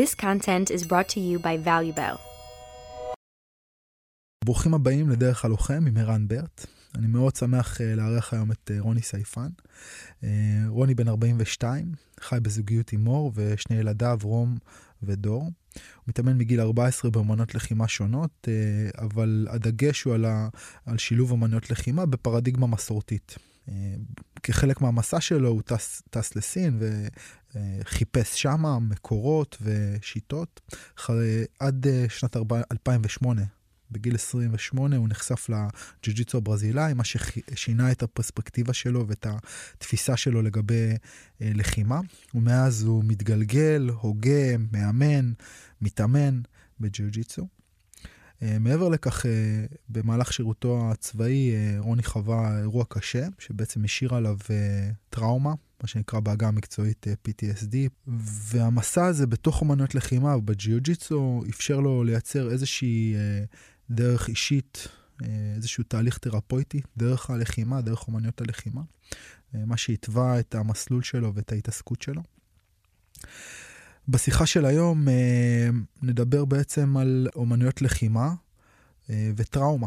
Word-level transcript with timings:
This 0.00 0.14
content 0.14 0.66
is 0.76 0.82
brought 0.90 1.08
to 1.14 1.20
you 1.20 1.38
by 1.38 1.56
ValueBell. 1.66 2.18
ברוכים 4.44 4.74
הבאים 4.74 5.10
לדרך 5.10 5.44
הלוחם 5.44 5.84
עם 5.86 5.96
ערן 5.96 6.28
ברט. 6.28 6.66
אני 6.94 7.06
מאוד 7.06 7.36
שמח 7.36 7.80
אה, 7.80 7.94
לארח 7.94 8.32
היום 8.32 8.52
את 8.52 8.70
אה, 8.74 8.80
רוני 8.80 9.02
סייפן. 9.02 9.48
אה, 10.24 10.28
רוני 10.66 10.94
בן 10.94 11.08
42, 11.08 11.92
חי 12.20 12.38
בזוגיות 12.42 12.92
עם 12.92 13.04
מור 13.04 13.32
ושני 13.34 13.76
ילדיו 13.76 14.18
רום 14.22 14.58
ודור. 15.02 15.42
הוא 15.42 15.50
מתאמן 16.08 16.38
מגיל 16.38 16.60
14 16.60 17.10
באמנות 17.10 17.54
לחימה 17.54 17.88
שונות, 17.88 18.48
אבל 18.98 19.46
הדגש 19.50 20.02
הוא 20.02 20.14
על, 20.14 20.24
ה, 20.24 20.48
על 20.86 20.98
שילוב 20.98 21.32
אמנויות 21.32 21.70
לחימה 21.70 22.06
בפרדיגמה 22.06 22.66
מסורתית. 22.66 23.36
כחלק 24.42 24.80
מהמסע 24.80 25.20
שלו 25.20 25.48
הוא 25.48 25.62
טס, 25.62 26.02
טס 26.10 26.36
לסין 26.36 26.78
וחיפש 27.54 28.42
שמה 28.42 28.78
מקורות 28.78 29.56
ושיטות. 29.62 30.60
אחרי, 30.98 31.44
עד 31.58 31.86
שנת 32.08 32.36
2008 32.72 33.42
בגיל 33.90 34.14
28 34.14 34.96
הוא 34.96 35.08
נחשף 35.08 35.48
לג'ו-ג'יצו 35.48 36.38
הברזילאי, 36.38 36.94
מה 36.94 37.04
ששינה 37.04 37.92
את 37.92 38.02
הפרספקטיבה 38.02 38.72
שלו 38.72 39.08
ואת 39.08 39.26
התפיסה 39.76 40.16
שלו 40.16 40.42
לגבי 40.42 40.90
אה, 41.42 41.50
לחימה. 41.54 42.00
ומאז 42.34 42.82
הוא 42.82 43.04
מתגלגל, 43.04 43.90
הוגה, 44.00 44.56
מאמן, 44.72 45.32
מתאמן 45.80 46.40
בג'ו-ג'יצו. 46.80 47.59
אה, 48.42 48.58
מעבר 48.58 48.88
לכך, 48.88 49.26
אה, 49.26 49.30
במהלך 49.88 50.32
שירותו 50.32 50.90
הצבאי, 50.90 51.54
אה, 51.54 51.76
רוני 51.78 52.02
חווה 52.02 52.58
אירוע 52.58 52.84
קשה, 52.88 53.26
שבעצם 53.38 53.84
השאיר 53.84 54.14
עליו 54.14 54.38
טראומה, 55.10 55.54
מה 55.82 55.88
שנקרא 55.88 56.20
בעגה 56.20 56.48
המקצועית 56.48 57.06
PTSD, 57.28 57.76
והמסע 58.06 59.06
הזה 59.06 59.26
בתוך 59.26 59.62
אמנויות 59.62 59.94
לחימה 59.94 60.36
ובג'יוג'יצו 60.36 61.42
אפשר 61.50 61.80
לו 61.80 62.04
לייצר 62.04 62.50
איזושהי 62.50 63.14
דרך 63.90 64.28
אישית, 64.28 64.88
איזשהו 65.56 65.84
תהליך 65.84 66.18
תרפויטי, 66.18 66.80
דרך 66.96 67.30
הלחימה, 67.30 67.80
דרך 67.80 68.08
אומנויות 68.08 68.40
הלחימה, 68.40 68.82
מה 69.54 69.76
שהתווה 69.76 70.40
את 70.40 70.54
המסלול 70.54 71.02
שלו 71.02 71.34
ואת 71.34 71.52
ההתעסקות 71.52 72.02
שלו. 72.02 72.22
בשיחה 74.10 74.46
של 74.46 74.64
היום 74.64 75.08
אה, 75.08 75.68
נדבר 76.02 76.44
בעצם 76.44 76.96
על 76.96 77.28
אומנויות 77.36 77.82
לחימה 77.82 78.34
וטראומה. 79.10 79.86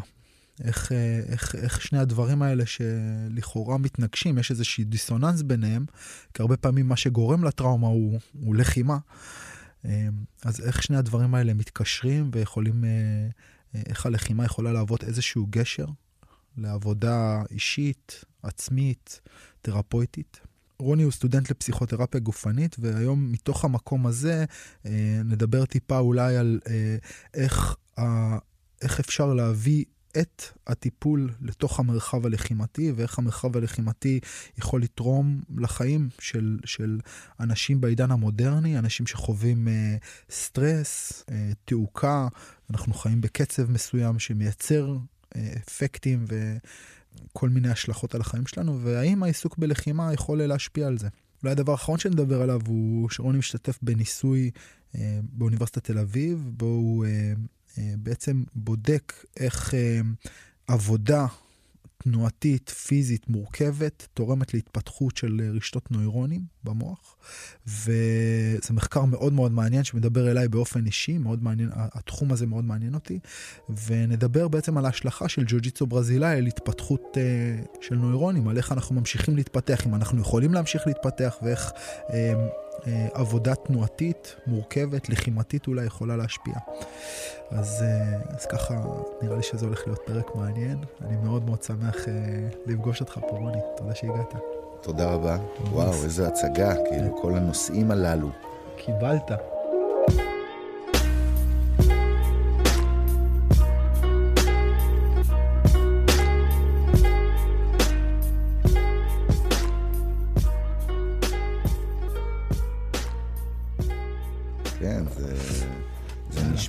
איך, 0.64 0.92
איך, 1.28 1.56
איך 1.56 1.82
שני 1.82 2.00
הדברים 2.00 2.42
האלה 2.42 2.64
שלכאורה 2.66 3.78
מתנגשים, 3.78 4.38
יש 4.38 4.52
איזושהי 4.52 4.84
דיסוננס 4.84 5.42
ביניהם, 5.42 5.86
כי 6.34 6.42
הרבה 6.42 6.58
פעמים 6.58 6.88
מה 6.88 6.98
שגורם 6.98 7.44
לטראומה 7.44 7.88
הוא, 7.88 8.20
הוא 8.40 8.56
לחימה. 8.56 8.98
אז 10.44 10.62
איך 10.64 10.84
שני 10.84 10.98
הדברים 10.98 11.36
האלה 11.36 11.54
מתקשרים 11.54 12.30
ויכולים 12.34 12.84
איך 13.74 14.06
הלחימה 14.06 14.46
יכולה 14.46 14.72
להוות 14.72 15.04
איזשהו 15.04 15.48
גשר 15.50 15.86
לעבודה 16.58 17.44
אישית, 17.52 18.24
עצמית, 18.44 19.22
תרפויטית. 19.62 20.40
רוני 20.84 21.04
הוא 21.04 21.12
סטודנט 21.12 21.50
לפסיכותרפיה 21.52 22.20
גופנית, 22.20 22.76
והיום 22.80 23.32
מתוך 23.32 23.66
המקום 23.66 24.08
הזה 24.08 24.46
אה, 24.86 25.22
נדבר 25.26 25.66
טיפה 25.66 26.00
אולי 26.00 26.38
על 26.38 26.60
אה, 26.68 26.96
איך, 27.34 27.76
אה, 28.00 28.38
איך 28.82 29.00
אפשר 29.00 29.34
להביא 29.34 29.86
את 30.18 30.44
הטיפול 30.68 31.32
לתוך 31.42 31.80
המרחב 31.80 32.26
הלחימתי, 32.26 32.92
ואיך 32.96 33.20
המרחב 33.20 33.58
הלחימתי 33.58 34.20
יכול 34.58 34.82
לתרום 34.82 35.42
לחיים 35.58 36.10
של, 36.20 36.60
של 36.66 37.00
אנשים 37.40 37.82
בעידן 37.82 38.12
המודרני, 38.12 38.80
אנשים 38.80 39.08
שחווים 39.08 39.68
אה, 39.68 39.96
סטרס, 40.32 41.24
אה, 41.32 41.52
תעוקה, 41.66 42.28
אנחנו 42.72 42.94
חיים 42.94 43.22
בקצב 43.22 43.72
מסוים 43.72 44.20
שמייצר 44.20 44.98
אה, 45.36 45.54
אפקטים 45.58 46.26
וכל 47.26 47.50
מיני 47.50 47.70
השלכות 47.70 48.16
על 48.16 48.22
החיים 48.22 48.48
שלנו, 48.48 48.80
והאם 48.82 49.24
העיסוק 49.24 49.58
בלחימה 49.58 50.14
יכול 50.14 50.44
להשפיע 50.44 50.88
על 50.88 50.98
זה. 50.98 51.08
אולי 51.44 51.52
הדבר 51.52 51.72
האחרון 51.72 52.00
שנדבר 52.00 52.42
עליו 52.42 52.62
הוא 52.68 53.10
שרוני 53.10 53.38
משתתף 53.38 53.80
בניסוי 53.82 54.52
אה, 54.96 55.20
באוניברסיטת 55.24 55.84
תל 55.84 55.98
אביב, 55.98 56.50
בו 56.54 56.66
הוא 56.66 57.06
אה, 57.06 57.34
אה, 57.78 57.94
בעצם 57.98 58.44
בודק 58.56 59.14
איך 59.38 59.74
אה, 59.74 60.00
עבודה 60.68 61.26
תנועתית, 62.04 62.70
פיזית, 62.70 63.30
מורכבת, 63.30 64.08
תורמת 64.14 64.54
להתפתחות 64.54 65.18
של 65.18 65.52
רשתות 65.56 65.92
נוירונים 65.92 66.42
במוח. 66.64 67.16
וזה 67.68 68.74
מחקר 68.74 69.06
מאוד 69.06 69.34
מאוד 69.34 69.52
מעניין 69.52 69.84
שמדבר 69.84 70.32
אליי 70.32 70.48
באופן 70.48 70.86
אישי, 70.86 71.18
מאוד 71.18 71.44
מעניין, 71.44 71.70
התחום 71.74 72.32
הזה 72.32 72.46
מאוד 72.46 72.66
מעניין 72.66 72.94
אותי. 72.94 73.20
ונדבר 73.88 74.48
בעצם 74.48 74.78
על 74.78 74.86
ההשלכה 74.86 75.30
של 75.30 75.44
ג'ו-ג'יצו 75.48 75.88
ברזילאי 75.88 76.38
על 76.38 76.46
התפתחות 76.46 77.18
uh, 77.18 77.78
של 77.82 77.96
נוירונים, 77.96 78.48
על 78.48 78.58
איך 78.58 78.72
אנחנו 78.72 78.96
ממשיכים 78.96 79.36
להתפתח, 79.36 79.88
אם 79.88 79.96
אנחנו 79.96 80.22
יכולים 80.22 80.54
להמשיך 80.54 80.88
להתפתח 80.88 81.38
ואיך... 81.42 81.70
Uh, 81.70 82.12
אה, 82.14 82.63
עבודה 83.14 83.56
תנועתית, 83.56 84.36
מורכבת, 84.48 85.10
לחימתית 85.10 85.68
אולי 85.68 85.86
יכולה 85.86 86.18
להשפיע. 86.18 86.54
אז, 87.52 87.84
אה, 87.84 88.36
אז 88.38 88.46
ככה, 88.46 88.82
נראה 89.22 89.36
לי 89.36 89.44
שזה 89.44 89.66
הולך 89.66 89.82
להיות 89.86 90.00
פרק 90.06 90.36
מעניין. 90.36 90.78
אני 91.02 91.16
מאוד 91.24 91.46
מאוד 91.46 91.64
שמח 91.64 92.08
אה, 92.08 92.14
לפגוש 92.66 93.02
אותך 93.02 93.14
פה, 93.14 93.38
רוני. 93.38 93.58
תודה 93.78 93.96
שהגעת. 93.96 94.34
תודה 94.82 95.12
רבה. 95.14 95.38
וואו, 95.72 95.94
איזה 95.94 96.28
הצגה, 96.28 96.76
כאילו, 96.90 97.22
כל 97.22 97.36
הנושאים 97.36 97.92
הללו. 97.92 98.30
קיבלת. 98.78 99.32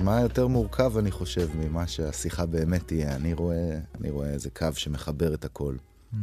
נשמע 0.04 0.20
יותר 0.20 0.46
מורכב, 0.46 0.98
אני 0.98 1.10
חושב, 1.10 1.48
ממה 1.56 1.86
שהשיחה 1.86 2.46
באמת 2.46 2.88
תהיה. 2.88 3.16
אני 3.16 3.32
רואה, 3.32 3.78
אני 4.00 4.10
רואה 4.10 4.28
איזה 4.28 4.50
קו 4.50 4.66
שמחבר 4.74 5.34
את 5.34 5.44
הכל. 5.44 5.76
Mm. 6.12 6.16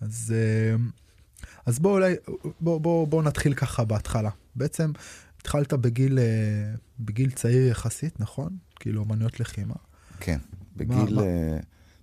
אז, 0.00 0.34
אה, 0.36 0.76
אז 1.66 1.78
בוא 1.78 1.92
אולי, 1.92 2.14
בוא, 2.60 2.80
בוא, 2.80 3.06
בוא 3.08 3.22
נתחיל 3.22 3.54
ככה 3.54 3.84
בהתחלה. 3.84 4.30
בעצם 4.56 4.92
התחלת 5.40 5.72
בגיל, 5.72 6.18
אה, 6.18 6.74
בגיל 7.00 7.30
צעיר 7.30 7.66
יחסית, 7.66 8.20
נכון? 8.20 8.56
כאילו 8.80 9.04
אמנויות 9.04 9.40
לחימה. 9.40 9.74
כן, 10.20 10.38
בגיל... 10.76 11.14
מה, 11.14 11.22
uh, 11.22 11.24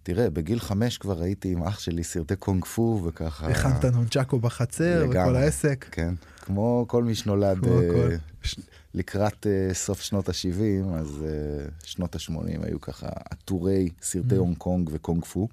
תראה, 0.05 0.29
בגיל 0.29 0.59
חמש 0.59 0.97
כבר 0.97 1.21
הייתי 1.21 1.51
עם 1.51 1.63
אח 1.63 1.79
שלי 1.79 2.03
סרטי 2.03 2.35
קונג 2.35 2.66
פו 2.66 3.01
וככה... 3.05 3.47
הכנת 3.47 3.85
נונצ'קו 3.85 4.39
בחצר 4.39 5.03
לגמרי, 5.03 5.21
וכל 5.21 5.35
העסק. 5.35 5.85
כן, 5.91 6.13
כמו 6.41 6.85
כל 6.88 7.03
מי 7.03 7.16
שנולד 7.16 7.63
uh, 7.63 7.67
כל... 7.67 8.09
ש... 8.43 8.55
לקראת 8.93 9.45
uh, 9.45 9.73
סוף 9.73 10.01
שנות 10.01 10.29
ה-70, 10.29 10.95
אז 10.95 11.07
uh, 11.07 11.85
שנות 11.85 12.16
ה-80 12.16 12.66
היו 12.66 12.81
ככה 12.81 13.07
עטורי 13.29 13.89
סרטי 14.01 14.35
mm. 14.35 14.38
הונג 14.38 14.57
קונג 14.57 14.89
וקונג 14.93 15.25
פו. 15.25 15.47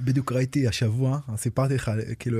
בדיוק 0.00 0.32
ראיתי 0.32 0.68
השבוע, 0.68 1.18
סיפרתי 1.36 1.74
לך, 1.74 1.90
כאילו, 2.18 2.38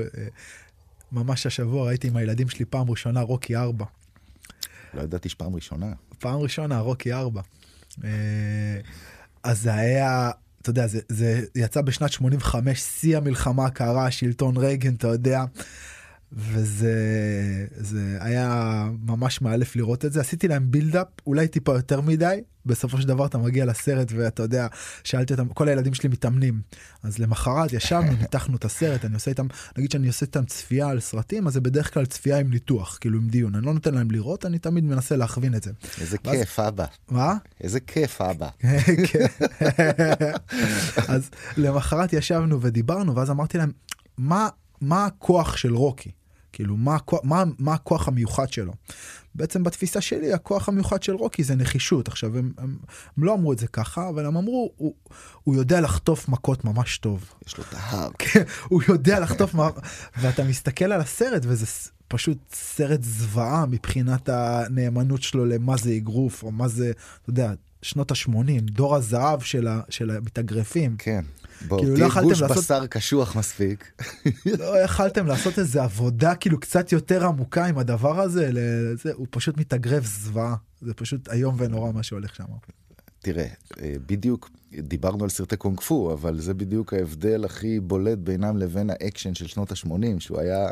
ממש 1.11 1.45
השבוע 1.45 1.87
ראיתי 1.87 2.07
עם 2.07 2.17
הילדים 2.17 2.49
שלי 2.49 2.65
פעם 2.65 2.89
ראשונה 2.89 3.21
רוקי 3.21 3.55
4. 3.55 3.85
לא 4.93 5.01
ידעתי 5.01 5.29
שפעם 5.29 5.55
ראשונה. 5.55 5.93
פעם 6.19 6.39
ראשונה 6.39 6.79
רוקי 6.79 7.13
4. 7.13 7.41
Uh, 7.89 8.03
אז 9.43 9.61
זה 9.61 9.73
היה... 9.73 10.31
אתה 10.69 10.79
יודע, 10.79 10.87
זה, 10.87 10.99
זה 11.09 11.41
יצא 11.55 11.81
בשנת 11.81 12.11
85, 12.11 12.79
שיא 12.79 13.17
המלחמה 13.17 13.65
הקרה, 13.65 14.11
שלטון 14.11 14.57
רייגן, 14.57 14.93
אתה 14.93 15.07
יודע. 15.07 15.43
וזה 16.31 16.95
זה 17.71 18.17
היה 18.19 18.85
ממש 19.01 19.41
מאלף 19.41 19.75
לראות 19.75 20.05
את 20.05 20.13
זה 20.13 20.21
עשיתי 20.21 20.47
להם 20.47 20.71
בילדאפ 20.71 21.07
אולי 21.27 21.47
טיפה 21.47 21.73
יותר 21.73 22.01
מדי 22.01 22.41
בסופו 22.65 23.01
של 23.01 23.07
דבר 23.07 23.25
אתה 23.25 23.37
מגיע 23.37 23.65
לסרט 23.65 24.11
ואתה 24.15 24.43
יודע 24.43 24.67
שאלתי 25.03 25.33
אותם 25.33 25.47
כל 25.47 25.67
הילדים 25.67 25.93
שלי 25.93 26.09
מתאמנים 26.09 26.61
אז 27.03 27.19
למחרת 27.19 27.73
ישבנו 27.73 28.11
ניתחנו 28.21 28.57
את 28.57 28.65
הסרט 28.65 29.05
אני 29.05 29.13
עושה 29.13 29.31
איתם 29.31 29.47
נגיד 29.77 29.91
שאני 29.91 30.07
עושה 30.07 30.25
איתם 30.25 30.45
צפייה 30.45 30.89
על 30.89 30.99
סרטים 30.99 31.47
אז 31.47 31.53
זה 31.53 31.61
בדרך 31.61 31.93
כלל 31.93 32.05
צפייה 32.05 32.39
עם 32.39 32.49
ניתוח 32.49 32.97
כאילו 33.01 33.17
עם 33.17 33.27
דיון 33.27 33.55
אני 33.55 33.65
לא 33.65 33.73
נותן 33.73 33.93
להם 33.93 34.11
לראות 34.11 34.45
אני 34.45 34.59
תמיד 34.59 34.83
מנסה 34.83 35.15
להכווין 35.15 35.55
את 35.55 35.63
זה. 35.63 35.71
איזה 36.01 36.17
ואז... 36.25 36.37
כיף 36.37 36.59
אבא. 36.59 36.85
מה? 37.11 37.33
איזה 37.61 37.79
כיף 37.79 38.21
אבא. 38.21 38.49
כן. 39.11 39.25
אז 41.07 41.29
למחרת 41.57 42.13
ישבנו 42.13 42.61
ודיברנו 42.61 43.15
ואז 43.15 43.29
אמרתי 43.29 43.57
להם 43.57 43.71
מה 44.17 44.49
מה 44.81 45.05
הכוח 45.05 45.57
של 45.57 45.75
רוקי 45.75 46.11
כאילו 46.53 46.77
מה, 46.77 46.97
מה, 47.23 47.43
מה 47.59 47.73
הכוח 47.73 48.07
המיוחד 48.07 48.51
שלו. 48.51 48.73
בעצם 49.35 49.63
בתפיסה 49.63 50.01
שלי 50.01 50.33
הכוח 50.33 50.69
המיוחד 50.69 51.03
של 51.03 51.15
רוקי 51.15 51.43
זה 51.43 51.55
נחישות 51.55 52.07
עכשיו 52.07 52.37
הם, 52.37 52.51
הם, 52.57 52.77
הם 53.17 53.23
לא 53.23 53.33
אמרו 53.33 53.53
את 53.53 53.59
זה 53.59 53.67
ככה 53.67 54.09
אבל 54.09 54.25
הם 54.25 54.37
אמרו 54.37 54.71
הוא, 54.77 54.93
הוא 55.43 55.55
יודע 55.55 55.81
לחטוף 55.81 56.29
מכות 56.29 56.65
ממש 56.65 56.97
טוב. 56.97 57.33
יש 57.47 57.57
לו 57.57 57.63
את 57.69 57.73
ההר. 57.73 58.09
כן, 58.19 58.43
הוא 58.67 58.81
יודע 58.87 59.19
לחטוף 59.19 59.53
מה... 59.53 59.69
ואתה 60.17 60.43
מסתכל 60.43 60.85
על 60.85 61.01
הסרט 61.01 61.41
וזה 61.45 61.65
פשוט 62.07 62.37
סרט 62.53 63.03
זוועה 63.03 63.65
מבחינת 63.65 64.29
הנאמנות 64.29 65.21
שלו 65.21 65.45
למה 65.45 65.77
זה 65.77 65.93
אגרוף, 65.97 66.43
או 66.43 66.51
מה 66.51 66.67
זה, 66.67 66.91
אתה 67.21 67.29
יודע, 67.29 67.53
שנות 67.81 68.11
ה-80, 68.11 68.61
דור 68.61 68.95
הזהב 68.95 69.41
של, 69.41 69.67
ה, 69.67 69.81
של 69.89 70.11
המתאגרפים. 70.11 70.95
כן. 70.97 71.25
בואו, 71.67 71.81
כאילו, 71.81 71.95
לא 71.95 72.21
גוש 72.21 72.41
לעשות... 72.41 72.57
בשר 72.57 72.87
קשוח 72.87 73.35
מספיק. 73.35 74.01
לא 74.45 74.83
יכלתם 74.83 75.25
לעשות 75.25 75.59
איזה 75.59 75.83
עבודה 75.83 76.35
כאילו 76.35 76.59
קצת 76.59 76.91
יותר 76.91 77.25
עמוקה 77.25 77.65
עם 77.65 77.77
הדבר 77.77 78.21
הזה, 78.21 78.49
לזה, 78.53 79.11
הוא 79.13 79.27
פשוט 79.29 79.57
מתאגרף 79.57 80.05
זוועה, 80.05 80.55
זה 80.81 80.93
פשוט 80.93 81.29
איום 81.29 81.55
ונורא 81.57 81.91
מה 81.91 82.03
שהולך 82.03 82.35
שם. 82.35 82.43
תראה, 83.19 83.47
אה, 83.81 83.93
בדיוק 84.07 84.49
דיברנו 84.73 85.23
על 85.23 85.29
סרטי 85.29 85.57
קונג 85.57 85.79
פו, 85.79 86.13
אבל 86.13 86.39
זה 86.39 86.53
בדיוק 86.53 86.93
ההבדל 86.93 87.45
הכי 87.45 87.79
בולט 87.79 88.17
בינם 88.17 88.57
לבין 88.57 88.89
האקשן 88.89 89.33
של 89.33 89.47
שנות 89.47 89.71
ה-80, 89.71 90.19
שהוא 90.19 90.39
היה 90.39 90.69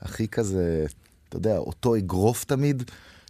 הכי 0.00 0.28
כזה, 0.28 0.86
אתה 1.28 1.36
יודע, 1.36 1.56
אותו 1.56 1.96
אגרוף 1.96 2.44
תמיד, 2.44 2.82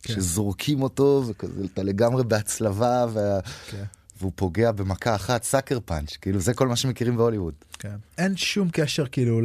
כן. 0.03 0.15
שזורקים 0.15 0.83
אותו, 0.83 1.25
וכזה, 1.27 1.65
אתה 1.73 1.83
לגמרי 1.83 2.25
בהצלבה, 2.25 3.07
וה... 3.13 3.41
כן. 3.71 3.85
והוא 4.21 4.33
פוגע 4.35 4.73
במכה 4.73 5.15
אחת, 5.15 5.43
sucker 5.43 5.79
punch, 5.85 6.17
כאילו 6.17 6.41
זה 6.41 6.55
כל 6.55 6.69
מה 6.69 6.77
שמכירים 6.77 7.17
בהוליווד. 7.17 7.55
כן. 7.79 7.97
אין 8.19 8.37
שום 8.37 8.69
קשר 8.73 9.07
כאילו 9.07 9.41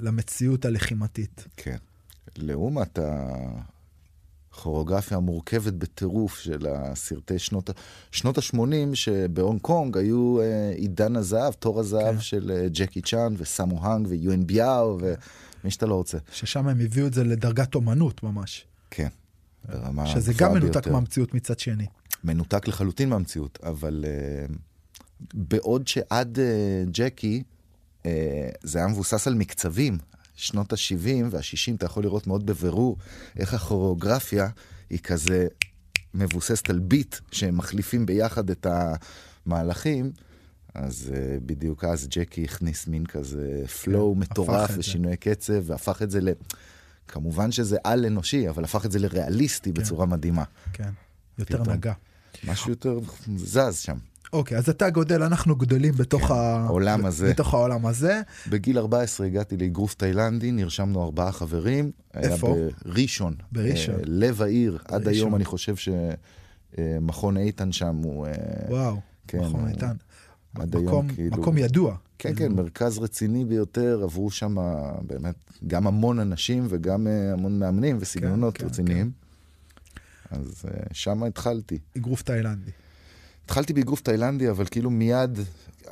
למציאות 0.00 0.64
הלחימתית. 0.64 1.44
כן. 1.56 1.76
לעומת 2.36 2.98
הכוריאוגרפיה 4.52 5.16
המורכבת 5.16 5.72
בטירוף 5.72 6.38
של 6.38 6.66
הסרטי 6.66 7.38
שנות, 7.38 7.70
שנות 8.12 8.38
ה-80, 8.38 8.94
שבהונג 8.94 9.60
קונג 9.60 9.98
היו 9.98 10.40
אה, 10.40 10.72
עידן 10.76 11.16
הזהב, 11.16 11.52
תור 11.52 11.80
הזהב 11.80 12.14
כן. 12.14 12.20
של 12.20 12.50
אה, 12.54 12.68
ג'קי 12.68 13.00
צ'אן 13.00 13.34
וסמו 13.38 13.86
האנג 13.86 14.06
ויואן 14.10 14.46
ביאו 14.46 14.98
ומי 15.00 15.70
שאתה 15.70 15.86
לא 15.86 15.94
רוצה. 15.94 16.18
ששם 16.32 16.68
הם 16.68 16.80
הביאו 16.80 17.06
את 17.06 17.14
זה 17.14 17.24
לדרגת 17.24 17.74
אומנות 17.74 18.22
ממש. 18.22 18.66
כן. 18.90 19.08
ברמה 19.68 20.06
שזה 20.06 20.32
גם 20.36 20.54
מנותק 20.54 20.86
מהמציאות 20.86 21.34
מצד 21.34 21.58
שני. 21.58 21.86
מנותק 22.24 22.68
לחלוטין 22.68 23.08
מהמציאות, 23.08 23.58
אבל 23.62 24.04
uh, 24.04 24.52
בעוד 25.34 25.88
שעד 25.88 26.38
uh, 26.38 26.90
ג'קי 26.90 27.42
uh, 28.02 28.06
זה 28.62 28.78
היה 28.78 28.88
מבוסס 28.88 29.26
על 29.26 29.34
מקצבים, 29.34 29.98
שנות 30.34 30.72
ה-70 30.72 31.24
וה-60 31.30 31.74
אתה 31.76 31.86
יכול 31.86 32.02
לראות 32.02 32.26
מאוד 32.26 32.46
בבירור 32.46 32.96
איך 33.36 33.54
הכוריאוגרפיה 33.54 34.48
היא 34.90 34.98
כזה 34.98 35.46
מבוססת 36.14 36.70
על 36.70 36.78
ביט 36.78 37.16
שהם 37.30 37.56
מחליפים 37.56 38.06
ביחד 38.06 38.50
את 38.50 38.66
המהלכים. 39.46 40.12
אז 40.74 41.10
uh, 41.12 41.40
בדיוק 41.46 41.84
אז 41.84 42.08
ג'קי 42.10 42.44
הכניס 42.44 42.86
מין 42.86 43.06
כזה 43.06 43.62
פלואו 43.82 44.14
כן, 44.14 44.20
מטורף 44.20 44.70
ושינוי 44.78 45.16
קצב 45.16 45.62
והפך 45.64 46.02
את 46.02 46.10
זה 46.10 46.20
ל... 46.20 46.28
כמובן 47.08 47.52
שזה 47.52 47.76
על 47.84 48.06
אנושי, 48.06 48.48
אבל 48.48 48.64
הפך 48.64 48.86
את 48.86 48.92
זה 48.92 48.98
לריאליסטי 48.98 49.72
כן. 49.72 49.80
בצורה 49.80 50.06
מדהימה. 50.06 50.44
כן, 50.72 50.90
יותר 51.38 51.62
פתאום. 51.62 51.76
נגע. 51.76 51.92
משהו 52.46 52.70
יותר 52.70 52.98
זז 53.36 53.78
שם. 53.78 53.96
אוקיי, 54.32 54.58
אז 54.58 54.68
אתה 54.68 54.90
גודל, 54.90 55.22
אנחנו 55.22 55.56
גדלים 55.56 55.94
בתוך, 55.94 56.22
כן, 56.22 56.34
ה... 56.34 56.36
העולם 56.36 57.06
הזה. 57.06 57.30
בתוך 57.30 57.54
העולם 57.54 57.86
הזה. 57.86 58.20
בגיל 58.48 58.78
14 58.78 59.26
הגעתי 59.26 59.56
לאגרוף 59.56 59.94
תאילנדי, 59.94 60.52
נרשמנו 60.52 61.04
ארבעה 61.04 61.32
חברים. 61.32 61.90
איפה? 62.14 62.56
בראשון. 62.84 63.34
בראשון. 63.52 63.94
אה, 63.94 64.00
לב 64.04 64.42
העיר. 64.42 64.72
בראשון. 64.72 64.94
עד 64.94 65.08
היום 65.08 65.34
אני 65.34 65.44
חושב 65.44 65.74
שמכון 66.76 67.36
איתן 67.36 67.72
שם 67.72 67.96
הוא... 67.96 68.26
אה, 68.26 68.32
וואו, 68.68 68.96
כן, 69.28 69.40
מכון 69.40 69.60
הוא... 69.60 69.68
איתן. 69.68 69.96
עד 70.54 70.76
מקום, 70.76 70.88
היום 70.88 71.08
כאילו... 71.08 71.36
מקום 71.36 71.58
ידוע. 71.58 71.96
כן, 72.18 72.34
כאילו... 72.34 72.50
כן, 72.50 72.56
מרכז 72.56 72.98
רציני 72.98 73.44
ביותר, 73.44 74.00
עברו 74.02 74.30
שם 74.30 74.56
באמת 75.06 75.34
גם 75.66 75.86
המון 75.86 76.18
אנשים 76.18 76.66
וגם 76.68 77.06
אה, 77.06 77.32
המון 77.32 77.58
מאמנים 77.58 77.96
וסגנונות 78.00 78.54
כן, 78.54 78.60
כן, 78.60 78.66
רציניים. 78.66 79.10
כן. 79.10 79.21
אז 80.32 80.64
uh, 80.64 80.68
שם 80.92 81.22
התחלתי. 81.22 81.78
אגרוף 81.96 82.22
תאילנדי. 82.22 82.70
התחלתי 83.44 83.72
באגרוף 83.72 84.00
תאילנדי, 84.00 84.50
אבל 84.50 84.64
כאילו 84.70 84.90
מיד 84.90 85.38
uh, 85.38 85.88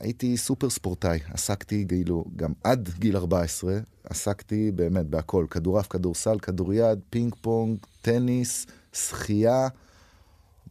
הייתי 0.00 0.36
סופר 0.36 0.70
ספורטאי. 0.70 1.18
עסקתי 1.30 1.84
כאילו, 1.88 2.24
גם 2.36 2.52
עד 2.64 2.88
גיל 2.98 3.16
14, 3.16 3.78
עסקתי 4.04 4.70
באמת 4.70 5.06
בהכל. 5.06 5.46
כדורעף, 5.50 5.86
כדורסל, 5.86 6.38
כדוריד, 6.38 6.98
פינג 7.10 7.34
פונג, 7.40 7.78
טניס, 8.02 8.66
שחייה. 8.92 9.68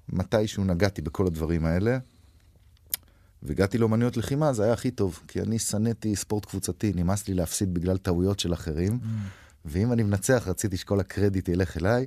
מתישהו 0.09 0.63
נגעתי 0.63 1.01
בכל 1.01 1.27
הדברים 1.27 1.65
האלה. 1.65 1.98
והגעתי 3.44 3.77
לאומנויות 3.77 4.18
לחימה, 4.18 4.53
זה 4.53 4.63
היה 4.63 4.74
הכי 4.74 4.91
טוב, 4.91 5.19
כי 5.27 5.41
אני 5.41 5.59
שנאתי 5.59 6.15
ספורט 6.15 6.45
קבוצתי, 6.45 6.94
נמאס 6.95 7.27
לי 7.27 7.33
להפסיד 7.33 7.74
בגלל 7.74 7.98
טעויות 7.98 8.39
של 8.39 8.53
אחרים. 8.53 9.00
Mm. 9.01 9.06
ואם 9.65 9.94
אני 9.94 10.03
מנצח, 10.03 10.44
רציתי 10.48 10.77
שכל 10.77 11.00
הקרדיט 11.00 11.50
ילך 11.50 11.77
אליי. 11.77 12.06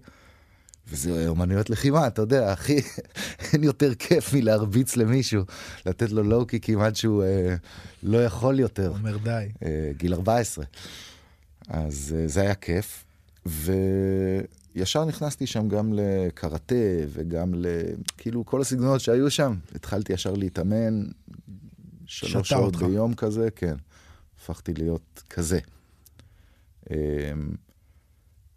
וזה 0.90 1.28
אומנויות 1.28 1.70
לחימה, 1.70 2.06
אתה 2.06 2.22
יודע, 2.22 2.52
אחי, 2.52 2.80
אין 3.52 3.64
יותר 3.64 3.94
כיף 3.94 4.34
מלהרביץ 4.34 4.96
למישהו, 4.96 5.42
לתת 5.86 6.10
לו 6.10 6.22
לואו 6.22 6.46
קיקים 6.46 6.80
עד 6.80 6.96
שהוא 6.96 7.24
אה, 7.24 7.54
לא 8.02 8.24
יכול 8.24 8.60
יותר. 8.60 8.88
אומר 8.88 9.16
די. 9.16 9.46
אה, 9.62 9.90
גיל 9.96 10.14
14. 10.14 10.64
אז 11.68 12.14
אה, 12.18 12.28
זה 12.28 12.40
היה 12.40 12.54
כיף, 12.54 13.04
וישר 13.46 15.04
נכנסתי 15.04 15.46
שם 15.46 15.68
גם 15.68 15.92
לקראטה 15.92 16.74
וגם 17.08 17.54
ל... 17.54 17.66
כאילו 18.16 18.46
כל 18.46 18.60
הסגנונות 18.60 19.00
שהיו 19.00 19.30
שם. 19.30 19.54
התחלתי 19.74 20.12
ישר 20.12 20.32
להתאמן, 20.32 21.04
שלוש 22.06 22.48
שעות 22.48 22.74
אותך. 22.74 22.82
ביום 22.82 23.14
כזה, 23.14 23.48
כן. 23.56 23.74
הפכתי 24.40 24.74
להיות 24.74 25.22
כזה. 25.30 25.58
אה, 26.90 27.32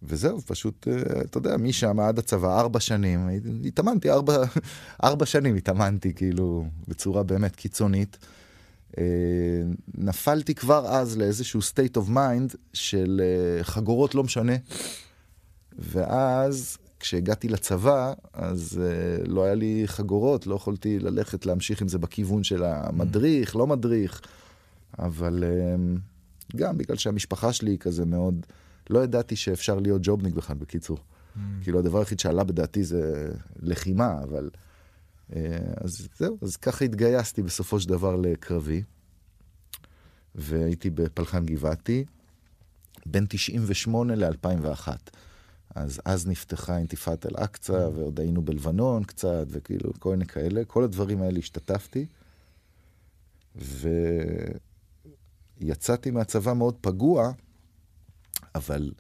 וזהו, 0.04 0.42
פשוט, 0.42 0.88
אה, 0.88 1.22
אתה 1.22 1.38
יודע, 1.38 1.58
משם 1.58 2.00
עד 2.00 2.20
הצבא, 2.20 2.60
ארבע 2.60 2.80
שנים, 2.80 3.30
התאמנתי, 3.66 4.10
ארבע, 4.10 4.44
ארבע 5.04 5.26
שנים 5.26 5.56
התאמנתי, 5.56 6.14
כאילו, 6.14 6.66
בצורה 6.88 7.24
באמת 7.24 7.56
קיצונית. 7.56 8.18
אה, 8.98 9.04
נפלתי 9.98 10.56
כבר 10.56 10.88
אז 10.88 11.18
לאיזשהו 11.18 11.60
state 11.60 11.98
of 11.98 12.10
mind 12.10 12.56
של 12.74 13.22
אה, 13.24 13.64
חגורות 13.64 14.16
לא 14.16 14.24
משנה. 14.24 14.54
ואז, 15.80 16.78
כשהגעתי 17.00 17.50
לצבא, 17.50 18.14
אז 18.34 18.82
לא 19.28 19.44
היה 19.44 19.56
לי 19.56 19.84
חגורות, 19.86 20.48
לא 20.48 20.56
יכולתי 20.56 21.00
ללכת 21.00 21.46
להמשיך 21.46 21.82
עם 21.82 21.88
זה 21.88 21.98
בכיוון 21.98 22.44
של 22.44 22.64
המדריך, 22.64 23.56
לא 23.56 23.68
מדריך. 23.68 24.22
אבל 25.00 25.44
גם 26.56 26.78
בגלל 26.78 26.98
שהמשפחה 26.98 27.54
שלי 27.54 27.72
היא 27.72 27.80
כזה 27.80 28.06
מאוד... 28.06 28.46
לא 28.92 29.04
ידעתי 29.04 29.36
שאפשר 29.36 29.80
להיות 29.80 30.02
ג'ובניק 30.04 30.34
בכלל, 30.34 30.56
בקיצור. 30.56 30.98
Mm. 30.98 31.40
כאילו, 31.64 31.80
הדבר 31.80 32.00
היחיד 32.00 32.20
שעלה 32.20 32.44
בדעתי 32.44 32.84
זה 32.84 33.32
לחימה, 33.60 34.24
אבל... 34.24 34.50
אה, 35.36 35.58
אז 35.78 36.08
זהו, 36.18 36.38
אז 36.42 36.58
ככה 36.58 36.86
התגייסתי 36.86 37.42
בסופו 37.42 37.80
של 37.80 37.90
דבר 37.90 38.16
לקרבי, 38.16 38.84
והייתי 40.36 40.90
בפלחן 40.90 41.46
גבעתי, 41.46 42.06
בין 43.06 43.26
98 43.30 44.16
ל-2001. 44.16 44.88
אז 45.76 46.02
אז 46.06 46.28
נפתחה 46.28 46.78
אינתיפאדת 46.78 47.26
אל-אקצא, 47.26 47.88
mm. 47.88 47.92
ועוד 47.98 48.20
היינו 48.20 48.42
בלבנון 48.42 49.04
קצת, 49.04 49.46
וכאילו, 49.48 49.92
כל 50.00 50.10
מיני 50.10 50.26
כאלה. 50.26 50.66
כל 50.66 50.84
הדברים 50.84 51.22
האלה 51.22 51.40
השתתפתי, 51.40 52.06
ויצאתי 55.62 56.12
מהצבא 56.12 56.54
מאוד 56.54 56.76
פגוע, 56.82 57.32
אבל 58.56 58.92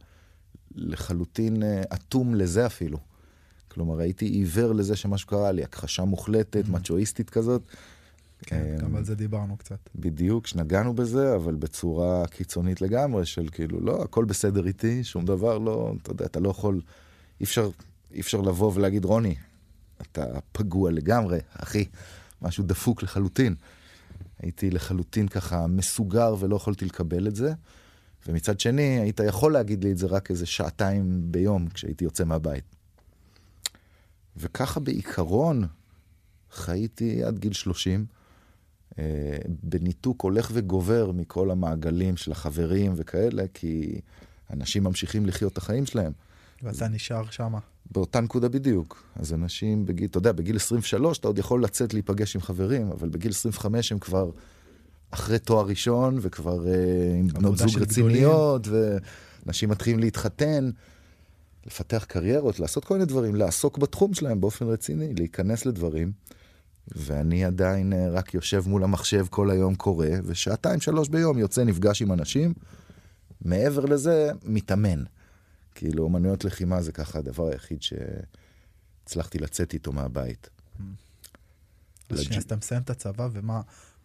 לחלוטין 0.76 1.64
אה, 1.64 1.82
אטום 1.94 2.36
לזה 2.36 2.66
אפילו. 2.66 2.98
כלומר, 3.68 4.00
הייתי 4.00 4.26
עיוור 4.26 4.74
לזה 4.74 4.96
שמשהו 4.96 5.28
קרה 5.28 5.52
לי, 5.52 5.64
הכחשה 5.64 6.04
מוחלטת, 6.04 6.66
mm-hmm. 6.66 6.72
מצ'ואיסטית 6.72 7.30
כזאת. 7.30 7.62
כן, 8.46 8.78
גם 8.82 8.96
על 8.96 9.06
זה 9.06 9.16
דיברנו 9.16 9.58
קצת. 9.58 9.90
בדיוק, 9.96 10.48
שנגענו 10.48 10.94
בזה, 10.94 11.36
אבל 11.36 11.56
בצורה 11.56 12.28
קיצונית 12.28 12.82
לגמרי, 12.82 13.26
של 13.26 13.48
כאילו, 13.52 13.82
לא, 13.82 14.04
הכל 14.04 14.26
בסדר 14.26 14.68
איתי, 14.68 15.04
שום 15.04 15.26
דבר 15.26 15.58
לא, 15.58 15.94
אתה 16.02 16.12
יודע, 16.12 16.26
אתה 16.26 16.40
לא 16.40 16.50
יכול, 16.50 16.82
אי 17.40 17.44
אפשר, 17.44 17.70
אי 18.14 18.20
אפשר 18.20 18.42
לבוא 18.42 18.72
ולהגיד, 18.76 19.06
רוני, 19.06 19.36
אתה 20.02 20.26
פגוע 20.52 20.92
לגמרי, 20.92 21.40
אחי, 21.54 21.86
משהו 22.42 22.64
דפוק 22.64 23.04
לחלוטין. 23.04 23.56
הייתי 24.40 24.70
לחלוטין 24.70 25.28
ככה 25.28 25.68
מסוגר 25.68 26.36
ולא 26.40 26.56
יכולתי 26.56 26.86
לקבל 26.86 27.28
את 27.28 27.36
זה. 27.36 27.54
ומצד 28.28 28.60
שני, 28.60 29.00
היית 29.00 29.20
יכול 29.28 29.54
להגיד 29.54 29.84
לי 29.84 29.92
את 29.92 29.98
זה 29.98 30.08
רק 30.08 30.32
איזה 30.32 30.46
שעתיים 30.46 31.22
ביום 31.32 31.70
כשהייתי 31.70 32.04
יוצא 32.04 32.24
מהבית. 32.24 32.64
וככה 34.38 34.80
בעיקרון 34.80 35.68
חייתי 36.52 37.24
עד 37.24 37.40
גיל 37.40 37.54
30, 37.54 38.06
אה, 39.00 39.38
בניתוק 39.64 40.22
הולך 40.22 40.50
וגובר 40.54 41.12
מכל 41.12 41.52
המעגלים 41.52 42.18
של 42.18 42.32
החברים 42.32 42.94
וכאלה, 42.96 43.44
כי 43.54 44.02
אנשים 44.54 44.84
ממשיכים 44.84 45.26
לחיות 45.26 45.54
את 45.54 45.58
החיים 45.58 45.86
שלהם. 45.86 46.12
ואתה. 46.64 46.88
נשאר 46.88 47.30
שמה. 47.30 47.60
באותה 47.92 48.22
נקודה 48.22 48.50
בדיוק. 48.50 49.04
אז 49.16 49.34
אנשים 49.34 49.86
בגיל, 49.86 50.06
אתה 50.06 50.18
יודע, 50.18 50.32
בגיל 50.32 50.56
23 50.56 51.18
אתה 51.18 51.28
עוד 51.28 51.38
יכול 51.38 51.64
לצאת 51.64 51.94
להיפגש 51.94 52.36
עם 52.36 52.42
חברים, 52.42 52.92
אבל 52.92 53.10
בגיל 53.10 53.32
25 53.32 53.92
הם 53.92 54.00
כבר 54.00 54.32
אחרי 55.12 55.40
תואר 55.40 55.66
ראשון, 55.66 56.18
וכבר 56.22 56.66
uh, 56.66 56.68
עם 57.20 57.28
בנות 57.28 57.58
זוג 57.58 57.82
רציניות, 57.82 58.68
אנשים 59.48 59.70
מתחילים 59.70 60.00
להתחתן, 60.00 60.70
לפתח 61.66 62.06
קריירות, 62.08 62.60
לעשות 62.60 62.86
כל 62.86 62.94
מיני 62.94 63.06
דברים, 63.06 63.36
לעסוק 63.36 63.78
בתחום 63.78 64.14
שלהם 64.14 64.42
באופן 64.42 64.66
רציני, 64.66 65.14
להיכנס 65.14 65.66
לדברים. 65.66 66.12
ואני 66.88 67.46
עדיין 67.46 67.94
אה, 67.94 68.10
רק 68.10 68.34
יושב 68.34 68.64
מול 68.68 68.84
המחשב 68.84 69.26
כל 69.30 69.50
היום 69.50 69.76
קורא, 69.76 70.08
ושעתיים 70.24 70.82
שלוש 70.82 71.10
ביום 71.10 71.38
יוצא 71.38 71.64
נפגש 71.64 72.02
עם 72.02 72.14
אנשים. 72.14 72.54
מעבר 73.42 73.86
לזה, 73.86 74.32
מתאמן. 74.44 75.04
כאילו, 75.76 76.04
אומנויות 76.04 76.46
לחימה 76.46 76.82
זה 76.82 76.92
ככה 76.92 77.20
הדבר 77.20 77.48
היחיד 77.48 77.80
שהצלחתי 77.82 79.40
לצאת 79.40 79.74
איתו 79.74 79.92
מהבית. 79.92 80.50
אז 82.10 82.20
שנייה, 82.20 82.40
אז 82.40 82.44
אתה 82.44 82.56
מסיים 82.56 82.82
את 82.82 82.90
הצבא, 82.90 83.28
ומה, 83.32 83.62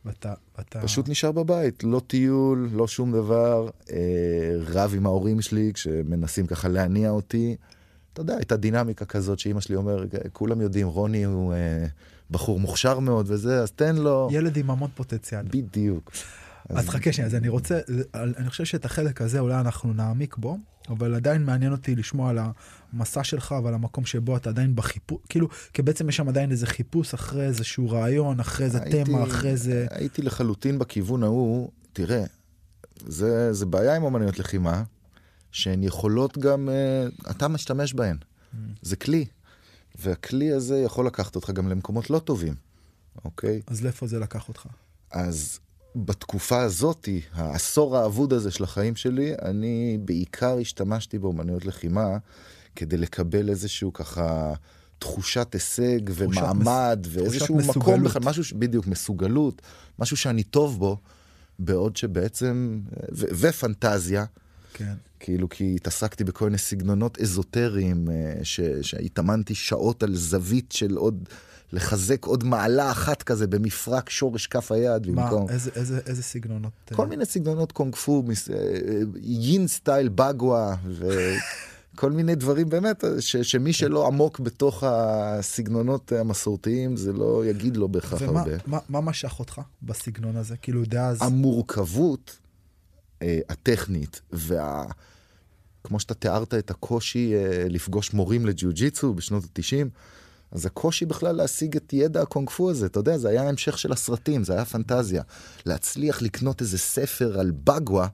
ואתה... 0.07 0.35
ואתה... 0.59 0.81
פשוט 0.81 1.09
נשאר 1.09 1.33
בבית, 1.33 1.85
לא 1.85 2.01
טיול, 2.07 2.69
לא 2.73 2.89
שום 2.89 3.13
דבר, 3.13 3.69
אה, 3.91 3.97
רב 4.67 4.93
עם 4.97 5.07
ההורים 5.07 5.41
שלי 5.41 5.71
כשמנסים 5.75 6.47
ככה 6.47 6.69
להניע 6.69 7.11
אותי. 7.11 7.57
אתה 8.13 8.21
יודע, 8.21 8.37
הייתה 8.37 8.57
דינמיקה 8.57 9.05
כזאת 9.05 9.39
שאימא 9.39 9.61
שלי 9.61 9.77
אומר, 9.77 10.05
כולם 10.33 10.61
יודעים, 10.61 10.87
רוני 10.87 11.25
הוא 11.25 11.53
אה, 11.53 11.87
בחור 12.31 12.61
מוכשר 12.61 12.99
מאוד 12.99 13.27
וזה, 13.29 13.63
אז 13.63 13.71
תן 13.71 13.97
לו. 13.97 14.29
ילד 14.33 14.57
עם 14.57 14.71
המון 14.71 14.91
פוטנציאל. 14.95 15.43
בדיוק. 15.51 16.13
אז 16.69 16.89
חכה 16.89 17.13
שנייה, 17.13 17.27
אז 17.27 17.35
אני 17.35 17.49
רוצה, 17.49 17.81
אני 18.15 18.51
חושב 18.51 18.65
שאת 18.65 18.85
החלק 18.85 19.23
הזה 19.23 19.39
אולי 19.39 19.61
אנחנו 19.61 19.93
נעמיק 19.93 20.37
בו, 20.37 20.59
אבל 20.88 21.14
עדיין 21.14 21.45
מעניין 21.45 21.73
אותי 21.73 21.95
לשמוע 21.97 22.31
על 22.31 22.38
המסע 22.93 23.25
שלך 23.25 23.55
ועל 23.64 23.75
המקום 23.75 24.07
שבו 24.07 24.37
אתה 24.37 24.50
עדיין 24.50 24.76
בחיפוש, 24.76 25.19
כאילו, 25.28 25.49
כי 25.73 25.83
בעצם 25.83 26.09
יש 26.09 26.16
שם 26.16 26.28
עדיין 26.28 26.50
איזה 26.50 26.66
חיפוש 26.66 27.14
אחרי 27.14 27.47
איזשהו 27.47 27.90
רעיון, 27.90 28.40
אחרי 28.40 28.66
איזה 28.66 28.78
הייתי- 28.83 29.05
תמה, 29.05 29.25
אחרי 29.25 29.50
איזה... 29.50 29.87
הייתי 29.90 30.23
לחלוטין 30.23 30.78
בכיוון 30.78 31.23
ההוא, 31.23 31.71
תראה, 31.93 32.25
זה, 33.07 33.52
זה 33.52 33.66
בעיה 33.66 33.97
עם 33.97 34.05
אמנויות 34.05 34.38
לחימה, 34.38 34.83
שהן 35.52 35.83
יכולות 35.83 36.38
גם, 36.38 36.69
אה, 36.69 37.31
אתה 37.31 37.49
משתמש 37.49 37.95
בהן. 37.95 38.16
זה 38.83 38.97
כלי, 38.97 39.25
והכלי 39.99 40.52
הזה 40.52 40.78
יכול 40.78 41.07
לקחת 41.07 41.37
אותך 41.37 41.50
גם 41.50 41.69
למקומות 41.69 42.11
לא 42.11 42.19
טובים, 42.19 42.55
אוקיי? 43.25 43.62
אז 43.66 43.83
לאיפה 43.85 44.07
זה 44.07 44.19
לקח 44.19 44.49
אותך? 44.49 44.66
אז 45.11 45.59
בתקופה 46.05 46.62
הזאתי, 46.62 47.21
העשור 47.33 47.97
האבוד 47.97 48.33
הזה 48.33 48.50
של 48.50 48.65
החיים 48.65 48.97
שלי, 48.97 49.35
אני 49.43 49.99
בעיקר 50.05 50.59
השתמשתי 50.59 51.19
באמנויות 51.19 51.65
לחימה 51.67 52.17
כדי 52.76 52.97
לקבל 52.97 53.49
איזשהו 53.50 53.93
ככה 53.93 54.53
תחושת 54.99 55.55
הישג 55.55 56.00
ומעמד 56.15 56.99
מס- 57.07 57.12
ואיזשהו 57.12 57.47
תחושת 57.47 57.69
מקום 57.69 57.71
מסוגלות. 57.71 58.05
בכלל, 58.11 58.23
משהו, 58.25 58.45
ש- 58.45 58.53
בדיוק, 58.53 58.87
מסוגלות, 58.87 59.62
משהו 59.99 60.17
שאני 60.17 60.43
טוב 60.43 60.79
בו, 60.79 60.97
בעוד 61.59 61.97
שבעצם, 61.97 62.81
ו- 63.12 63.26
ופנטזיה, 63.38 64.25
כן. 64.76 64.95
כאילו 65.21 65.49
כי 65.49 65.75
התעסקתי 65.76 66.25
בכל 66.25 66.45
מיני 66.45 66.59
סגנונות 66.59 67.18
אזוטריים, 67.21 68.09
אה, 68.11 68.14
ש- 68.42 68.61
שהתאמנתי 68.83 69.54
שעות 69.54 70.02
על 70.02 70.14
זווית 70.16 70.73
של 70.73 70.97
עוד, 70.97 71.28
לחזק 71.73 72.25
עוד 72.25 72.45
מעלה 72.45 72.90
אחת 72.90 73.23
כזה 73.23 73.47
במפרק 73.47 74.11
שורש 74.11 74.47
כף 74.47 74.73
היד, 74.73 75.11
מה, 75.11 75.23
במקום... 75.23 75.49
איזה- 75.49 75.71
איזה 75.76 76.00
איזה 76.06 76.23
סגנונות? 76.23 76.73
אה, 76.92 76.97
כל 76.97 77.06
מיני 77.06 77.25
סגנונות 77.26 77.73
קונג 77.73 77.95
פו, 77.95 78.23
מס- 78.26 78.50
אה, 78.50 78.56
אה, 78.56 78.71
יין 79.23 79.66
סטייל 79.68 80.09
בגווה, 80.09 80.76
וכל 81.95 82.12
מיני 82.12 82.35
דברים 82.35 82.68
באמת, 82.68 83.04
ש, 83.21 83.37
שמי 83.37 83.73
שלא 83.73 84.06
עמוק 84.06 84.40
בתוך 84.40 84.85
הסגנונות 84.87 86.12
המסורתיים, 86.12 86.97
זה 86.97 87.12
לא 87.12 87.47
יגיד 87.47 87.76
לו 87.76 87.88
בהכרח 87.88 88.23
ומה 88.23 88.40
הרבה. 88.40 88.52
מה- 88.66 88.78
מה 88.88 89.00
משך 89.00 89.38
אותך 89.40 89.61
בסגנון 89.83 90.37
הזה? 90.37 90.56
כאילו, 90.56 90.83
דאז... 90.85 91.18
המורכבות 91.23 92.38
אה, 93.23 93.39
הטכנית, 93.49 94.21
וה... 94.33 94.85
כמו 95.85 96.01
שאתה 96.01 96.15
תיארת 96.15 96.55
את 96.55 96.71
הקושי 96.71 97.35
אה, 97.35 97.67
לפגוש 97.69 98.13
מורים 98.15 98.47
לג'יוג'יצו 98.47 99.15
בשנות 99.15 99.45
ה-90, 99.45 99.87
אז 100.53 100.67
הקושי 100.67 101.07
בכלל 101.07 101.37
להשיג 101.37 101.77
את 101.77 101.93
ידע 101.93 102.23
הקונג 102.23 102.51
פו 102.51 102.71
הזה, 102.71 102.87
אתה 102.87 103.01
יודע, 103.01 103.19
זה 103.19 103.29
היה 103.29 103.49
המשך 103.49 103.79
של 103.79 103.93
הסרטים, 103.93 104.45
זה 104.45 104.53
היה 104.53 104.65
פנטזיה. 104.65 105.23
להצליח 105.67 106.23
לקנות 106.23 106.61
איזה 106.61 106.79
ספר 106.79 107.41
על 107.41 107.51
בגווה, 107.65 108.09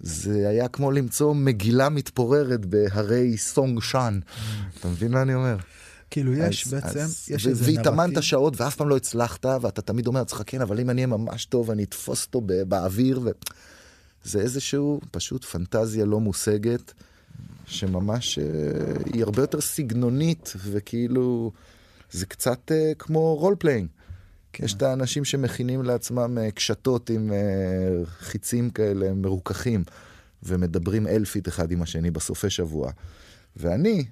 זה 0.00 0.48
היה 0.48 0.68
כמו 0.68 0.90
למצוא 0.90 1.34
מגילה 1.34 1.88
מתפוררת 1.88 2.66
בהרי 2.66 3.36
סונג 3.38 3.80
שאן. 3.82 4.20
אתה 4.80 4.88
מבין 4.88 5.12
מה 5.12 5.22
אני 5.22 5.34
אומר? 5.34 5.56
כאילו, 6.10 6.34
יש 6.34 6.66
אז- 6.66 6.74
בעצם, 6.74 6.98
אז- 7.00 7.24
יש 7.28 7.46
איזה 7.46 7.64
והתאמנת 7.66 8.06
נרטיב. 8.08 8.20
שעות 8.20 8.60
ואף 8.60 8.76
פעם 8.76 8.88
לא 8.88 8.96
הצלחת, 8.96 9.46
ואתה 9.60 9.82
תמיד 9.82 10.06
אומר 10.06 10.18
לעצמך, 10.20 10.42
כן, 10.46 10.60
אבל 10.60 10.80
אם 10.80 10.90
אני 10.90 11.04
אהיה 11.04 11.16
ממש 11.16 11.44
טוב, 11.44 11.70
אני 11.70 11.82
אתפוס 11.84 12.26
אותו 12.26 12.40
באוויר, 12.68 13.20
ו... 13.24 13.30
זה 14.24 14.40
איזשהו 14.40 15.00
פשוט 15.10 15.44
פנטזיה 15.44 16.04
לא 16.04 16.20
מושגת, 16.20 16.92
שממש 17.66 18.38
אה, 18.38 18.44
היא 19.12 19.22
הרבה 19.22 19.42
יותר 19.42 19.60
סגנונית, 19.60 20.52
וכאילו, 20.58 21.52
זה 22.10 22.26
קצת 22.26 22.72
אה, 22.72 22.92
כמו 22.98 23.34
role 23.34 23.56
playing. 23.58 23.88
כן. 24.52 24.64
יש 24.64 24.74
את 24.74 24.82
האנשים 24.82 25.24
שמכינים 25.24 25.82
לעצמם 25.82 26.38
אה, 26.38 26.50
קשתות 26.50 27.10
עם 27.10 27.32
חיצים 28.18 28.70
כאלה 28.70 29.12
מרוככים, 29.12 29.84
ומדברים 30.42 31.06
אלפית 31.06 31.48
אחד 31.48 31.70
עם 31.70 31.82
השני 31.82 32.10
בסופי 32.10 32.50
שבוע. 32.50 32.90
ואני, 33.56 34.04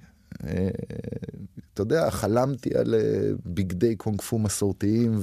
אתה 1.73 1.81
יודע, 1.81 2.09
חלמתי 2.09 2.77
על 2.77 2.95
בגדי 3.45 3.95
קונג 3.95 4.21
פו 4.21 4.39
מסורתיים 4.39 5.19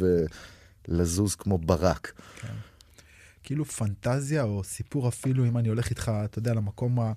ולזוז 0.89 1.35
כמו 1.35 1.59
ברק. 1.59 2.13
כאילו 3.51 3.65
פנטזיה 3.65 4.43
או 4.43 4.65
סיפור 4.65 5.09
אפילו, 5.09 5.45
אם 5.47 5.59
אני 5.59 5.69
הולך 5.69 5.91
איתך, 5.91 6.13
אתה 6.25 6.39
יודע, 6.39 6.55
למקום 6.55 7.01
ה... 7.01 7.13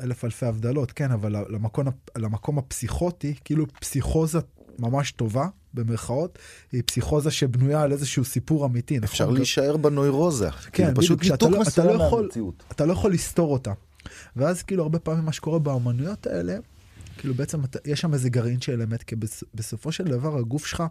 אלף 0.00 0.24
אלפי 0.24 0.46
הבדלות, 0.46 0.92
כן, 0.92 1.10
אבל 1.10 1.36
למקום, 1.48 1.86
למקום 2.18 2.58
הפסיכוטי, 2.58 3.34
כאילו 3.44 3.66
פסיכוזה 3.80 4.38
ממש 4.78 5.12
טובה, 5.12 5.46
במרכאות, 5.74 6.38
היא 6.72 6.82
פסיכוזה 6.86 7.30
שבנויה 7.30 7.82
על 7.82 7.92
איזשהו 7.92 8.24
סיפור 8.24 8.66
אמיתי, 8.66 8.94
נכון? 8.96 9.04
אפשר 9.08 9.30
להישאר 9.30 9.76
בנוירוזה. 9.76 10.50
כן, 10.50 10.70
כאילו, 10.72 10.94
פשוט 10.96 11.22
ניתוק 11.22 11.42
לא- 11.42 11.46
אתה 11.48 11.56
לא 11.56 11.60
מסוים 11.60 12.06
יכול- 12.06 12.22
מהמציאות. 12.22 12.62
אתה 12.72 12.84
לא 12.86 12.92
יכול 12.92 13.12
לסתור 13.12 13.52
אותה. 13.52 13.72
ואז 14.36 14.62
כאילו 14.62 14.82
הרבה 14.82 14.98
פעמים 14.98 15.24
מה 15.24 15.32
שקורה 15.32 15.58
באמנויות 15.58 16.26
האלה, 16.26 16.56
כאילו 17.18 17.34
בעצם 17.34 17.60
יש 17.84 18.00
שם 18.00 18.14
איזה 18.14 18.28
גרעין 18.30 18.60
של 18.60 18.82
אמת, 18.82 19.02
כי 19.02 19.16
בס, 19.16 19.44
בסופו 19.54 19.92
של 19.92 20.04
דבר 20.04 20.38
הגוף 20.38 20.66
שלך 20.66 20.82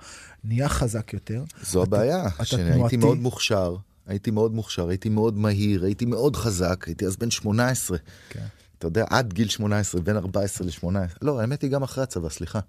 נהיה 0.43 0.69
חזק 0.69 1.13
יותר. 1.13 1.43
זו 1.61 1.83
הבעיה, 1.83 2.27
אתה 2.27 2.45
שהייתי 2.45 2.71
תנועתי. 2.73 2.97
מאוד 2.97 3.17
מוכשר, 3.17 3.75
הייתי 4.07 4.31
מאוד 4.31 4.53
מוכשר, 4.53 4.87
הייתי 4.87 5.09
מאוד 5.09 5.37
מהיר, 5.37 5.83
הייתי 5.85 6.05
מאוד 6.05 6.35
חזק, 6.35 6.83
הייתי 6.87 7.05
אז 7.05 7.15
בן 7.15 7.31
18. 7.31 7.97
כן. 8.29 8.45
אתה 8.79 8.87
יודע, 8.87 9.05
עד 9.09 9.33
גיל 9.33 9.47
18, 9.47 10.01
בין 10.01 10.17
14 10.17 10.67
ל-18. 10.67 11.17
לא, 11.21 11.39
האמת 11.41 11.61
היא 11.61 11.71
גם 11.71 11.83
אחרי 11.83 12.03
הצבא, 12.03 12.29
סליחה. 12.29 12.59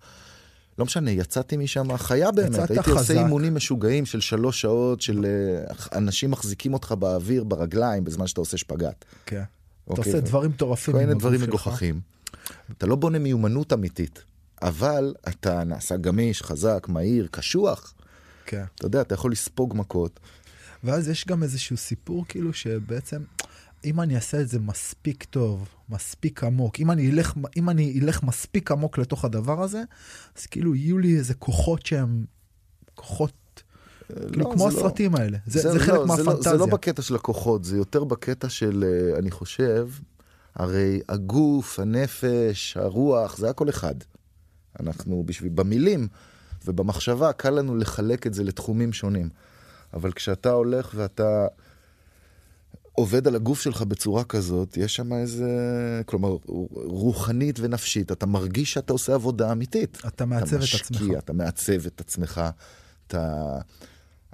לא 0.79 0.85
משנה, 0.85 1.11
יצאתי 1.11 1.57
משם 1.57 1.97
חיה 1.97 2.31
באמת. 2.31 2.59
הייתי 2.59 2.83
חזק. 2.83 2.89
עושה 2.89 3.13
אימונים 3.13 3.55
משוגעים 3.55 4.07
של 4.07 4.21
שלוש 4.21 4.61
שעות, 4.61 5.01
של 5.01 5.25
אה, 5.25 5.75
אנשים 5.99 6.31
מחזיקים 6.31 6.75
אותך 6.75 6.93
באוויר, 6.93 7.45
ברגליים, 7.45 8.05
בזמן 8.05 8.27
שאתה 8.27 8.41
עושה 8.41 8.57
שפגאט. 8.57 9.05
כן. 9.27 9.37
אתה 9.37 9.47
אוקיי, 9.91 10.13
עושה 10.13 10.19
ו- 10.25 10.27
דברים 10.27 10.51
מטורפים. 10.51 10.95
כל 10.95 11.01
מיני 11.01 11.15
דברים. 11.15 11.41
מגוחכים. 11.41 12.01
אתה 12.79 12.87
לא 12.87 12.97
בונה 12.97 13.19
מיומנות 13.19 13.73
אמיתית, 13.73 14.23
אבל 14.63 15.15
אתה 15.29 15.65
נעשה 15.65 15.97
גמיש, 15.97 16.43
חזק, 16.43 16.87
מהיר, 16.89 17.29
קשוח. 17.31 17.95
כן. 18.47 18.65
אתה 18.75 18.87
יודע, 18.87 19.01
אתה 19.01 19.15
יכול 19.15 19.33
לספוג 19.33 19.75
מכות. 19.77 20.21
ואז 20.85 21.09
יש 21.09 21.27
גם 21.27 21.43
איזשהו 21.43 21.77
סיפור 21.77 22.25
כאילו 22.29 22.53
שבעצם 22.53 23.23
אם 23.85 24.01
אני 24.01 24.17
אעשה 24.17 24.41
את 24.41 24.49
זה 24.49 24.59
מספיק 24.59 25.25
טוב, 25.25 25.69
מספיק 25.89 26.45
עמוק, 26.45 26.81
אם 26.81 26.91
אני 26.91 27.11
אלך, 27.11 27.35
אם 27.57 27.71
אני 27.71 28.01
אלך 28.03 28.23
מספיק 28.23 28.71
עמוק 28.71 28.99
לתוך 28.99 29.25
הדבר 29.25 29.63
הזה, 29.63 29.83
אז 30.39 30.47
כאילו 30.47 30.75
יהיו 30.75 30.99
לי 30.99 31.17
איזה 31.17 31.35
כוחות 31.35 31.87
שהם 31.87 32.25
כוחות, 32.95 33.63
כאילו 34.09 34.51
לא, 34.51 34.55
כמו 34.55 34.71
זה 34.71 34.77
לא- 34.77 34.81
הסרטים 34.81 35.15
האלה, 35.15 35.39
זה, 35.47 35.61
זה, 35.61 35.75
לא, 35.75 35.79
חלק 35.79 35.87
זה 35.87 35.93
לא- 35.93 36.07
מהפנטזיה. 36.07 36.53
זה 36.53 36.59
לא 36.59 36.67
בקטע 36.67 37.03
של 37.03 37.15
הכוחות, 37.15 37.65
זה 37.65 37.77
יותר 37.77 38.05
בקטע 38.05 38.49
של, 38.49 38.85
אה, 38.85 39.19
אני 39.19 39.31
חושב, 39.31 39.89
הרי 40.55 41.01
הגוף, 41.09 41.79
הנפש, 41.81 42.77
הרוח, 42.77 43.37
זה 43.37 43.51
הכל 43.51 43.69
אחד. 43.69 43.95
אנחנו 44.81 45.23
בשביל, 45.27 45.53
במילים 45.55 46.09
ובמחשבה 46.65 47.33
קל 47.33 47.51
לנו 47.51 47.77
לחלק 47.77 48.27
את 48.27 48.35
זה 48.35 48.45
לתחומים 48.45 48.93
שונים. 48.93 49.29
אבל 49.95 50.13
כשאתה 50.13 50.51
הולך 50.51 50.93
ואתה 50.95 51.47
עובד 52.93 53.29
על 53.29 53.37
הגוף 53.37 53.61
שלך 53.61 53.83
בצורה 53.83 54.25
כזאת, 54.25 54.77
יש 54.77 54.97
שם 54.97 55.13
איזה, 55.13 55.51
כלומר, 56.07 56.37
רוחנית 56.75 57.61
ונפשית, 57.61 58.13
אתה 58.13 58.27
מרגיש 58.27 58.73
שאתה 58.73 58.93
עושה 58.93 59.15
עבודה 59.15 59.53
אמיתית. 59.53 59.99
אתה 60.07 60.25
מעצב 60.25 60.57
את 60.57 60.63
אתה 60.69 60.77
עצמך. 60.77 61.01
משקיע, 61.01 61.19
אתה 61.19 61.33
מעצב 61.33 61.87
את 61.87 62.01
עצמך, 62.01 62.41
אתה, 63.07 63.59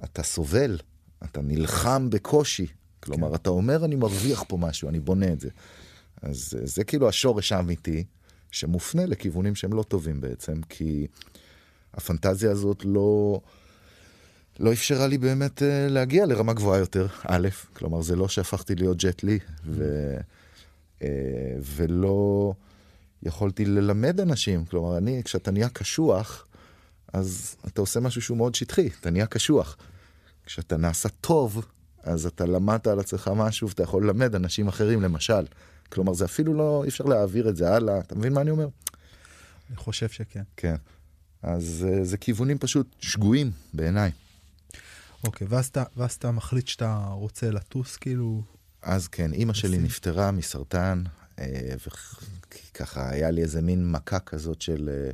אתה 0.04 0.22
סובל, 0.22 0.78
אתה 1.24 1.40
נלחם 1.42 2.10
בקושי. 2.10 2.66
כלומר, 3.00 3.28
כן. 3.28 3.34
אתה 3.34 3.50
אומר, 3.50 3.84
אני 3.84 3.96
מרוויח 3.96 4.44
פה 4.48 4.56
משהו, 4.56 4.88
אני 4.88 5.00
בונה 5.00 5.32
את 5.32 5.40
זה. 5.40 5.48
אז 6.22 6.54
אה, 6.58 6.66
זה 6.66 6.84
כאילו 6.84 7.08
השורש 7.08 7.52
האמיתי, 7.52 8.04
שמופנה 8.50 9.06
לכיוונים 9.06 9.54
שהם 9.54 9.72
לא 9.72 9.82
טובים 9.82 10.20
בעצם, 10.20 10.60
כי 10.68 11.06
הפנטזיה 11.94 12.50
הזאת 12.50 12.82
לא... 12.84 13.40
לא 14.60 14.72
אפשרה 14.72 15.06
לי 15.06 15.18
באמת 15.18 15.58
uh, 15.58 15.62
להגיע 15.88 16.26
לרמה 16.26 16.52
גבוהה 16.52 16.78
יותר, 16.78 17.06
א', 17.26 17.48
כלומר 17.72 18.02
זה 18.02 18.16
לא 18.16 18.28
שהפכתי 18.28 18.74
להיות 18.74 18.96
ג'ט 18.96 19.22
לי, 19.22 19.38
אה, 21.02 21.08
ולא 21.76 22.52
יכולתי 23.22 23.64
ללמד 23.64 24.20
אנשים. 24.20 24.64
כלומר, 24.64 24.98
אני, 24.98 25.22
כשאתה 25.24 25.50
נהיה 25.50 25.68
קשוח, 25.68 26.46
אז 27.12 27.56
אתה 27.66 27.80
עושה 27.80 28.00
משהו 28.00 28.22
שהוא 28.22 28.36
מאוד 28.36 28.54
שטחי, 28.54 28.88
אתה 29.00 29.10
נהיה 29.10 29.26
קשוח. 29.26 29.76
כשאתה 30.46 30.76
נעשה 30.76 31.08
טוב, 31.08 31.66
אז 32.02 32.26
אתה 32.26 32.46
למדת 32.46 32.86
על 32.86 33.00
עצמך 33.00 33.30
משהו 33.36 33.68
ואתה 33.68 33.82
יכול 33.82 34.04
ללמד 34.04 34.34
אנשים 34.34 34.68
אחרים, 34.68 35.02
למשל. 35.02 35.44
כלומר, 35.88 36.12
זה 36.12 36.24
אפילו 36.24 36.54
לא, 36.54 36.82
אי 36.84 36.88
אפשר 36.88 37.04
להעביר 37.04 37.48
את 37.48 37.56
זה 37.56 37.74
הלאה. 37.74 37.98
אתה 37.98 38.14
מבין 38.14 38.32
מה 38.32 38.40
אני 38.40 38.50
אומר? 38.50 38.68
אני 39.68 39.76
חושב 39.76 40.08
שכן. 40.08 40.42
כן. 40.56 40.74
אז 41.42 41.86
אה, 41.88 42.04
זה 42.04 42.16
כיוונים 42.16 42.58
פשוט 42.58 42.86
שגויים 43.00 43.50
בעיניי. 43.74 44.10
אוקיי, 45.24 45.46
ואז 45.50 45.66
אתה, 45.66 45.84
ואז 45.96 46.12
אתה 46.12 46.30
מחליט 46.30 46.68
שאתה 46.68 47.04
רוצה 47.10 47.50
לטוס, 47.50 47.96
כאילו... 47.96 48.42
אז 48.82 49.08
כן, 49.08 49.32
אימא 49.32 49.52
שלי. 49.52 49.78
נפטרה 49.78 50.30
מסרטן, 50.30 51.02
אה, 51.38 51.74
וככה 52.72 53.10
היה 53.10 53.30
לי 53.30 53.42
איזה 53.42 53.62
מין 53.62 53.90
מכה 53.90 54.18
כזאת 54.18 54.62
של 54.62 54.90
אה, 54.92 55.10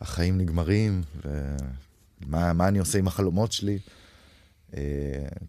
החיים 0.00 0.38
נגמרים, 0.38 1.02
ומה 1.24 2.52
מה 2.52 2.68
אני 2.68 2.78
עושה 2.78 2.98
עם 2.98 3.06
החלומות 3.06 3.52
שלי, 3.52 3.78
אה, 4.76 4.80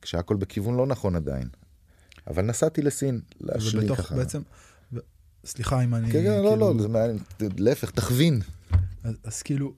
כשהכל 0.01 0.35
בכיוון 0.35 0.75
לא 0.77 0.87
נכון 0.87 1.15
עדיין. 1.15 1.47
אבל 2.27 2.41
נסעתי 2.45 2.81
לסין, 2.81 3.21
להשלים 3.41 3.83
ובתוך 3.83 3.99
ככה. 3.99 4.15
בעצם... 4.15 4.41
ו- 4.93 4.99
סליחה 5.45 5.83
אם 5.83 5.95
אני... 5.95 6.11
כן, 6.11 6.23
כן, 6.23 6.43
לא, 6.43 6.49
כאילו- 6.49 6.73
לא, 6.73 6.81
זה 6.81 6.87
מעניין, 6.87 7.19
להפך, 7.39 7.91
תכווין. 7.91 8.41
אז, 9.03 9.15
אז 9.23 9.41
כאילו, 9.41 9.73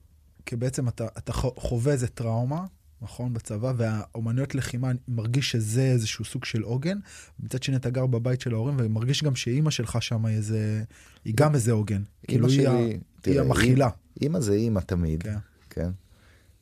כי 0.46 0.56
בעצם 0.56 0.88
אתה, 0.88 1.06
אתה 1.18 1.32
חווה 1.32 1.92
איזה 1.92 2.08
טראומה, 2.08 2.64
נכון, 3.02 3.34
בצבא, 3.34 3.72
והאומנויות 3.76 4.54
לחימה, 4.54 4.90
אני 4.90 4.98
מרגיש 5.08 5.50
שזה 5.50 5.82
איזשהו 5.82 6.24
סוג 6.24 6.44
של 6.44 6.62
עוגן. 6.62 6.98
מצד 7.40 7.62
שני, 7.62 7.76
אתה 7.76 7.90
גר 7.90 8.06
בבית 8.06 8.40
של 8.40 8.54
ההורים, 8.54 8.74
ומרגיש 8.78 9.24
גם 9.24 9.36
שאימא 9.36 9.70
שלך 9.70 10.02
שם 10.02 10.26
היא 10.26 10.36
איזה... 10.36 10.82
היא 11.24 11.34
גם 11.36 11.54
איזה 11.54 11.72
עוגן. 11.72 12.02
כאילו, 12.28 12.48
היא, 12.48 12.68
ה- 12.68 12.76
היא 12.76 12.98
תראה, 13.20 13.44
המכילה. 13.44 13.88
אימא 14.22 14.40
זה 14.40 14.52
אימא 14.52 14.80
תמיד, 14.80 15.22
כן. 15.22 15.36
כן? 15.70 15.90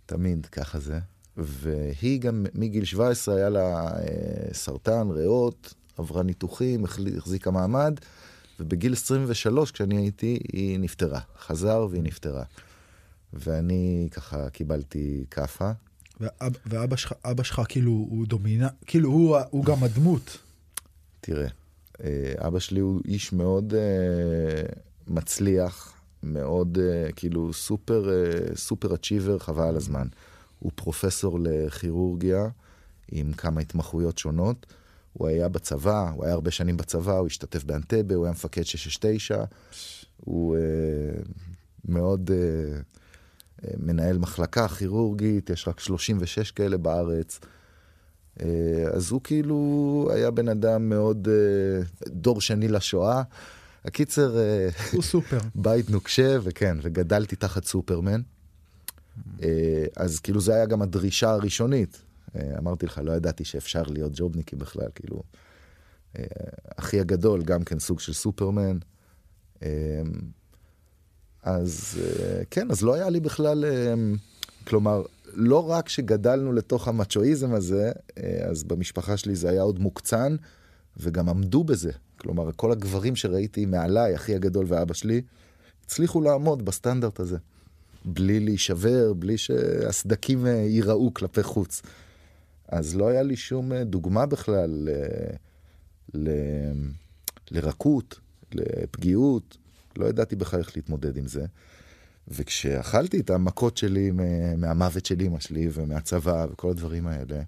תמיד 0.07 0.47
ככה 0.47 0.79
זה. 0.79 0.99
והיא 1.37 2.21
גם 2.21 2.47
מגיל 2.55 2.85
17 2.85 3.37
היה 3.37 3.49
לה 3.49 3.89
אה, 3.99 4.05
סרטן, 4.55 5.09
ריאות, 5.11 5.75
עברה 5.97 6.23
ניתוחים, 6.23 6.85
החזיקה 7.19 7.51
מעמד, 7.51 7.95
ובגיל 8.61 8.93
23, 8.93 9.71
כשאני 9.71 9.97
הייתי, 9.97 10.39
היא 10.53 10.79
נפטרה. 10.81 11.21
חזר 11.39 11.87
והיא 11.91 12.03
נפטרה. 12.03 12.45
ואני 13.33 14.09
ככה 14.11 14.51
קיבלתי 14.51 15.25
כאפה. 15.31 15.71
ואב, 16.21 16.57
ואבא 16.67 16.97
שלך, 16.97 17.13
אבא 17.25 17.43
שלך 17.43 17.63
כאילו 17.69 17.91
הוא 17.91 18.27
דומינה, 18.27 18.69
כאילו 18.87 19.11
הוא, 19.11 19.39
הוא 19.51 19.65
גם 19.65 19.85
הדמות. 19.85 20.39
תראה, 21.21 21.49
אה, 22.05 22.33
אבא 22.39 22.59
שלי 22.59 22.81
הוא 22.81 23.01
איש 23.05 23.33
מאוד 23.33 23.75
אה, 23.75 24.63
מצליח, 25.07 25.95
מאוד 26.23 26.79
אה, 26.79 27.13
כאילו 27.17 27.53
סופר, 27.53 28.11
אה, 28.11 28.57
סופר 28.57 28.95
אצ'יבר, 28.95 29.39
חבל 29.39 29.65
על 29.69 29.77
הזמן. 29.77 30.07
הוא 30.59 30.73
פרופסור 30.75 31.39
לכירורגיה 31.43 32.49
עם 33.13 33.33
כמה 33.33 33.61
התמחויות 33.61 34.19
שונות. 34.19 34.67
הוא 35.13 35.29
היה 35.29 35.49
בצבא, 35.49 36.11
הוא 36.11 36.25
היה 36.25 36.35
הרבה 36.35 36.51
שנים 36.51 36.77
בצבא, 36.77 37.19
הוא 37.19 37.27
השתתף 37.27 37.65
באנטבה, 37.65 38.15
הוא 38.15 38.25
היה 38.25 38.33
מפקד 38.33 38.63
669. 38.63 39.45
הוא 40.17 40.57
אה, 40.57 40.61
מאוד 41.85 42.31
אה, 42.31 42.81
מנהל 43.79 44.19
מחלקה 44.19 44.69
כירורגית, 44.69 45.51
יש 45.51 45.69
רק 45.69 45.81
36 45.81 46.51
כאלה 46.51 46.77
בארץ. 46.77 47.41
אה, 48.41 48.47
אז 48.93 49.11
הוא 49.11 49.21
כאילו 49.25 50.09
היה 50.15 50.31
בן 50.31 50.49
אדם 50.49 50.89
מאוד 50.89 51.29
אה, 51.29 51.85
דור 52.07 52.41
שני 52.41 52.69
לשואה. 52.69 53.23
הקיצר, 53.85 54.39
אה, 54.39 54.69
הוא 54.93 55.03
סופר. 55.03 55.39
בית 55.55 55.91
נוקשה, 55.91 56.39
וכן, 56.43 56.77
וגדלתי 56.83 57.37
תחת 57.37 57.65
סופרמן. 57.65 58.21
אז 59.97 60.21
כאילו 60.21 60.41
זה 60.41 60.55
היה 60.55 60.67
גם 60.67 60.83
הדרישה 60.83 61.31
הראשונית. 61.31 62.03
אמרתי 62.59 62.87
לך, 62.87 63.01
לא 63.05 63.13
ידעתי 63.13 63.45
שאפשר 63.45 63.83
להיות 63.83 64.13
ג'ובניקי 64.15 64.57
בכלל, 64.57 64.89
כאילו. 64.95 65.23
אחי 66.77 67.01
הגדול, 67.01 67.43
גם 67.43 67.65
כן 67.65 67.79
סוג 67.79 68.01
של 68.01 68.13
סופרמן. 68.13 68.79
אז 71.45 72.01
אה, 72.03 72.43
כן, 72.51 72.71
אז 72.71 72.83
לא 72.83 72.95
היה 72.95 73.11
לי 73.11 73.21
בכלל, 73.21 73.65
אה, 73.65 73.95
כלומר, 74.67 75.03
לא 75.35 75.71
רק 75.71 75.89
שגדלנו 75.89 76.53
לתוך 76.53 76.89
המצ'ואיזם 76.89 77.55
הזה, 77.55 77.93
אה, 78.19 78.47
אז 78.51 78.65
במשפחה 78.65 79.17
שלי 79.17 79.35
זה 79.35 79.51
היה 79.51 79.63
עוד 79.63 79.79
מוקצן, 79.79 80.37
וגם 80.97 81.29
עמדו 81.29 81.65
בזה. 81.65 81.93
כלומר, 82.17 82.51
כל 82.57 82.73
הגברים 82.73 83.17
שראיתי 83.17 83.67
מעליי, 83.67 84.15
אחי 84.15 84.35
הגדול 84.35 84.65
ואבא 84.69 84.95
שלי, 84.95 85.23
הצליחו 85.85 86.21
לעמוד 86.21 86.65
בסטנדרט 86.65 87.21
הזה. 87.21 87.37
בלי 88.05 88.41
להישבר, 88.41 89.13
בלי 89.13 89.39
שהסדקים 89.39 90.47
ייראו 90.47 91.15
כלפי 91.15 91.43
חוץ. 91.43 91.83
אז 92.69 92.97
לא 92.97 93.09
היה 93.09 93.23
לי 93.23 93.37
שום 93.37 93.75
דוגמה 93.75 94.27
בכלל 94.27 94.71
ל... 94.71 94.91
ל... 96.15 96.31
לרכות, 97.51 98.21
לפגיעות, 98.53 99.57
לא 99.99 100.07
ידעתי 100.07 100.37
בכלל 100.37 100.61
איך 100.61 100.77
להתמודד 100.77 101.17
עם 101.17 101.27
זה. 101.27 101.47
וכשאכלתי 102.29 103.21
את 103.21 103.31
המכות 103.31 103.77
שלי 103.77 104.11
מהמוות 104.57 105.07
של 105.07 105.21
אמא 105.21 105.41
שלי 105.41 105.69
ומהצבא 105.73 106.47
וכל 106.51 106.71
הדברים 106.71 107.07
האלה, 107.07 107.43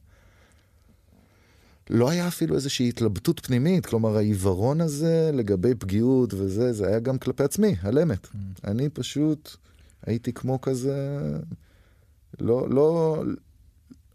לא 1.91 2.11
היה 2.11 2.29
אפילו 2.29 2.55
איזושהי 2.55 2.89
התלבטות 2.89 3.41
פנימית, 3.47 3.87
כלומר 3.87 4.17
העיוורון 4.17 4.81
הזה 4.81 5.31
לגבי 5.35 5.75
פגיעות 5.75 6.35
וזה, 6.35 6.73
זה 6.73 6.87
היה 6.87 6.99
גם 6.99 7.19
כלפי 7.19 7.43
עצמי, 7.43 7.77
על 7.83 7.99
אמת. 7.99 8.27
אני 8.65 8.89
פשוט 8.89 9.57
הייתי 10.07 10.33
כמו 10.33 10.61
כזה, 10.61 11.19
לא, 12.41 12.71
לא, 12.71 13.23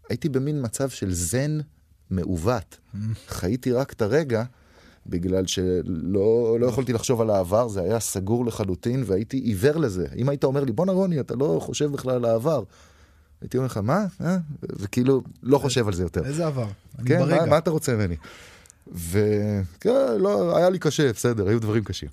הייתי 0.08 0.28
במין 0.28 0.64
מצב 0.64 0.88
של 0.88 1.12
זן 1.12 1.58
מעוות. 2.10 2.78
חייתי 3.28 3.72
רק 3.72 3.92
את 3.92 4.02
הרגע, 4.02 4.44
בגלל 5.06 5.46
שלא 5.46 6.56
לא 6.60 6.66
יכולתי 6.66 6.92
לחשוב 6.92 7.20
על 7.20 7.30
העבר, 7.30 7.68
זה 7.68 7.82
היה 7.82 8.00
סגור 8.00 8.46
לחלוטין, 8.46 9.02
והייתי 9.06 9.36
עיוור 9.36 9.76
לזה. 9.76 10.06
אם 10.16 10.28
היית 10.28 10.44
אומר 10.44 10.64
לי, 10.64 10.72
בואנה 10.72 10.92
רוני, 10.92 11.20
אתה 11.20 11.34
לא 11.34 11.58
חושב 11.62 11.92
בכלל 11.92 12.14
על 12.14 12.24
העבר. 12.24 12.62
הייתי 13.40 13.56
אומר 13.56 13.66
לך, 13.66 13.76
מה? 13.76 14.06
אה? 14.20 14.36
וכאילו, 14.62 15.22
לא 15.42 15.58
חושב 15.58 15.88
על 15.88 15.94
זה 15.94 16.02
יותר. 16.02 16.24
איזה 16.24 16.46
עבר. 16.46 16.66
אני 16.98 17.08
כן, 17.08 17.18
ברגע. 17.18 17.40
מה, 17.40 17.46
מה 17.46 17.58
אתה 17.58 17.70
רוצה 17.70 17.96
ממני? 17.96 18.16
וכן, 18.92 19.90
לא, 20.18 20.56
היה 20.56 20.70
לי 20.70 20.78
קשה, 20.78 21.12
בסדר, 21.12 21.48
היו 21.48 21.60
דברים 21.60 21.84
קשים. 21.84 22.08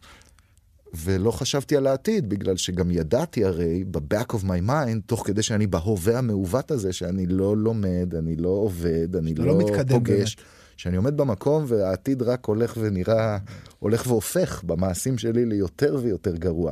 ולא 0.94 1.32
חשבתי 1.32 1.78
על 1.78 1.88
העתיד, 1.88 2.30
בגלל 2.30 2.58
שגם 2.58 2.92
ידעתי 2.92 3.46
הרי, 3.46 3.84
ב-back 3.92 4.34
of 4.34 4.44
my 4.44 4.70
mind, 4.70 5.02
תוך 5.06 5.28
כדי 5.28 5.44
שאני 5.44 5.68
בהווה 5.68 6.18
המעוות 6.18 6.72
הזה, 6.72 6.94
שאני 6.94 7.26
לא 7.26 7.58
לומד, 7.58 8.16
אני 8.18 8.36
לא 8.36 8.50
עובד, 8.50 9.16
אני 9.16 9.36
לא, 9.36 9.46
לא 9.46 9.58
מתקדם 9.58 9.96
פוגש, 9.96 10.38
שאני 10.80 10.98
עומד 10.98 11.18
במקום 11.18 11.66
והעתיד 11.68 12.22
רק 12.22 12.46
הולך 12.46 12.78
ונראה, 12.80 13.38
הולך 13.80 14.08
והופך 14.08 14.64
במעשים 14.64 15.18
שלי 15.18 15.46
ליותר 15.46 15.98
ויותר 16.02 16.36
גרוע. 16.36 16.72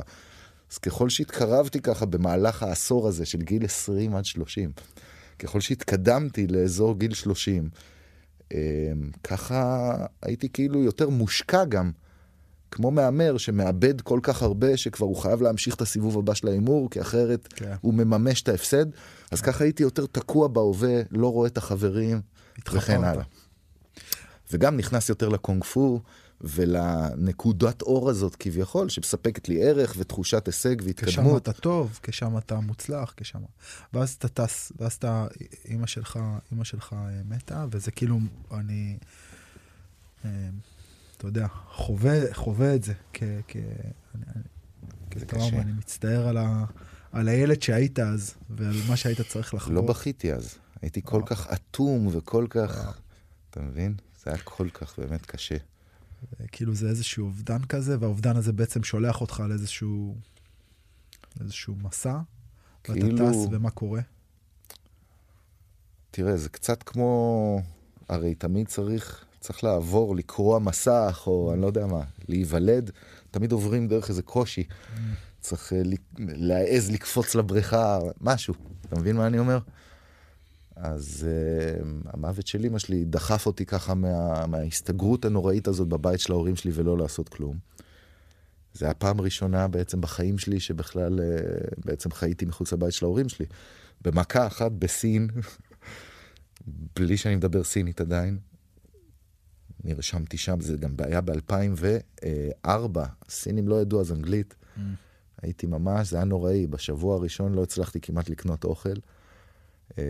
אז 0.72 0.78
ככל 0.78 1.08
שהתקרבתי 1.08 1.80
ככה 1.80 2.06
במהלך 2.06 2.62
העשור 2.62 3.08
הזה 3.08 3.26
של 3.26 3.42
גיל 3.42 3.64
20 3.64 4.16
עד 4.16 4.24
30, 4.24 4.70
ככל 5.38 5.60
שהתקדמתי 5.60 6.46
לאזור 6.46 6.98
גיל 6.98 7.14
30, 7.14 7.68
אמ, 8.52 8.58
ככה 9.24 9.94
הייתי 10.22 10.48
כאילו 10.48 10.82
יותר 10.82 11.08
מושקע 11.08 11.64
גם, 11.64 11.90
כמו 12.70 12.90
מהמר 12.90 13.38
שמאבד 13.38 14.00
כל 14.00 14.20
כך 14.22 14.42
הרבה 14.42 14.76
שכבר 14.76 15.06
הוא 15.06 15.16
חייב 15.16 15.42
להמשיך 15.42 15.74
את 15.74 15.80
הסיבוב 15.80 16.18
הבא 16.18 16.34
של 16.34 16.48
ההימור, 16.48 16.90
כי 16.90 17.00
אחרת 17.00 17.48
כן. 17.52 17.74
הוא 17.80 17.94
מממש 17.94 18.42
את 18.42 18.48
ההפסד. 18.48 18.86
אז 19.30 19.40
ככה 19.40 19.64
הייתי 19.64 19.82
יותר 19.82 20.06
תקוע 20.06 20.48
בהווה, 20.48 21.00
לא 21.10 21.32
רואה 21.32 21.48
את 21.48 21.58
החברים, 21.58 22.20
וכן. 22.72 23.04
הלאה. 23.04 23.24
וגם 24.52 24.76
נכנס 24.76 25.08
יותר 25.08 25.28
לקונג 25.28 25.64
פו 25.64 26.00
ולנקודת 26.40 27.82
אור 27.82 28.10
הזאת 28.10 28.36
כביכול, 28.36 28.88
שמספקת 28.88 29.48
לי 29.48 29.62
ערך 29.62 29.94
ותחושת 29.98 30.46
הישג 30.46 30.76
כשם 30.78 30.86
והתקדמות. 30.86 31.42
אתה 31.42 31.52
טוב, 31.52 31.98
כשם 32.02 32.38
אתה 32.38 32.60
מוצלח, 32.60 33.14
כשם... 33.16 33.38
ואז 33.92 34.10
אתה 34.10 34.28
טס, 34.28 34.72
ואז 34.78 34.92
אתה, 34.92 35.26
אימא 35.64 35.86
שלך, 35.86 36.18
אימא 36.52 36.64
שלך 36.64 36.92
אה, 36.92 37.20
מתה, 37.24 37.66
וזה 37.70 37.90
כאילו, 37.90 38.18
אני, 38.52 38.98
אה, 40.24 40.30
אתה 41.16 41.26
יודע, 41.26 41.46
חווה, 41.72 42.34
חווה 42.34 42.74
את 42.74 42.84
זה 42.84 42.92
כ... 43.12 43.22
כ... 43.48 43.56
כטראומה. 45.10 45.60
אני 45.60 45.72
מצטער 45.72 46.28
על, 46.28 46.36
ה, 46.36 46.64
על 47.12 47.28
הילד 47.28 47.62
שהיית 47.62 47.98
אז, 47.98 48.34
ועל 48.50 48.76
מה 48.88 48.96
שהיית 48.96 49.20
צריך 49.20 49.54
לחוות. 49.54 49.74
לא 49.74 49.82
בכיתי 49.82 50.32
אז, 50.32 50.58
הייתי 50.82 51.00
כל 51.04 51.22
כך 51.26 51.46
אטום 51.52 52.08
וכל 52.10 52.46
כך, 52.50 52.98
אתה 53.50 53.60
מבין? 53.60 53.94
זה 54.24 54.30
היה 54.30 54.38
כל 54.44 54.70
כך 54.70 54.98
באמת 54.98 55.26
קשה. 55.26 55.56
כאילו 56.52 56.74
זה 56.74 56.88
איזשהו 56.88 57.26
אובדן 57.26 57.64
כזה, 57.64 57.96
והאובדן 58.00 58.36
הזה 58.36 58.52
בעצם 58.52 58.84
שולח 58.84 59.20
אותך 59.20 59.40
על 59.40 59.52
איזשהו, 59.52 60.16
איזשהו 61.40 61.74
מסע, 61.82 62.18
ואתה 62.88 63.00
כאילו- 63.00 63.30
טס, 63.30 63.36
ומה 63.50 63.70
קורה? 63.70 64.00
תראה, 66.10 66.36
זה 66.36 66.48
קצת 66.48 66.82
כמו, 66.82 67.62
הרי 68.08 68.34
תמיד 68.34 68.68
צריך, 68.68 69.24
צריך 69.40 69.64
לעבור, 69.64 70.16
לקרוע 70.16 70.58
מסך, 70.58 71.22
או 71.26 71.52
אני 71.52 71.60
לא 71.60 71.66
יודע 71.66 71.86
מה, 71.86 72.00
להיוולד, 72.28 72.90
תמיד 73.30 73.52
עוברים 73.52 73.88
דרך 73.88 74.08
איזה 74.08 74.22
קושי. 74.22 74.64
צריך 75.40 75.72
אה, 75.72 75.82
להעז 76.18 76.90
לקפוץ 76.90 77.34
לבריכה, 77.34 77.98
משהו. 78.20 78.54
אתה 78.86 78.96
מבין 79.00 79.16
מה 79.16 79.26
אני 79.26 79.38
אומר? 79.38 79.58
אז 80.80 81.26
uh, 81.26 82.08
המוות 82.12 82.46
של 82.46 82.64
אמא 82.64 82.78
שלי 82.78 83.04
דחף 83.04 83.46
אותי 83.46 83.66
ככה 83.66 83.94
מה, 83.94 84.46
מההסתגרות 84.46 85.24
הנוראית 85.24 85.68
הזאת 85.68 85.88
בבית 85.88 86.20
של 86.20 86.32
ההורים 86.32 86.56
שלי 86.56 86.70
ולא 86.74 86.98
לעשות 86.98 87.28
כלום. 87.28 87.58
זה 88.74 88.84
היה 88.84 88.94
פעם 88.94 89.20
ראשונה 89.20 89.68
בעצם 89.68 90.00
בחיים 90.00 90.38
שלי 90.38 90.60
שבכלל 90.60 91.18
uh, 91.18 91.80
בעצם 91.84 92.10
חייתי 92.10 92.44
מחוץ 92.44 92.72
לבית 92.72 92.92
של 92.92 93.04
ההורים 93.04 93.28
שלי. 93.28 93.46
במכה 94.00 94.46
אחת 94.46 94.72
בסין, 94.72 95.28
בלי 96.96 97.16
שאני 97.16 97.36
מדבר 97.36 97.64
סינית 97.64 98.00
עדיין. 98.00 98.38
נרשמתי 99.84 100.36
שם, 100.36 100.60
זה 100.60 100.76
גם 100.76 100.94
היה 100.98 101.20
ב-2004, 101.20 102.98
סינים 103.28 103.68
לא 103.68 103.80
ידעו 103.80 104.00
אז 104.00 104.12
אנגלית. 104.12 104.54
Mm. 104.76 104.80
הייתי 105.42 105.66
ממש, 105.66 106.10
זה 106.10 106.16
היה 106.16 106.24
נוראי, 106.24 106.66
בשבוע 106.66 107.16
הראשון 107.16 107.54
לא 107.54 107.62
הצלחתי 107.62 108.00
כמעט 108.00 108.28
לקנות 108.28 108.64
אוכל. 108.64 108.94
אה, 109.98 110.04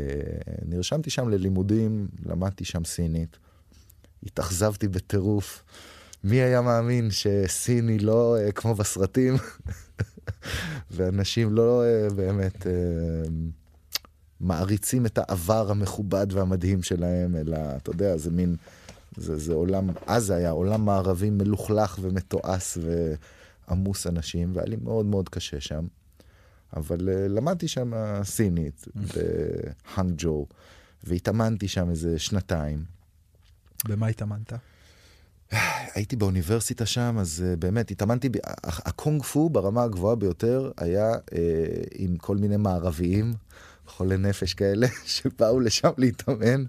נרשמתי 0.65 1.11
שם 1.11 1.29
ללימודים, 1.29 2.09
למדתי 2.27 2.65
שם 2.65 2.85
סינית. 2.85 3.37
התאכזבתי 4.23 4.89
בטירוף. 4.89 5.65
מי 6.25 6.37
היה 6.37 6.63
מאמין 6.63 7.11
שסיני 7.11 7.99
לא 7.99 8.37
uh, 8.49 8.53
כמו 8.53 8.75
בסרטים, 8.75 9.35
ואנשים 10.91 11.53
לא 11.53 11.83
uh, 11.83 12.15
באמת 12.15 12.67
מעריצים 14.41 15.07
את 15.07 15.19
העבר 15.19 15.71
המכובד 15.71 16.27
והמדהים 16.31 16.83
שלהם, 16.83 17.37
אלא, 17.37 17.59
אתה 17.77 17.91
יודע, 17.91 18.17
זה 18.17 18.31
מין, 18.31 18.57
זה, 19.17 19.39
זה 19.39 19.55
עולם, 19.55 19.91
אז 20.07 20.25
זה 20.25 20.35
היה 20.35 20.51
עולם 20.51 20.85
מערבי 20.85 21.31
מלוכלך 21.31 21.99
ומתועש 22.01 22.79
ועמוס 23.69 24.07
אנשים, 24.07 24.51
והיה 24.55 24.67
לי 24.67 24.77
מאוד 24.77 25.07
מאוד 25.07 25.29
קשה 25.29 25.61
שם. 25.61 25.87
אבל 26.77 26.99
uh, 26.99 27.29
למדתי 27.29 27.69
שם 27.69 27.93
סינית 28.25 28.85
בהאנג 28.95 30.15
ג'ו, 30.17 30.47
והתאמנתי 31.05 31.69
שם 31.69 31.91
איזה 31.91 32.19
שנתיים. 32.19 32.85
במה 33.89 34.07
התאמנת? 34.07 34.53
הייתי 35.95 36.17
באוניברסיטה 36.17 36.87
שם, 36.87 37.17
אז 37.21 37.45
uh, 37.47 37.57
באמת 37.57 37.91
התאמנתי, 37.91 38.29
הקונג 38.65 39.23
פו 39.23 39.51
ברמה 39.51 39.83
הגבוהה 39.83 40.17
ביותר 40.17 40.71
היה 40.77 41.15
uh, 41.15 41.19
עם 41.95 42.17
כל 42.17 42.37
מיני 42.37 42.57
מערביים, 42.57 43.35
חולי 43.87 44.17
נפש 44.17 44.55
כאלה, 44.55 44.87
שבאו 45.05 45.61
לשם 45.61 45.91
להתאמן, 45.99 46.65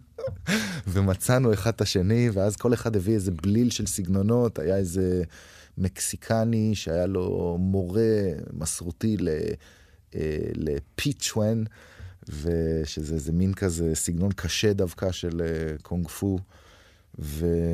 ומצאנו 0.87 1.53
אחד 1.53 1.73
את 1.73 1.81
השני, 1.81 2.29
ואז 2.33 2.55
כל 2.55 2.73
אחד 2.73 2.95
הביא 2.95 3.13
איזה 3.13 3.31
בליל 3.31 3.69
של 3.69 3.87
סגנונות, 3.87 4.59
היה 4.59 4.77
איזה 4.77 5.23
מקסיקני 5.77 6.75
שהיה 6.75 7.05
לו 7.05 7.57
מורה 7.59 8.21
מסורתי 8.53 9.17
ל... 9.19 9.29
לפיצ'ואן, 10.55 11.63
ושזה 12.29 13.13
איזה 13.13 13.31
מין 13.31 13.53
כזה 13.53 13.95
סגנון 13.95 14.31
קשה 14.31 14.73
דווקא 14.73 15.11
של 15.11 15.41
קונג 15.81 16.07
פו, 16.07 16.39
והיה 17.19 17.67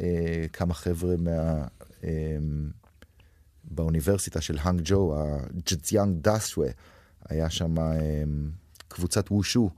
אה, 0.00 0.46
כמה 0.52 0.74
חבר'ה 0.74 1.16
מה... 1.16 1.66
אה, 2.04 2.36
באוניברסיטה 3.70 4.40
של 4.40 4.58
האנג 4.60 4.80
ג'ו, 4.84 5.14
הג'ציאנג 5.16 6.22
דאסווה, 6.22 6.68
היה 7.28 7.50
שם 7.50 7.78
אה, 7.78 8.22
קבוצת 8.88 9.30
וושו, 9.30 9.70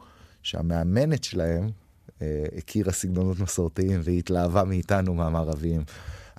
שהמאמנת 0.43 1.25
שלהם 1.25 1.71
אה, 2.23 2.45
הכירה 2.57 2.93
סגנונות 2.93 3.41
מסורתיים 3.41 4.01
והיא 4.05 4.19
התלהבה 4.19 4.65
מאיתנו, 4.65 5.15
מהמערבים. 5.15 5.83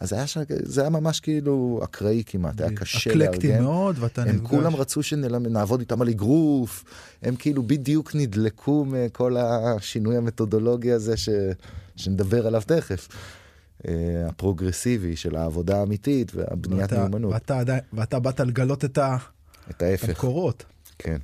אז 0.01 0.13
היה 0.13 0.27
שם, 0.27 0.41
זה 0.49 0.81
היה 0.81 0.89
ממש 0.89 1.19
כאילו 1.19 1.79
אקראי 1.83 2.23
כמעט, 2.25 2.61
היה 2.61 2.71
קשה 2.75 3.09
לארגן. 3.15 3.29
אקלקטי 3.29 3.59
מאוד, 3.59 3.95
ואתה 3.99 4.21
הם 4.21 4.27
נפגש. 4.27 4.39
הם 4.41 4.47
כולם 4.47 4.75
רצו 4.75 5.03
שנעבוד 5.03 5.79
איתם 5.79 6.01
על 6.01 6.09
אגרוף, 6.09 6.83
הם 7.21 7.35
כאילו 7.35 7.63
בדיוק 7.63 8.15
נדלקו 8.15 8.85
מכל 8.87 9.37
השינוי 9.37 10.17
המתודולוגי 10.17 10.91
הזה 10.91 11.17
ש... 11.17 11.29
שנדבר 11.95 12.47
עליו 12.47 12.61
תכף. 12.65 13.07
הפרוגרסיבי 14.27 15.15
של 15.15 15.35
העבודה 15.35 15.79
האמיתית 15.79 16.31
והבניית 16.35 16.93
מיומנות. 16.93 17.33
ואתה, 17.33 17.61
ואתה 17.93 18.19
באת 18.19 18.39
לגלות 18.39 18.85
את, 18.85 18.97
ה... 18.97 19.17
את 19.69 19.81
ההפך. 19.81 20.09
המקורות. 20.09 20.65
כן. 20.99 21.17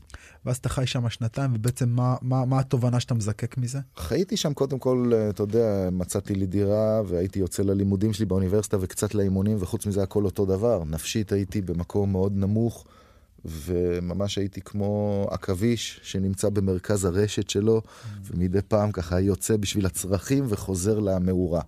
ואז 0.45 0.58
אתה 0.58 0.69
חי 0.69 0.88
שם 0.88 1.10
שנתיים, 1.10 1.52
ובעצם 1.56 1.89
מה, 1.89 2.15
מה, 2.21 2.45
מה 2.45 2.60
התובנה 2.60 3.00
שאתה 3.00 3.13
מזקק 3.13 3.58
מזה? 3.58 3.80
חייתי 3.97 4.38
שם 4.38 4.54
קודם 4.54 4.80
כל, 4.80 5.12
אתה 5.30 5.43
יודע, 5.43 5.89
מצאתי 5.91 6.36
לי 6.36 6.45
דירה, 6.45 7.02
והייתי 7.08 7.39
יוצא 7.39 7.63
ללימודים 7.63 8.13
שלי 8.13 8.26
באוניברסיטה 8.26 8.78
וקצת 8.82 9.15
לאימונים, 9.15 9.58
וחוץ 9.60 9.86
מזה 9.86 10.04
הכל 10.04 10.26
אותו 10.26 10.45
דבר. 10.45 10.84
נפשית 10.84 11.32
הייתי 11.32 11.62
במקום 11.62 12.12
מאוד 12.12 12.36
נמוך, 12.36 12.86
וממש 13.45 14.38
הייתי 14.38 14.62
כמו 14.62 15.26
עכביש 15.32 16.00
שנמצא 16.04 16.50
במרכז 16.50 17.06
הרשת 17.06 17.50
שלו, 17.50 17.82
ומדי 18.23 18.62
פעם 18.62 18.91
ככה 18.91 19.19
יוצא 19.19 19.58
בשביל 19.58 19.86
הצרכים 19.86 20.45
וחוזר 20.47 21.00
למאורה. 21.00 21.62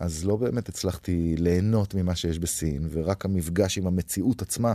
אז 0.00 0.24
לא 0.24 0.36
באמת 0.36 0.68
הצלחתי 0.68 1.34
ליהנות 1.38 1.94
ממה 1.94 2.16
שיש 2.16 2.38
בסין, 2.38 2.88
ורק 2.90 3.24
המפגש 3.24 3.78
עם 3.78 3.86
המציאות 3.86 4.42
עצמה. 4.42 4.72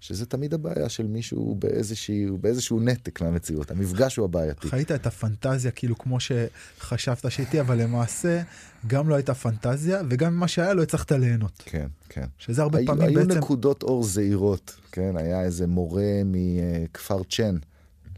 שזה 0.00 0.26
תמיד 0.26 0.54
הבעיה 0.54 0.88
של 0.88 1.06
מישהו 1.06 1.54
באיזשהו, 1.58 2.38
באיזשהו 2.38 2.80
נתק 2.80 3.20
מהמציאות, 3.20 3.70
המפגש 3.70 4.16
הוא 4.16 4.24
הבעייתי. 4.24 4.68
חיית 4.68 4.92
את 4.92 5.06
הפנטזיה 5.06 5.70
כאילו 5.70 5.98
כמו 5.98 6.18
שחשבת 6.20 7.30
שהייתי, 7.30 7.60
אבל 7.60 7.82
למעשה 7.82 8.42
גם 8.86 9.08
לא 9.08 9.14
הייתה 9.14 9.34
פנטזיה, 9.34 10.02
וגם 10.10 10.34
מה 10.34 10.48
שהיה 10.48 10.74
לא 10.74 10.82
הצלחת 10.82 11.12
ליהנות. 11.12 11.62
כן, 11.64 11.86
כן. 12.08 12.26
שזה 12.38 12.62
הרבה 12.62 12.78
היו, 12.78 12.86
פעמים 12.86 13.02
היו 13.02 13.14
בעצם... 13.14 13.30
היו 13.30 13.38
נקודות 13.38 13.82
אור 13.82 14.04
זעירות, 14.04 14.76
כן? 14.92 15.16
היה 15.16 15.42
איזה 15.42 15.66
מורה 15.66 16.22
מכפר 16.24 17.22
צ'ן 17.30 17.56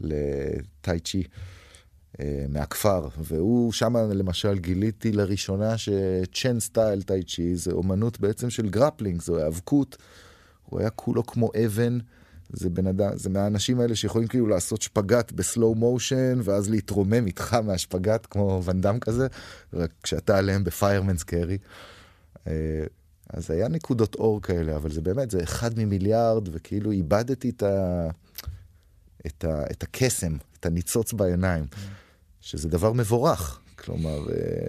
לטאי 0.01 0.99
צ'י. 0.99 1.23
מהכפר, 2.49 3.07
והוא 3.17 3.71
שם 3.71 3.95
למשל 3.97 4.57
גיליתי 4.59 5.11
לראשונה 5.11 5.77
שChen 5.77 6.59
style 6.59 7.01
טאי 7.01 7.23
צ'י 7.23 7.55
זה 7.55 7.71
אומנות 7.71 8.19
בעצם 8.19 8.49
של 8.49 8.69
grappling, 8.69 9.21
זו 9.21 9.37
היאבקות 9.37 9.97
הוא 10.65 10.79
היה 10.79 10.89
כולו 10.89 11.25
כמו 11.25 11.51
אבן. 11.65 11.97
זה 12.49 12.69
בן 12.69 12.87
אדם, 12.87 13.09
זה 13.13 13.29
מהאנשים 13.29 13.79
האלה 13.79 13.95
שיכולים 13.95 14.27
כאילו 14.27 14.47
לעשות 14.47 14.81
שפגאט 14.81 15.31
ב 15.31 15.40
slow 15.40 15.75
motion, 15.75 16.39
ואז 16.43 16.69
להתרומם 16.69 17.27
איתך 17.27 17.53
מהשפגאט 17.53 18.27
כמו 18.29 18.61
ואנדאם 18.63 18.99
כזה, 18.99 19.27
רק 19.73 19.91
כשאתה 20.03 20.37
עליהם 20.37 20.63
ב 20.63 20.69
fireman's 20.69 21.23
carry. 21.23 21.57
אז 23.29 23.51
היה 23.51 23.67
נקודות 23.67 24.15
אור 24.15 24.41
כאלה, 24.41 24.75
אבל 24.75 24.91
זה 24.91 25.01
באמת, 25.01 25.31
זה 25.31 25.43
אחד 25.43 25.79
ממיליארד, 25.79 26.49
וכאילו 26.51 26.91
איבדתי 26.91 27.49
את, 27.49 27.63
ה... 27.63 28.09
את, 29.27 29.43
ה... 29.43 29.63
את 29.71 29.83
הקסם, 29.83 30.37
את 30.59 30.65
הניצוץ 30.65 31.13
בעיניים, 31.13 31.65
שזה 32.41 32.69
דבר 32.69 32.93
מבורך. 32.93 33.59
כלומר, 33.75 34.19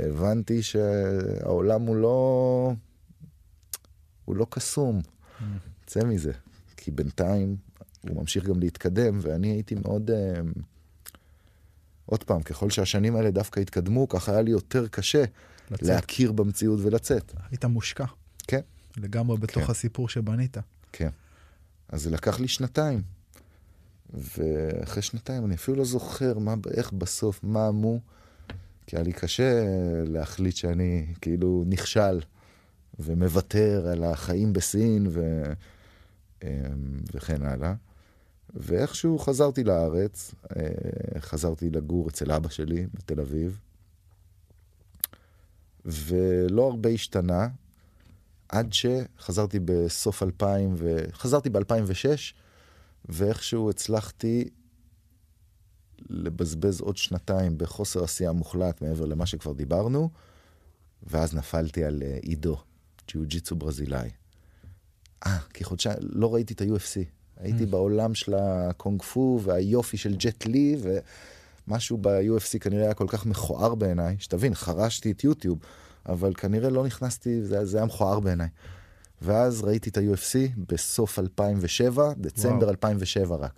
הבנתי 0.08 0.62
שהעולם 0.62 1.82
הוא 1.82 1.96
לא... 1.96 2.72
הוא 4.24 4.36
לא 4.36 4.46
קסום. 4.50 5.00
צא 5.86 6.04
מזה. 6.04 6.32
כי 6.76 6.90
בינתיים 6.90 7.56
הוא 8.08 8.20
ממשיך 8.20 8.44
גם 8.44 8.60
להתקדם, 8.60 9.18
ואני 9.22 9.48
הייתי 9.48 9.74
מאוד... 9.74 10.10
Uh, 10.10 10.58
עוד 12.06 12.24
פעם, 12.24 12.42
ככל 12.42 12.70
שהשנים 12.70 13.16
האלה 13.16 13.30
דווקא 13.30 13.60
התקדמו, 13.60 14.08
ככה 14.08 14.32
היה 14.32 14.42
לי 14.42 14.50
יותר 14.50 14.88
קשה 14.88 15.24
לצאת. 15.70 15.88
להכיר 15.88 16.32
במציאות 16.32 16.80
ולצאת. 16.82 17.32
היית 17.50 17.64
מושקע. 17.64 18.04
כן. 18.46 18.60
לגמרי 18.96 19.36
בתוך 19.38 19.64
כן. 19.64 19.70
הסיפור 19.70 20.08
שבנית. 20.08 20.56
כן. 20.92 21.08
אז 21.88 22.02
זה 22.02 22.10
לקח 22.10 22.40
לי 22.40 22.48
שנתיים. 22.48 23.02
ואחרי 24.14 25.02
שנתיים 25.02 25.44
אני 25.44 25.54
אפילו 25.54 25.76
לא 25.76 25.84
זוכר 25.84 26.38
מה, 26.38 26.54
איך 26.74 26.92
בסוף, 26.92 27.40
מה 27.42 27.70
מו, 27.70 28.00
כי 28.86 28.96
היה 28.96 29.02
לי 29.02 29.12
קשה 29.12 29.64
להחליט 30.06 30.56
שאני 30.56 31.06
כאילו 31.20 31.64
נכשל 31.66 32.20
ומוותר 32.98 33.88
על 33.92 34.04
החיים 34.04 34.52
בסין 34.52 35.06
ו... 35.10 35.42
וכן 37.14 37.42
הלאה. 37.42 37.74
ואיכשהו 38.54 39.18
חזרתי 39.18 39.64
לארץ, 39.64 40.34
חזרתי 41.18 41.70
לגור 41.70 42.08
אצל 42.08 42.32
אבא 42.32 42.48
שלי 42.48 42.86
בתל 42.94 43.20
אביב, 43.20 43.60
ולא 45.84 46.66
הרבה 46.70 46.88
השתנה, 46.88 47.48
עד 48.48 48.72
שחזרתי 48.72 49.58
בסוף 49.64 50.22
2000, 50.22 50.74
ו... 50.78 50.96
חזרתי 51.12 51.50
ב-2006, 51.50 52.34
ואיכשהו 53.04 53.70
הצלחתי 53.70 54.48
לבזבז 56.10 56.80
עוד 56.80 56.96
שנתיים 56.96 57.58
בחוסר 57.58 58.04
עשייה 58.04 58.32
מוחלט 58.32 58.82
מעבר 58.82 59.04
למה 59.04 59.26
שכבר 59.26 59.52
דיברנו, 59.52 60.10
ואז 61.02 61.34
נפלתי 61.34 61.84
על 61.84 62.02
עידו, 62.22 62.56
ג'יוג'יצו 63.08 63.56
ברזילאי. 63.56 64.10
אה, 65.26 65.38
כחודשיים, 65.54 65.96
לא 66.00 66.34
ראיתי 66.34 66.54
את 66.54 66.60
ה-UFC. 66.60 67.04
הייתי 67.40 67.64
mm. 67.64 67.66
בעולם 67.66 68.14
של 68.14 68.34
הקונג 68.34 69.02
פו 69.02 69.40
והיופי 69.42 69.96
של 69.96 70.16
ג'ט 70.16 70.46
לי, 70.46 70.76
משהו 71.68 71.98
ב-UFC 72.00 72.58
כנראה 72.60 72.84
היה 72.84 72.94
כל 72.94 73.06
כך 73.08 73.26
מכוער 73.26 73.74
בעיניי, 73.74 74.16
שתבין, 74.18 74.54
חרשתי 74.54 75.10
את 75.10 75.24
יוטיוב, 75.24 75.58
אבל 76.08 76.34
כנראה 76.34 76.70
לא 76.70 76.86
נכנסתי, 76.86 77.42
זה, 77.42 77.64
זה 77.64 77.76
היה 77.76 77.86
מכוער 77.86 78.20
בעיניי. 78.20 78.48
ואז 79.22 79.62
ראיתי 79.64 79.90
את 79.90 79.96
ה-UFC 79.96 80.60
בסוף 80.68 81.18
2007, 81.18 82.12
דצמבר 82.16 82.56
וואו. 82.56 82.70
2007 82.70 83.36
רק. 83.36 83.52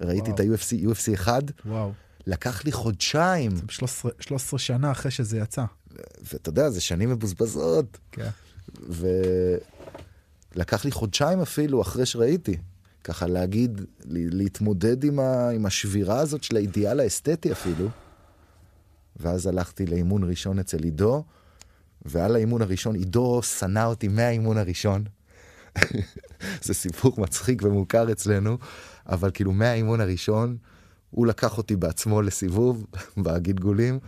ראיתי 0.00 0.30
וואו. 0.30 0.34
את 0.34 0.40
ה-UFC, 0.40 0.84
UFC 0.84 1.14
1, 1.14 1.42
וואו. 1.66 1.92
לקח 2.26 2.64
לי 2.64 2.72
חודשיים, 2.72 3.50
13, 3.68 4.10
13 4.20 4.58
שנה 4.58 4.92
אחרי 4.92 5.10
שזה 5.10 5.38
יצא. 5.38 5.64
ואתה 6.32 6.48
יודע, 6.48 6.70
זה 6.70 6.80
שנים 6.80 7.10
מבוזבזות. 7.10 7.98
כן. 8.12 8.28
ולקח 10.56 10.84
לי 10.84 10.90
חודשיים 10.90 11.40
אפילו 11.40 11.82
אחרי 11.82 12.06
שראיתי. 12.06 12.56
ככה 13.04 13.26
להגיד, 13.26 13.80
להתמודד 14.06 15.04
עם, 15.04 15.20
ה... 15.20 15.48
עם 15.50 15.66
השבירה 15.66 16.18
הזאת 16.18 16.44
של 16.44 16.56
האידיאל 16.56 17.00
האסתטי 17.00 17.52
אפילו. 17.52 17.88
ואז 19.16 19.46
הלכתי 19.46 19.86
לאימון 19.86 20.24
ראשון 20.24 20.58
אצל 20.58 20.82
עידו, 20.82 21.24
ועל 22.04 22.34
האימון 22.34 22.62
הראשון, 22.62 22.94
עידו 22.94 23.42
שנא 23.42 23.84
אותי 23.84 24.08
מהאימון 24.08 24.58
הראשון. 24.58 25.04
זה 26.64 26.74
סיפור 26.74 27.14
מצחיק 27.18 27.62
ומוכר 27.62 28.12
אצלנו, 28.12 28.58
אבל 29.06 29.30
כאילו 29.34 29.52
מהאימון 29.52 30.00
הראשון, 30.00 30.56
הוא 31.10 31.26
לקח 31.26 31.58
אותי 31.58 31.76
בעצמו 31.76 32.22
לסיבוב 32.22 32.86
בגלגולים. 33.24 33.98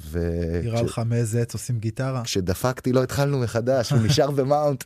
ו... 0.00 0.18
נראה 0.64 0.82
לך 0.82 1.02
מאיזה 1.06 1.42
עץ 1.42 1.54
עושים 1.54 1.78
גיטרה? 1.78 2.22
כשדפקתי 2.24 2.92
לו 2.92 3.02
התחלנו 3.02 3.40
מחדש, 3.40 3.92
הוא 3.92 3.98
נשאר 4.02 4.30
במאונט. 4.30 4.84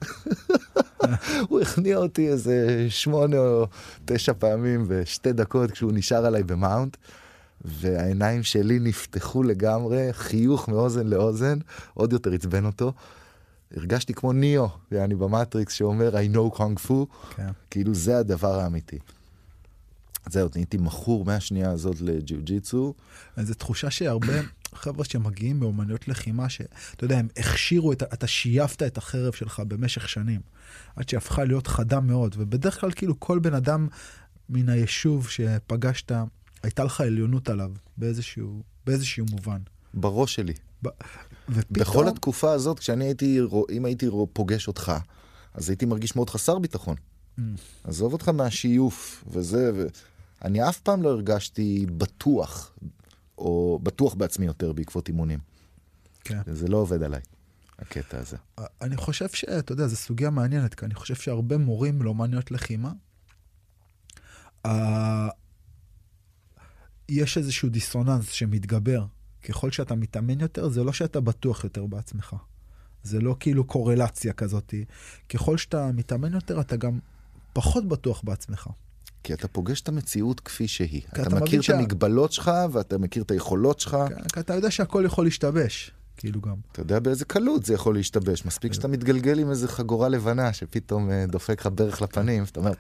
הוא 1.49 1.61
הכניע 1.61 1.97
אותי 1.97 2.29
איזה 2.29 2.87
שמונה 2.89 3.39
או 3.39 3.67
תשע 4.05 4.33
פעמים 4.39 4.85
בשתי 4.89 5.33
דקות 5.33 5.71
כשהוא 5.71 5.93
נשאר 5.95 6.27
עליי 6.27 6.43
במאונט. 6.43 6.97
והעיניים 7.65 8.43
שלי 8.43 8.79
נפתחו 8.79 9.43
לגמרי, 9.43 10.09
חיוך 10.13 10.69
מאוזן 10.69 11.07
לאוזן, 11.07 11.59
עוד 11.95 12.13
יותר 12.13 12.33
עצבן 12.33 12.65
אותו. 12.65 12.93
הרגשתי 13.77 14.15
כמו 14.15 14.33
ניאו, 14.33 14.69
יעני 14.93 15.15
במטריקס 15.15 15.75
שאומר 15.75 16.15
I 16.15 16.35
know 16.35 16.57
kung 16.57 16.89
fu, 16.89 16.93
כן. 17.37 17.49
כאילו 17.71 17.95
זה 17.95 18.19
הדבר 18.19 18.61
האמיתי. 18.61 18.99
זהו, 20.31 20.49
נהייתי 20.55 20.77
מכור 20.77 21.25
מהשנייה 21.25 21.71
הזאת 21.71 22.01
לג'יו 22.01 22.39
ג'יצו. 22.43 22.95
איזו 23.37 23.55
תחושה 23.55 23.91
שהרבה 23.91 24.33
חבר'ה 24.75 25.05
שמגיעים 25.05 25.61
מאומנויות 25.61 26.09
לחימה, 26.09 26.49
שאתה 26.49 27.05
יודע, 27.05 27.19
הם 27.19 27.29
הכשירו, 27.37 27.93
את, 27.93 28.03
אתה 28.03 28.27
שייפת 28.27 28.83
את 28.83 28.99
החרב 28.99 29.33
שלך 29.33 29.63
במשך 29.69 30.09
שנים, 30.09 30.41
עד 30.97 31.09
שהפכה 31.09 31.45
להיות 31.45 31.67
חדה 31.67 32.01
מאוד, 32.01 32.35
ובדרך 32.39 32.81
כלל 32.81 32.91
כאילו 32.93 33.21
כל 33.21 33.39
בן 33.39 33.55
אדם 33.55 33.89
מן 34.49 34.69
היישוב 34.69 35.29
שפגשת, 35.29 36.13
הייתה 36.63 36.85
לך 36.85 37.01
עליונות 37.01 37.49
עליו 37.49 37.73
באיזשהו, 37.97 38.63
באיזשהו 38.87 39.27
מובן. 39.31 39.59
בראש 39.95 40.35
שלי. 40.35 40.55
ופתאום, 41.49 41.63
בכל 41.71 42.09
התקופה 42.09 42.53
הזאת, 42.53 42.79
כשאני 42.79 43.05
הייתי, 43.05 43.41
אם 43.73 43.85
הייתי 43.85 44.07
פוגש 44.33 44.69
אותך, 44.69 44.93
אז 45.55 45.71
הייתי 45.71 45.87
מרגיש 45.87 46.17
מאוד 46.17 46.31
חסר 46.31 46.59
ביטחון. 46.59 46.97
Mm. 47.39 47.43
עזוב 47.85 48.13
אותך 48.13 48.29
מהשיוף 48.29 49.25
וזה, 49.31 49.87
ואני 50.43 50.69
אף 50.69 50.81
פעם 50.81 51.03
לא 51.03 51.09
הרגשתי 51.09 51.87
בטוח, 51.97 52.73
או 53.39 53.81
בטוח 53.83 54.15
בעצמי 54.15 54.47
יותר 54.47 54.73
בעקבות 54.73 55.09
אימונים. 55.09 55.39
כן. 56.25 56.41
זה 56.47 56.69
לא 56.69 56.77
עובד 56.77 57.03
עליי, 57.03 57.21
הקטע 57.79 58.19
הזה. 58.19 58.37
אני 58.81 58.97
חושב 58.97 59.29
שאתה 59.29 59.73
יודע, 59.73 59.87
זו 59.87 59.97
סוגיה 59.97 60.31
מעניינת, 60.31 60.75
כי 60.75 60.85
אני 60.85 60.95
חושב 60.95 61.15
שהרבה 61.15 61.59
מורים 61.59 62.03
לאומניות 62.03 62.51
לחימה, 62.51 62.93
אה, 64.67 65.29
יש 67.09 67.39
איזשהו 67.39 67.69
דיסוננס 67.69 68.31
שמתגבר. 68.31 69.05
ככל 69.49 69.71
שאתה 69.71 69.95
מתאמן 69.95 70.41
יותר, 70.41 70.69
זה 70.69 70.85
לא 70.85 70.93
שאתה 70.93 71.21
בטוח 71.21 71.65
יותר 71.65 71.87
בעצמך. 71.87 72.37
זה 73.03 73.21
לא 73.21 73.37
כאילו 73.41 73.65
קורלציה 73.65 74.33
כזאת. 74.33 74.75
ככל 75.29 75.57
שאתה 75.57 75.93
מתאמן 75.93 76.35
יותר, 76.35 76.61
אתה 76.61 76.77
גם 76.77 76.99
פחות 77.53 77.89
בטוח 77.89 78.23
בעצמך. 78.25 78.69
כי 79.23 79.35
אתה 79.35 79.49
פוגש 79.49 79.81
את 79.81 79.89
המציאות 79.89 80.41
כפי 80.41 80.69
שהיא. 80.69 81.03
אתה 81.13 81.23
אתה 81.23 81.35
מכיר 81.41 81.61
את 81.61 81.71
המגבלות 81.71 82.33
שלך, 82.33 82.51
ואתה 82.73 82.99
מכיר 82.99 83.23
את 83.23 83.31
היכולות 83.31 83.81
שלך. 83.81 83.97
כי 84.33 84.41
אתה 84.41 84.55
יודע 84.55 84.71
שהכל 84.71 85.03
יכול 85.07 85.25
להשתבש, 85.25 85.91
כאילו 86.17 86.41
גם. 86.41 86.55
אתה 86.73 86.81
יודע 86.81 86.99
באיזה 86.99 87.25
קלות 87.25 87.65
זה 87.65 87.75
יכול 87.75 87.95
להשתבש. 87.95 88.47
מספיק 88.47 88.73
שאתה 88.73 88.89
מתגלגל 88.89 89.39
עם 89.39 89.51
איזה 89.51 89.69
חגורה 89.69 90.09
לבנה 90.09 90.53
שפתאום 90.53 91.11
אה, 91.11 91.25
דופק 91.29 91.61
לך 91.61 91.69
ברך 91.75 92.03
לפנים, 92.03 92.43
ואתה 92.43 92.61
אומר, 92.61 92.73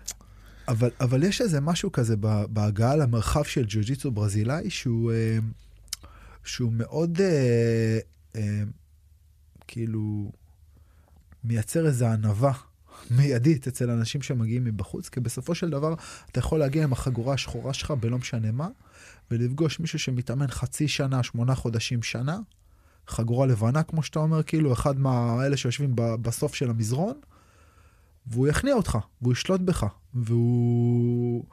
אבל, 0.69 0.91
אבל 1.01 1.23
יש 1.23 1.41
איזה 1.41 1.61
משהו 1.61 1.93
כזה 1.93 2.17
בהגעה 2.49 2.97
למרחב 2.97 3.45
של 3.45 3.65
ג'ו-ג'יצו 3.69 4.11
ברזילאי 4.11 4.71
שהוא, 4.71 5.13
אה, 5.13 5.39
שהוא 6.45 6.73
מאוד 6.73 7.21
אה, 7.21 8.63
כאילו 9.69 10.33
מייצר 11.45 11.87
איזו 11.87 12.07
ענווה 12.07 12.53
מיידית 13.11 13.67
אצל 13.67 13.91
אנשים 13.91 14.23
שמגיעים 14.23 14.65
מבחוץ, 14.65 15.09
כי 15.09 15.21
בסופו 15.21 15.55
של 15.55 15.71
דבר 15.71 15.95
אתה 16.31 16.39
יכול 16.39 16.59
להגיע 16.59 16.85
עם 16.85 16.93
החגורה 16.93 17.35
השחורה 17.35 17.73
שלך 17.73 17.91
בלא 17.91 18.19
משנה 18.19 18.53
מה, 18.53 18.69
ולפגוש 19.31 19.81
מישהו 19.81 19.99
שמתאמן 19.99 20.47
חצי 20.47 20.89
שנה, 20.89 21.23
שמונה 21.23 21.55
חודשים, 21.55 22.03
שנה, 22.03 22.39
חגורה 23.07 23.47
לבנה 23.47 23.83
כמו 23.83 24.03
שאתה 24.03 24.19
אומר, 24.19 24.43
כאילו 24.43 24.73
אחד 24.73 24.99
מהאלה 24.99 25.57
שיושבים 25.57 25.93
בסוף 25.97 26.55
של 26.55 26.71
המזרון, 26.71 27.21
והוא 28.27 28.49
יכניע 28.49 28.75
אותך, 28.75 28.99
והוא 29.23 29.33
ישלוט 29.33 29.61
בך, 29.61 29.87
והוא, 30.15 31.45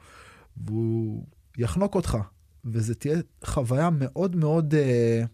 והוא 0.56 1.26
יחנוק 1.58 1.94
אותך, 1.94 2.18
וזה 2.64 2.94
תהיה 2.94 3.18
חוויה 3.44 3.90
מאוד 3.90 4.36
מאוד 4.36 4.74
אה, 4.74 5.24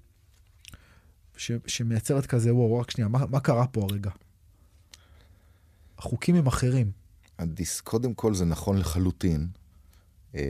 ש, 1.36 1.52
שמייצרת 1.66 2.26
כזה, 2.26 2.54
וואו, 2.54 2.78
רק 2.78 2.90
שנייה, 2.90 3.08
מה, 3.08 3.18
מה 3.30 3.40
קרה 3.40 3.66
פה 3.66 3.86
הרגע? 3.90 4.10
החוקים 6.02 6.34
הם 6.34 6.46
אחרים. 6.46 6.90
הדיס, 7.38 7.80
קודם 7.80 8.14
כל 8.14 8.34
זה 8.34 8.44
נכון 8.44 8.78
לחלוטין. 8.78 9.46
אמ, 10.34 10.40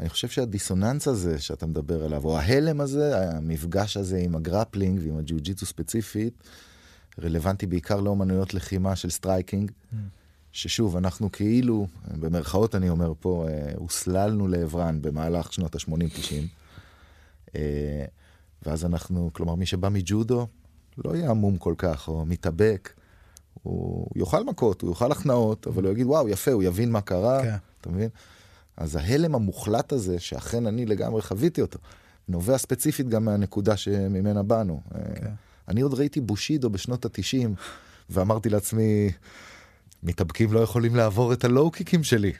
אני 0.00 0.08
חושב 0.08 0.28
שהדיסוננס 0.28 1.08
הזה 1.08 1.38
שאתה 1.38 1.66
מדבר 1.66 2.04
עליו, 2.04 2.24
או 2.24 2.38
ההלם 2.38 2.80
הזה, 2.80 3.30
המפגש 3.30 3.96
הזה 3.96 4.18
עם 4.18 4.36
הגרפלינג 4.36 5.00
ועם 5.04 5.18
הג'יוג'יצו 5.18 5.66
ספציפית, 5.66 6.42
רלוונטי 7.22 7.66
בעיקר 7.66 8.00
לאומנויות 8.00 8.54
לחימה 8.54 8.96
של 8.96 9.10
striking, 9.10 9.70
ששוב, 10.52 10.96
אנחנו 10.96 11.32
כאילו, 11.32 11.86
במרכאות 12.20 12.74
אני 12.74 12.88
אומר 12.88 13.12
פה, 13.20 13.46
אה, 13.48 13.72
הוסללנו 13.76 14.48
לעברן 14.48 15.02
במהלך 15.02 15.52
שנות 15.52 15.74
ה-80-90. 15.74 16.34
אה, 17.56 18.04
ואז 18.66 18.84
אנחנו, 18.84 19.30
כלומר, 19.32 19.54
מי 19.54 19.66
שבא 19.66 19.88
מג'ודו, 19.88 20.46
לא 21.04 21.16
יהיה 21.16 21.30
עמום 21.30 21.56
כל 21.56 21.74
כך, 21.78 22.08
או 22.08 22.26
מתאבק. 22.26 23.03
הוא 23.64 24.06
יאכל 24.16 24.44
מכות, 24.44 24.82
הוא 24.82 24.90
יאכל 24.90 25.12
הכנעות, 25.12 25.66
אבל 25.66 25.84
הוא 25.84 25.92
יגיד, 25.92 26.06
וואו, 26.06 26.28
יפה, 26.28 26.52
הוא 26.52 26.62
יבין 26.62 26.90
מה 26.90 27.00
קרה, 27.00 27.42
כן. 27.42 27.54
אתה 27.80 27.88
מבין? 27.90 28.08
אז 28.76 28.96
ההלם 28.96 29.34
המוחלט 29.34 29.92
הזה, 29.92 30.20
שאכן 30.20 30.66
אני 30.66 30.86
לגמרי 30.86 31.22
חוויתי 31.22 31.60
אותו, 31.60 31.78
נובע 32.28 32.58
ספציפית 32.58 33.08
גם 33.08 33.24
מהנקודה 33.24 33.76
שממנה 33.76 34.42
באנו. 34.42 34.80
כן. 35.14 35.30
אני 35.68 35.80
עוד 35.80 35.94
ראיתי 35.94 36.20
בושידו 36.20 36.70
בשנות 36.70 37.04
התשעים, 37.04 37.54
ואמרתי 38.10 38.48
לעצמי, 38.48 39.10
מתאבקים 40.02 40.52
לא 40.52 40.60
יכולים 40.60 40.96
לעבור 40.96 41.32
את 41.32 41.44
הלואו-קיקים 41.44 42.02
שלי. 42.04 42.32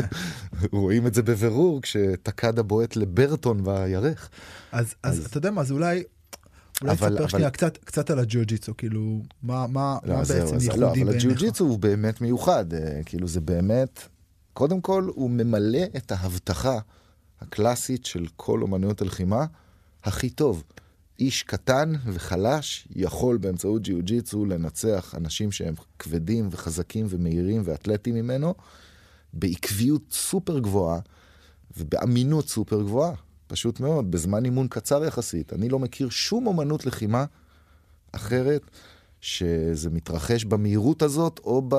רואים 0.72 1.06
את 1.06 1.14
זה 1.14 1.22
בבירור 1.22 1.82
כשטקדה 1.82 2.62
בועט 2.62 2.96
לברטון 2.96 3.64
בירך. 3.64 4.30
אז, 4.72 4.94
אז, 5.02 5.18
אז- 5.18 5.26
אתה 5.26 5.38
יודע 5.38 5.50
מה, 5.50 5.60
אז 5.60 5.72
אולי... 5.72 6.02
אולי 6.82 6.92
אבל- 6.92 7.08
תספר 7.08 7.20
אבל- 7.20 7.28
שנייה 7.28 7.50
קצת, 7.50 7.76
קצת 7.76 8.10
על 8.10 8.18
הג'ו-ג'יצו, 8.18 8.76
כאילו, 8.76 9.22
מה, 9.42 9.66
מה, 9.66 9.98
לא, 10.04 10.14
מה 10.14 10.24
זהו, 10.24 10.40
בעצם 10.52 10.64
ייחודי 10.64 10.80
לא, 10.80 10.86
אבל 10.86 10.94
בעיניך? 10.94 11.14
הג'יוג'יצו 11.14 11.64
הוא 11.64 11.78
באמת 11.78 12.20
מיוחד, 12.20 12.74
אה, 12.74 13.00
כאילו 13.06 13.28
זה 13.28 13.40
באמת, 13.40 14.00
קודם 14.52 14.80
כל 14.80 15.10
הוא 15.14 15.30
ממלא 15.30 15.82
את 15.96 16.12
ההבטחה 16.12 16.78
הקלאסית 17.40 18.06
של 18.06 18.26
כל 18.36 18.62
אומנויות 18.62 19.02
הלחימה 19.02 19.46
הכי 20.04 20.30
טוב. 20.30 20.64
איש 21.20 21.42
קטן 21.42 21.92
וחלש 22.06 22.88
יכול 22.96 23.36
באמצעות 23.36 23.82
ג'יוג'יצו 23.82 24.44
לנצח 24.44 25.14
אנשים 25.16 25.52
שהם 25.52 25.74
כבדים 25.98 26.48
וחזקים 26.50 27.06
ומהירים 27.08 27.62
ואתלטים 27.64 28.14
ממנו 28.14 28.54
בעקביות 29.32 30.02
סופר 30.12 30.58
גבוהה 30.58 31.00
ובאמינות 31.76 32.48
סופר 32.48 32.82
גבוהה. 32.82 33.12
פשוט 33.48 33.80
מאוד, 33.80 34.10
בזמן 34.10 34.44
אימון 34.44 34.68
קצר 34.68 35.04
יחסית. 35.04 35.52
אני 35.52 35.68
לא 35.68 35.78
מכיר 35.78 36.08
שום 36.08 36.46
אומנות 36.46 36.86
לחימה 36.86 37.24
אחרת 38.12 38.62
שזה 39.20 39.90
מתרחש 39.90 40.44
במהירות 40.44 41.02
הזאת, 41.02 41.40
או, 41.44 41.62
ב... 41.68 41.74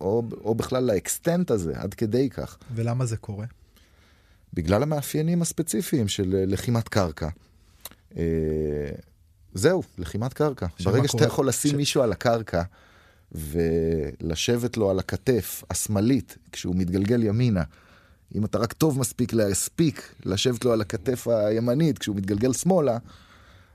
או, 0.00 0.22
או 0.44 0.54
בכלל 0.54 0.84
לאקסטנט 0.84 1.50
הזה, 1.50 1.72
עד 1.76 1.94
כדי 1.94 2.30
כך. 2.30 2.58
ולמה 2.74 3.06
זה 3.06 3.16
קורה? 3.16 3.46
בגלל 4.54 4.82
המאפיינים 4.82 5.42
הספציפיים 5.42 6.08
של 6.08 6.34
אה, 6.34 6.44
לחימת 6.46 6.88
קרקע. 6.88 7.28
אה, 8.16 8.22
זהו, 9.54 9.82
לחימת 9.98 10.32
קרקע. 10.32 10.66
ברגע 10.84 11.08
שאתה? 11.08 11.24
יכול 11.24 11.48
לשים 11.48 11.70
ש- 11.70 11.74
מישהו 11.74 12.02
על 12.02 12.12
הקרקע 12.12 12.62
ולשבת 13.32 14.76
לו 14.76 14.90
על 14.90 14.98
הכתף 14.98 15.64
השמאלית 15.70 16.38
כשהוא 16.52 16.76
מתגלגל 16.76 17.22
ימינה 17.22 17.62
אם 18.34 18.44
אתה 18.44 18.58
רק 18.58 18.72
טוב 18.72 18.98
מספיק 18.98 19.32
להספיק 19.32 20.14
לשבת 20.24 20.64
לו 20.64 20.72
על 20.72 20.80
הכתף 20.80 21.28
הימנית 21.28 21.98
כשהוא 21.98 22.16
מתגלגל 22.16 22.52
שמאלה, 22.52 22.98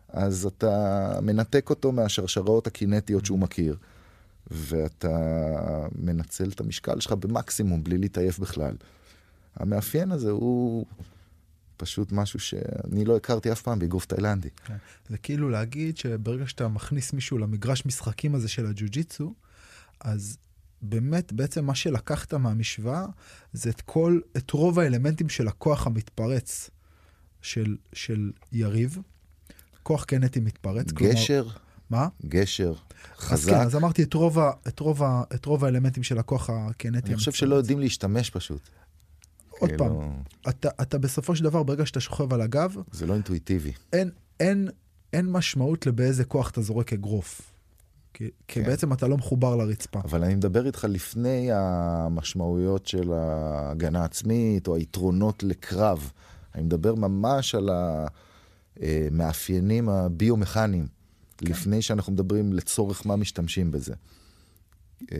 אז 0.09 0.45
אתה 0.45 1.19
מנתק 1.21 1.69
אותו 1.69 1.91
מהשרשראות 1.91 2.67
הקינטיות 2.67 3.25
שהוא 3.25 3.39
מכיר, 3.39 3.77
ואתה 4.51 5.17
מנצל 5.95 6.49
את 6.49 6.59
המשקל 6.59 6.99
שלך 6.99 7.11
במקסימום 7.11 7.83
בלי 7.83 7.97
להתעייף 7.97 8.39
בכלל. 8.39 8.75
המאפיין 9.55 10.11
הזה 10.11 10.29
הוא 10.29 10.85
פשוט 11.77 12.11
משהו 12.11 12.39
שאני 12.39 13.05
לא 13.05 13.17
הכרתי 13.17 13.51
אף 13.51 13.61
פעם 13.61 13.79
באגרוף 13.79 14.05
תאילנדי. 14.05 14.49
כן. 14.65 14.75
זה 15.09 15.17
כאילו 15.17 15.49
להגיד 15.49 15.97
שברגע 15.97 16.47
שאתה 16.47 16.67
מכניס 16.67 17.13
מישהו 17.13 17.37
למגרש 17.37 17.85
משחקים 17.85 18.35
הזה 18.35 18.47
של 18.47 18.65
הג'ו-ג'יצו, 18.65 19.33
אז 19.99 20.37
באמת, 20.81 21.33
בעצם 21.33 21.65
מה 21.65 21.75
שלקחת 21.75 22.33
מהמשוואה 22.33 23.05
זה 23.53 23.69
את 23.69 23.81
כל, 23.81 24.19
את 24.37 24.51
רוב 24.51 24.79
האלמנטים 24.79 25.29
של 25.29 25.47
הכוח 25.47 25.87
המתפרץ 25.87 26.69
של, 27.41 27.75
של 27.93 28.31
יריב. 28.51 28.97
כוח 29.83 30.03
קנטי 30.03 30.39
מתפרץ. 30.39 30.91
גשר? 30.91 31.43
כלומר, 31.43 31.57
מה? 31.89 32.07
גשר. 32.25 32.73
חזק. 33.17 33.33
אז 33.33 33.45
כן, 33.45 33.61
אז 33.61 33.75
אמרתי 33.75 34.03
את 34.03 34.13
רוב, 34.13 34.39
ה, 34.39 34.51
את 34.67 34.79
רוב, 34.79 35.03
ה, 35.03 35.23
את 35.35 35.45
רוב 35.45 35.65
האלמנטים 35.65 36.03
של 36.03 36.17
הכוח 36.17 36.49
הקנטי. 36.49 37.07
אני 37.07 37.15
חושב 37.15 37.31
שלא 37.31 37.55
יודעים 37.55 37.79
להשתמש 37.79 38.29
פשוט. 38.29 38.69
עוד 39.49 39.69
כאילו... 39.69 39.85
פעם, 39.85 40.23
אתה, 40.49 40.69
אתה 40.81 40.97
בסופו 40.97 41.35
של 41.35 41.43
דבר, 41.43 41.63
ברגע 41.63 41.85
שאתה 41.85 41.99
שוכב 41.99 42.33
על 42.33 42.41
הגב... 42.41 42.75
זה 42.91 43.05
לא 43.05 43.13
אינטואיטיבי. 43.13 43.71
אין, 43.93 44.09
אין, 44.39 44.69
אין 45.13 45.31
משמעות 45.31 45.85
לבאיזה 45.85 46.25
כוח 46.25 46.49
אתה 46.49 46.61
זורק 46.61 46.93
אגרוף. 46.93 47.50
כי, 48.13 48.29
כן. 48.47 48.61
כי 48.61 48.61
בעצם 48.61 48.93
אתה 48.93 49.07
לא 49.07 49.17
מחובר 49.17 49.55
לרצפה. 49.55 49.99
אבל 50.03 50.23
אני 50.23 50.35
מדבר 50.35 50.65
איתך 50.65 50.87
לפני 50.89 51.49
המשמעויות 51.51 52.87
של 52.87 53.13
ההגנה 53.13 54.03
עצמית, 54.03 54.67
או 54.67 54.75
היתרונות 54.75 55.43
לקרב. 55.43 56.11
אני 56.55 56.63
מדבר 56.63 56.95
ממש 56.95 57.55
על 57.55 57.69
המאפיינים 58.77 59.89
הביומכניים, 59.89 60.87
כן. 61.37 61.47
לפני 61.47 61.81
שאנחנו 61.81 62.13
מדברים 62.13 62.53
לצורך 62.53 63.05
מה 63.05 63.15
משתמשים 63.15 63.71
בזה. 63.71 63.93
אמ, 65.11 65.17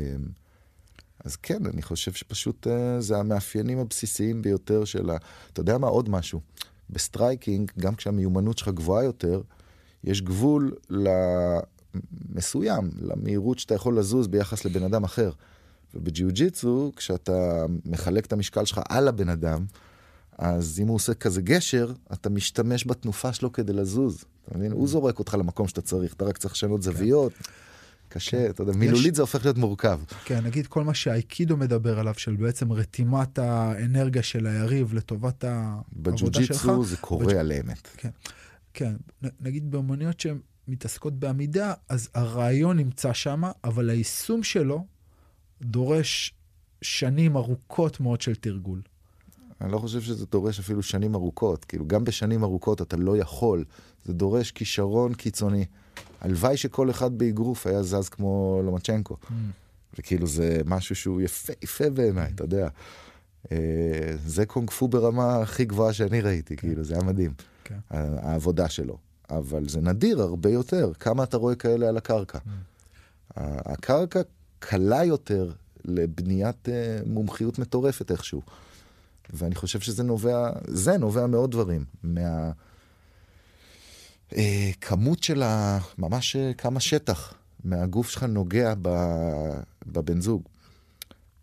אז 1.26 1.36
כן, 1.36 1.66
אני 1.66 1.82
חושב 1.82 2.12
שפשוט 2.12 2.68
uh, 2.68 3.02
זה 3.02 3.18
המאפיינים 3.18 3.80
הבסיסיים 3.80 4.42
ביותר 4.42 4.86
של 4.86 5.10
ה... 5.10 5.18
אתה 5.54 5.62
יודע 5.62 5.78
מה? 5.78 5.88
עוד 5.88 6.10
משהו. 6.10 6.42
ב 6.90 6.98
striking, 6.98 7.72
גם 7.80 7.96
כשהמיומנות 7.96 8.58
שלך 8.58 8.68
גבוהה 8.68 9.04
יותר, 9.04 9.42
יש 10.04 10.22
גבול 10.22 10.76
למסוים, 12.30 12.90
למהירות 13.02 13.60
שאתה 13.60 13.76
יכול 13.76 14.00
לזוז 14.00 14.28
ביחס 14.28 14.66
לבן 14.66 14.84
אדם 14.84 15.04
אחר. 15.04 15.32
ובג'יו 15.94 16.39
ג'יטסו, 16.39 16.92
כשאתה 16.96 17.66
מחלק 17.86 18.26
את 18.26 18.34
המשקל 18.34 18.66
שלך 18.66 18.82
על 18.90 19.08
הבן 19.08 19.30
אדם, 19.30 19.66
אז 20.38 20.80
אם 20.80 20.88
הוא 20.88 20.96
עושה 20.96 21.14
כזה 21.14 21.42
גשר, 21.42 21.94
אתה 22.14 22.30
משתמש 22.30 22.88
בתנופה 22.88 23.34
שלו 23.34 23.52
כדי 23.52 23.74
לזוז. 23.74 24.26
אתה 24.48 24.58
מבין? 24.58 24.72
הוא 24.72 24.88
זורק 24.88 25.20
אותך 25.20 25.34
למקום 25.40 25.68
שאתה 25.68 25.82
צריך, 25.82 26.14
אתה 26.14 26.26
רק 26.26 26.38
צריך 26.38 26.54
לשנות 26.54 26.82
זוויות. 26.82 27.34
כן. 27.34 27.44
קשה, 28.10 28.38
כן. 28.38 28.50
אתה 28.50 28.62
יודע, 28.62 28.74
מילולית 28.74 29.16
זה 29.16 29.22
הופך 29.22 29.46
להיות 29.46 29.58
מורכב. 29.58 30.00
כן, 30.26 30.44
נגיד 30.44 30.68
כל 30.68 30.84
מה 30.84 30.94
שהאייקידו 30.94 31.58
מדבר 31.58 32.00
עליו, 32.00 32.14
של 32.18 32.36
בעצם 32.36 32.72
רתימת 32.72 33.40
האנרגיה 33.40 34.24
של 34.24 34.48
היריב 34.48 34.94
לטובת 34.94 35.44
העבודה 35.44 36.18
שלך. 36.18 36.30
בג'ו-ג'יצו 36.30 36.86
זה 36.86 36.98
קורה 36.98 37.40
על 37.40 37.52
אמת. 37.52 37.88
כן, 37.98 38.10
כן, 38.74 38.94
נגיד 39.42 39.72
באמניות 39.72 40.20
שהן 40.20 40.40
מתעסקות 40.67 41.13
בעמידה, 41.13 41.74
אז 41.89 42.10
הרעיון 42.13 42.78
נמצא 42.78 43.13
שם, 43.13 43.41
אבל 43.63 43.89
היישום 43.89 44.43
שלו 44.43 44.86
דורש 45.62 46.34
שנים 46.82 47.38
ארוכות 47.38 48.00
מאוד 48.00 48.21
של 48.21 48.36
תרגול. 48.36 48.82
אני 49.62 49.71
לא 49.71 49.78
חושב 49.78 50.02
שזה 50.02 50.26
דורש 50.26 50.60
אפילו 50.60 50.84
שנים 50.84 51.15
ארוכות. 51.15 51.65
כאילו, 51.65 51.88
גם 51.88 52.04
בשנים 52.04 52.43
ארוכות 52.43 52.82
אתה 52.82 52.97
לא 52.97 53.17
יכול. 53.17 53.65
זה 54.06 54.13
דורש 54.13 54.52
כישרון 54.52 55.13
קיצוני. 55.13 55.65
הלוואי 56.21 56.58
שכל 56.58 56.89
אחד 56.89 57.17
באגרוף 57.17 57.67
היה 57.67 57.84
זז 57.84 58.10
כמו 58.10 58.62
לומצ'נקו. 58.65 59.17
Mm. 59.24 59.34
וכאילו 60.00 60.28
זה 60.28 60.62
משהו 60.65 60.95
שהוא 60.95 61.21
יפה, 61.21 61.54
יפה 61.62 61.89
בעיניי, 61.89 62.28
mm. 62.28 62.36
אתה 62.36 62.43
יודע. 62.43 62.67
אה, 63.52 63.58
זה 64.26 64.45
קונג 64.45 64.69
פו 64.69 64.88
ברמה 64.88 65.41
הכי 65.41 65.65
גבוהה 65.65 65.93
שאני 65.93 66.21
ראיתי, 66.21 66.56
כן. 66.56 66.67
כאילו, 66.67 66.84
זה 66.84 66.93
היה 66.93 67.04
מדהים. 67.04 67.34
כן. 67.63 67.80
העבודה 67.89 68.69
שלו. 68.69 68.97
אבל 69.38 69.70
זה 69.70 69.82
נדיר 69.82 70.22
הרבה 70.22 70.50
יותר, 70.50 70.91
כמה 71.00 71.24
אתה 71.24 71.38
רואה 71.38 71.56
כאלה 71.56 71.89
על 71.89 71.98
הקרקע. 71.98 72.38
Mm. 72.38 72.50
הקרקע 73.39 74.22
קלה 74.60 75.04
יותר 75.04 75.52
לבניית 75.86 76.70
אה, 76.70 77.00
מומחיות 77.06 77.60
מטורפת 77.60 78.12
איכשהו. 78.12 78.41
ואני 79.34 79.56
חושב 79.56 79.80
שזה 79.80 80.04
נובע, 80.04 80.50
זה 80.67 80.98
נובע 80.98 81.28
מעוד 81.28 81.52
דברים. 81.52 81.86
מה... 82.04 82.52
אה, 84.36 84.72
כמות 84.82 85.24
של 85.24 85.44
ה... 85.44 85.80
ממש 85.98 86.36
אה, 86.36 86.54
כמה 86.54 86.80
שטח 86.80 87.34
מהגוף 87.63 88.10
שלך 88.10 88.24
נוגע 88.24 88.74
ב... 88.82 88.89
בבן 89.86 90.22
זוג. 90.22 90.41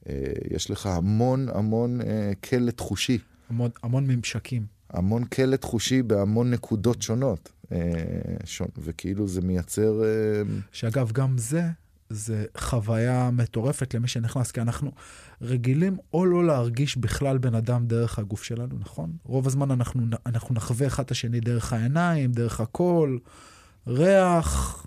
אה, 0.09 0.15
יש 0.51 0.71
לך 0.71 0.87
המון 0.87 1.49
המון 1.49 2.01
אה, 2.01 2.33
קלט 2.41 2.81
חושי. 2.81 3.19
המון, 3.51 3.71
המון 3.83 4.07
ממשקים. 4.07 4.67
המון 4.91 5.25
קלט 5.25 5.65
חושי 5.65 6.03
בהמון 6.03 6.51
נקודות 6.51 7.03
שונות. 7.03 7.53
אה, 7.73 7.79
וכאילו 8.79 9.29
זה 9.29 9.41
מייצר... 9.41 10.03
אה... 10.05 10.43
שאגב, 10.73 11.13
גם 11.13 11.39
זה 11.39 11.63
זה 12.11 12.45
חוויה 12.57 13.31
מטורפת 13.33 13.95
למי 13.95 14.09
שנכנס, 14.09 14.51
כי 14.51 14.61
אנחנו 14.61 14.93
רגילים 15.43 15.97
או 16.13 16.27
לא 16.27 16.47
להרגיש 16.47 16.97
בכלל 16.97 17.39
בן 17.39 17.55
אדם 17.55 17.87
דרך 17.87 18.19
הגוף 18.19 18.43
שלנו, 18.43 18.79
נכון? 18.79 19.13
רוב 19.25 19.47
הזמן 19.47 19.71
אנחנו, 19.71 20.03
אנחנו 20.27 20.55
נחווה 20.55 20.87
אחד 20.87 21.03
את 21.03 21.11
השני 21.11 21.41
דרך 21.41 21.73
העיניים, 21.73 22.33
דרך 22.33 22.61
הקול, 22.61 23.19
ריח. 23.87 24.87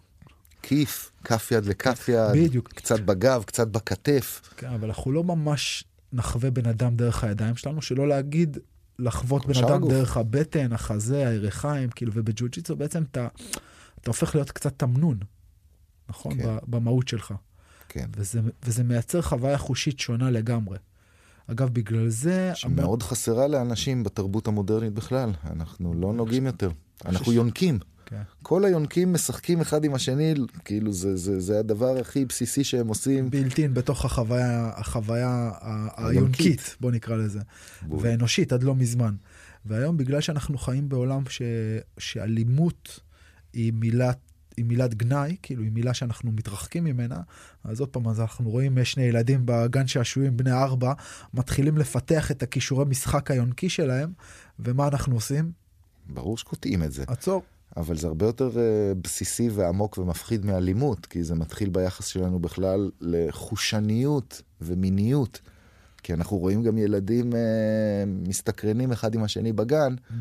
כיף, 0.62 1.12
כף 1.24 1.52
יד 1.52 1.66
לכף 1.66 2.10
יד, 2.10 2.46
בדיוק. 2.46 2.70
קצת 2.70 3.00
בגב, 3.00 3.44
קצת 3.44 3.68
בכתף. 3.68 4.42
כן, 4.58 4.68
אבל 4.68 4.88
אנחנו 4.88 5.12
לא 5.12 5.24
ממש 5.24 5.84
נחווה 6.14 6.52
בן 6.52 6.66
אדם 6.66 6.96
דרך 6.96 7.24
הידיים 7.24 7.56
שלנו, 7.56 7.82
שלא 7.82 8.08
להגיד 8.08 8.58
לחוות 9.00 9.46
בן 9.46 9.64
אדם. 9.64 9.90
דרך 9.90 10.18
הבטן, 10.18 10.74
החזה, 10.74 11.28
הירכיים, 11.28 11.90
כאילו, 11.90 12.12
ובג'ו-ג'יצו 12.16 12.76
בעצם 12.76 13.04
אתה, 13.04 13.28
אתה 14.02 14.10
הופך 14.10 14.36
להיות 14.36 14.52
קצת 14.52 14.80
תמנון. 14.80 15.18
נכון? 16.10 16.38
כן. 16.38 16.58
במהות 16.68 17.08
שלך. 17.08 17.34
כן. 17.90 18.10
וזה, 18.16 18.40
וזה 18.66 18.84
מייצר 18.84 19.22
חוויה 19.22 19.58
חושית 19.58 20.00
שונה 20.00 20.32
לגמרי. 20.32 20.78
אגב, 21.48 21.70
בגלל 21.70 22.10
זה... 22.10 22.52
שמאוד 22.56 23.02
המ... 23.02 23.08
חסרה 23.08 23.48
לאנשים 23.48 24.04
בתרבות 24.04 24.48
המודרנית 24.48 24.94
בכלל. 24.94 25.32
אנחנו 25.50 25.94
לא 25.94 26.14
נוגעים 26.14 26.46
יותר. 26.46 26.72
אנחנו 27.06 27.34
יונקים. 27.34 27.80
כן. 28.12 28.22
כל 28.44 28.66
היונקים 28.66 29.14
משחקים 29.14 29.62
אחד 29.62 29.84
עם 29.84 29.94
השני, 29.94 30.34
כאילו 30.66 30.94
זה, 30.94 31.16
זה, 31.16 31.40
זה 31.40 31.60
הדבר 31.60 31.98
הכי 32.00 32.26
בסיסי 32.26 32.64
שהם 32.64 32.88
עושים. 32.88 33.30
בילטין 33.30 33.74
בתוך 33.74 34.06
החוויה, 34.06 34.72
החוויה 34.76 35.52
היונקית, 35.98 36.76
בוא 36.80 36.92
נקרא 36.92 37.16
לזה. 37.16 37.40
בול. 37.82 38.00
ואנושית 38.04 38.54
עד 38.54 38.64
לא 38.64 38.76
מזמן. 38.76 39.16
והיום 39.66 39.98
בגלל 39.98 40.22
שאנחנו 40.22 40.58
חיים 40.58 40.90
בעולם 40.90 41.24
ש, 41.30 41.42
שאלימות 41.98 43.00
היא 43.54 43.74
מילת 43.74 44.18
היא 44.58 44.66
מילת 44.66 44.94
גנאי, 44.94 45.36
כאילו 45.42 45.64
היא 45.64 45.72
מילה 45.72 45.94
שאנחנו 45.94 46.32
מתרחקים 46.32 46.84
ממנה, 46.84 47.22
אז 47.64 47.80
עוד 47.80 47.90
פעם, 47.90 48.08
אז 48.08 48.20
אנחנו 48.20 48.50
רואים 48.50 48.86
שני 48.86 49.04
ילדים 49.04 49.42
בגן 49.46 49.88
שעשועים 49.88 50.38
בני 50.38 50.52
ארבע, 50.52 50.94
מתחילים 51.34 51.78
לפתח 51.78 52.32
את 52.32 52.44
הכישורי 52.44 52.86
משחק 52.86 53.32
היונקי 53.32 53.70
שלהם, 53.70 54.14
ומה 54.60 54.88
אנחנו 54.88 55.16
עושים? 55.16 55.52
ברור 56.10 56.38
שקוטעים 56.38 56.84
את 56.84 56.92
זה. 56.92 57.04
עצור. 57.08 57.44
אבל 57.78 57.98
זה 57.98 58.08
הרבה 58.08 58.26
יותר 58.26 58.50
uh, 58.50 58.56
בסיסי 59.02 59.50
ועמוק 59.50 59.98
ומפחיד 59.98 60.46
מאלימות, 60.46 61.06
כי 61.06 61.24
זה 61.24 61.36
מתחיל 61.36 61.70
ביחס 61.70 62.06
שלנו 62.06 62.40
בכלל 62.40 62.92
לחושניות 63.02 64.42
ומיניות. 64.62 65.42
כי 66.04 66.14
אנחנו 66.14 66.38
רואים 66.38 66.64
גם 66.64 66.78
ילדים 66.78 67.34
uh, 67.34 67.36
מסתקרנים 68.28 68.92
אחד 68.92 69.16
עם 69.16 69.24
השני 69.24 69.54
בגן, 69.54 69.96
mm. 69.96 70.14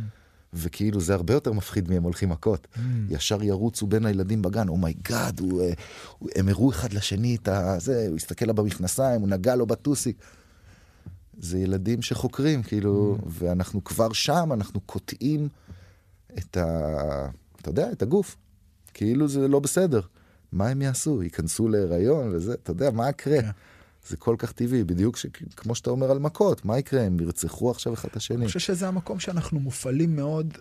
וכאילו 0.53 1.01
זה 1.01 1.15
הרבה 1.15 1.35
יותר 1.35 1.53
מפחיד 1.53 1.91
מהם 1.91 2.03
הולכים 2.03 2.29
מכות. 2.29 2.67
Mm. 2.75 2.79
ישר 3.09 3.43
ירוצו 3.43 3.87
בין 3.87 4.07
הילדים 4.07 4.43
בגן, 4.43 4.69
oh 4.69 4.87
my 4.87 5.05
god, 5.05 5.41
oh 5.41 5.61
אה, 5.61 5.73
הם 6.37 6.49
הראו 6.49 6.71
אחד 6.71 6.93
לשני 6.93 7.37
את 7.37 7.49
הזה, 7.49 8.07
הוא 8.09 8.17
הסתכל 8.17 8.45
לה 8.47 8.53
במכנסיים, 8.53 9.21
הוא 9.21 9.29
נגע 9.29 9.55
לו 9.55 9.67
בטוסיק. 9.67 10.23
זה 11.39 11.59
ילדים 11.59 12.03
שחוקרים, 12.03 12.63
כאילו, 12.63 13.19
mm. 13.19 13.25
ואנחנו 13.27 13.85
כבר 13.85 14.13
שם, 14.13 14.53
אנחנו 14.53 14.81
קוטעים 14.81 15.49
את 16.39 16.57
ה... 16.57 16.67
אתה 17.61 17.69
יודע, 17.69 17.93
את 17.93 18.03
הגוף. 18.03 18.37
כאילו 18.95 19.29
זה 19.29 19.49
לא 19.49 19.61
בסדר. 19.61 20.01
מה 20.53 20.69
הם 20.69 20.83
יעשו? 20.83 21.23
ייכנסו 21.23 21.69
להיריון 21.69 22.35
וזה, 22.35 22.55
אתה 22.55 22.71
יודע, 22.71 22.91
מה 22.91 23.09
יקרה? 23.09 23.43
כן. 23.43 23.51
זה 24.09 24.17
כל 24.17 24.37
כך 24.39 24.53
טבעי, 24.53 24.85
בדיוק 24.85 25.17
ש... 25.17 25.27
כמו 25.57 25.75
שאתה 25.75 25.91
אומר 25.91 26.11
על 26.11 26.19
מכות, 26.19 26.65
מה 26.65 26.79
יקרה? 26.79 27.03
הם 27.03 27.21
ירצחו 27.21 27.71
עכשיו 27.71 27.95
אחד 27.95 28.09
את 28.09 28.17
השני. 28.17 28.37
אני 28.37 28.47
חושב 28.47 28.59
שזה 28.59 28.89
המקום 28.89 29.21
שאנחנו 29.21 29.61
מופעלים 29.61 30.17
מאוד 30.17 30.59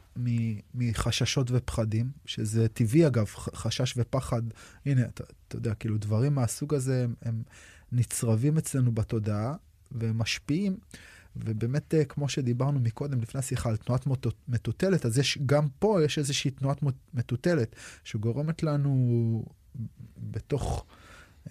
מחששות 0.75 1.47
ופחדים, 1.51 2.09
שזה 2.25 2.67
טבעי 2.67 3.07
אגב, 3.07 3.25
חשש 3.35 3.93
ופחד. 3.97 4.41
הנה, 4.85 5.01
אתה, 5.01 5.23
אתה 5.47 5.55
יודע, 5.55 5.73
כאילו 5.73 5.97
דברים 5.97 6.35
מהסוג 6.35 6.73
הזה, 6.73 7.03
הם, 7.03 7.13
הם 7.21 7.43
נצרבים 7.91 8.57
אצלנו 8.57 8.91
בתודעה 8.91 9.55
והם 9.91 10.17
משפיעים. 10.17 10.77
ובאמת, 11.35 11.93
אה, 11.93 12.05
כמו 12.05 12.29
שדיברנו 12.29 12.79
מקודם, 12.79 13.21
לפני 13.21 13.39
השיחה, 13.39 13.69
על 13.69 13.77
תנועת 13.77 14.07
מטוטלת, 14.47 15.05
אז 15.05 15.17
יש, 15.17 15.37
גם 15.45 15.67
פה 15.79 16.03
יש 16.05 16.17
איזושהי 16.17 16.51
תנועת 16.51 16.79
מטוטלת, 17.13 17.75
שגורמת 18.03 18.63
לנו 18.63 19.45
בתוך 20.17 20.85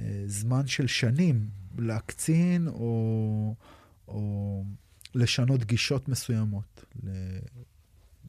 אה, 0.01 0.23
זמן 0.27 0.67
של 0.67 0.87
שנים 0.87 1.49
להקצין 1.79 2.69
או, 2.69 3.55
או 4.09 4.65
לשנות 5.15 5.65
גישות 5.65 6.09
מסוימות 6.09 6.85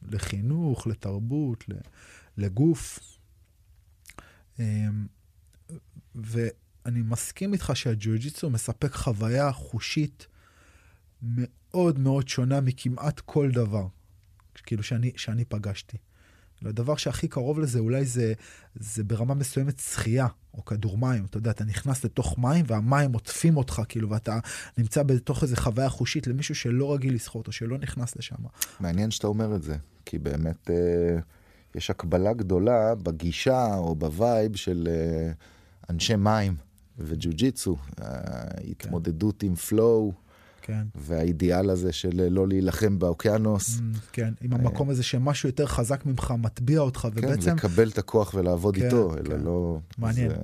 לחינוך, 0.02 0.86
לתרבות, 0.86 1.64
לגוף. 2.36 2.98
אמ, 4.58 5.06
ואני 6.14 7.02
מסכים 7.02 7.52
איתך 7.52 7.72
שהג'יוג'יצו 7.74 8.50
מספק 8.50 8.94
חוויה 8.94 9.52
חושית 9.52 10.26
מאוד 11.22 11.98
מאוד 11.98 12.28
שונה 12.28 12.60
מכמעט 12.60 13.20
כל 13.20 13.50
דבר, 13.50 13.86
כאילו 14.54 14.82
שאני, 14.82 15.12
שאני 15.16 15.44
פגשתי. 15.44 15.96
הדבר 16.64 16.96
שהכי 16.96 17.28
קרוב 17.28 17.58
לזה 17.58 17.78
אולי 17.78 18.04
זה, 18.04 18.32
זה 18.74 19.04
ברמה 19.04 19.34
מסוימת 19.34 19.78
שחייה 19.78 20.26
או 20.54 20.64
כדור 20.64 20.98
מים. 20.98 21.24
אתה 21.24 21.38
יודע, 21.38 21.50
אתה 21.50 21.64
נכנס 21.64 22.04
לתוך 22.04 22.38
מים 22.38 22.64
והמים 22.68 23.12
עוטפים 23.12 23.56
אותך, 23.56 23.82
כאילו, 23.88 24.10
ואתה 24.10 24.38
נמצא 24.78 25.02
בתוך 25.02 25.42
איזה 25.42 25.56
חוויה 25.56 25.88
חושית 25.88 26.26
למישהו 26.26 26.54
שלא 26.54 26.94
רגיל 26.94 27.14
לשחות 27.14 27.46
או 27.46 27.52
שלא 27.52 27.78
נכנס 27.78 28.16
לשם. 28.16 28.36
מעניין 28.80 29.10
שאתה 29.10 29.26
אומר 29.26 29.56
את 29.56 29.62
זה, 29.62 29.76
כי 30.04 30.18
באמת 30.18 30.70
אה, 30.70 31.18
יש 31.74 31.90
הקבלה 31.90 32.32
גדולה 32.32 32.94
בגישה 32.94 33.74
או 33.74 33.94
ב 33.94 34.06
vibe 34.06 34.56
של 34.56 34.88
אה, 34.90 35.32
אנשי 35.90 36.16
מים 36.16 36.56
וג'יו-ג'יטסו, 36.98 37.76
ההתמודדות 37.98 39.40
כן. 39.40 39.46
עם 39.46 39.54
flow. 39.54 40.12
כן. 40.70 40.86
והאידיאל 40.94 41.70
הזה 41.70 41.92
של 41.92 42.28
לא 42.30 42.48
להילחם 42.48 42.98
באוקיינוס. 42.98 43.78
Mm, 43.78 43.80
כן, 44.12 44.34
עם 44.40 44.52
המקום 44.52 44.90
הזה 44.90 45.02
שמשהו 45.02 45.48
יותר 45.48 45.66
חזק 45.66 46.06
ממך 46.06 46.34
מטביע 46.38 46.80
אותך, 46.80 47.00
כן, 47.00 47.08
ובעצם... 47.14 47.50
כן, 47.50 47.56
לקבל 47.56 47.88
את 47.88 47.98
הכוח 47.98 48.34
ולעבוד 48.34 48.76
כן, 48.76 48.84
איתו, 48.84 49.14
אלא 49.14 49.36
כן. 49.36 49.40
לא... 49.40 49.78
מעניין. 49.98 50.28
זה... 50.28 50.36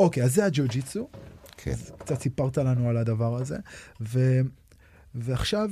אוקיי, 0.00 0.24
אז 0.24 0.34
זה 0.34 0.44
הג'ו-ג'יצו. 0.44 1.08
כן. 1.56 1.74
קצת 1.98 2.20
סיפרת 2.20 2.58
לנו 2.58 2.88
על 2.88 2.96
הדבר 2.96 3.36
הזה. 3.36 3.58
ו... 4.00 4.40
ועכשיו, 5.14 5.70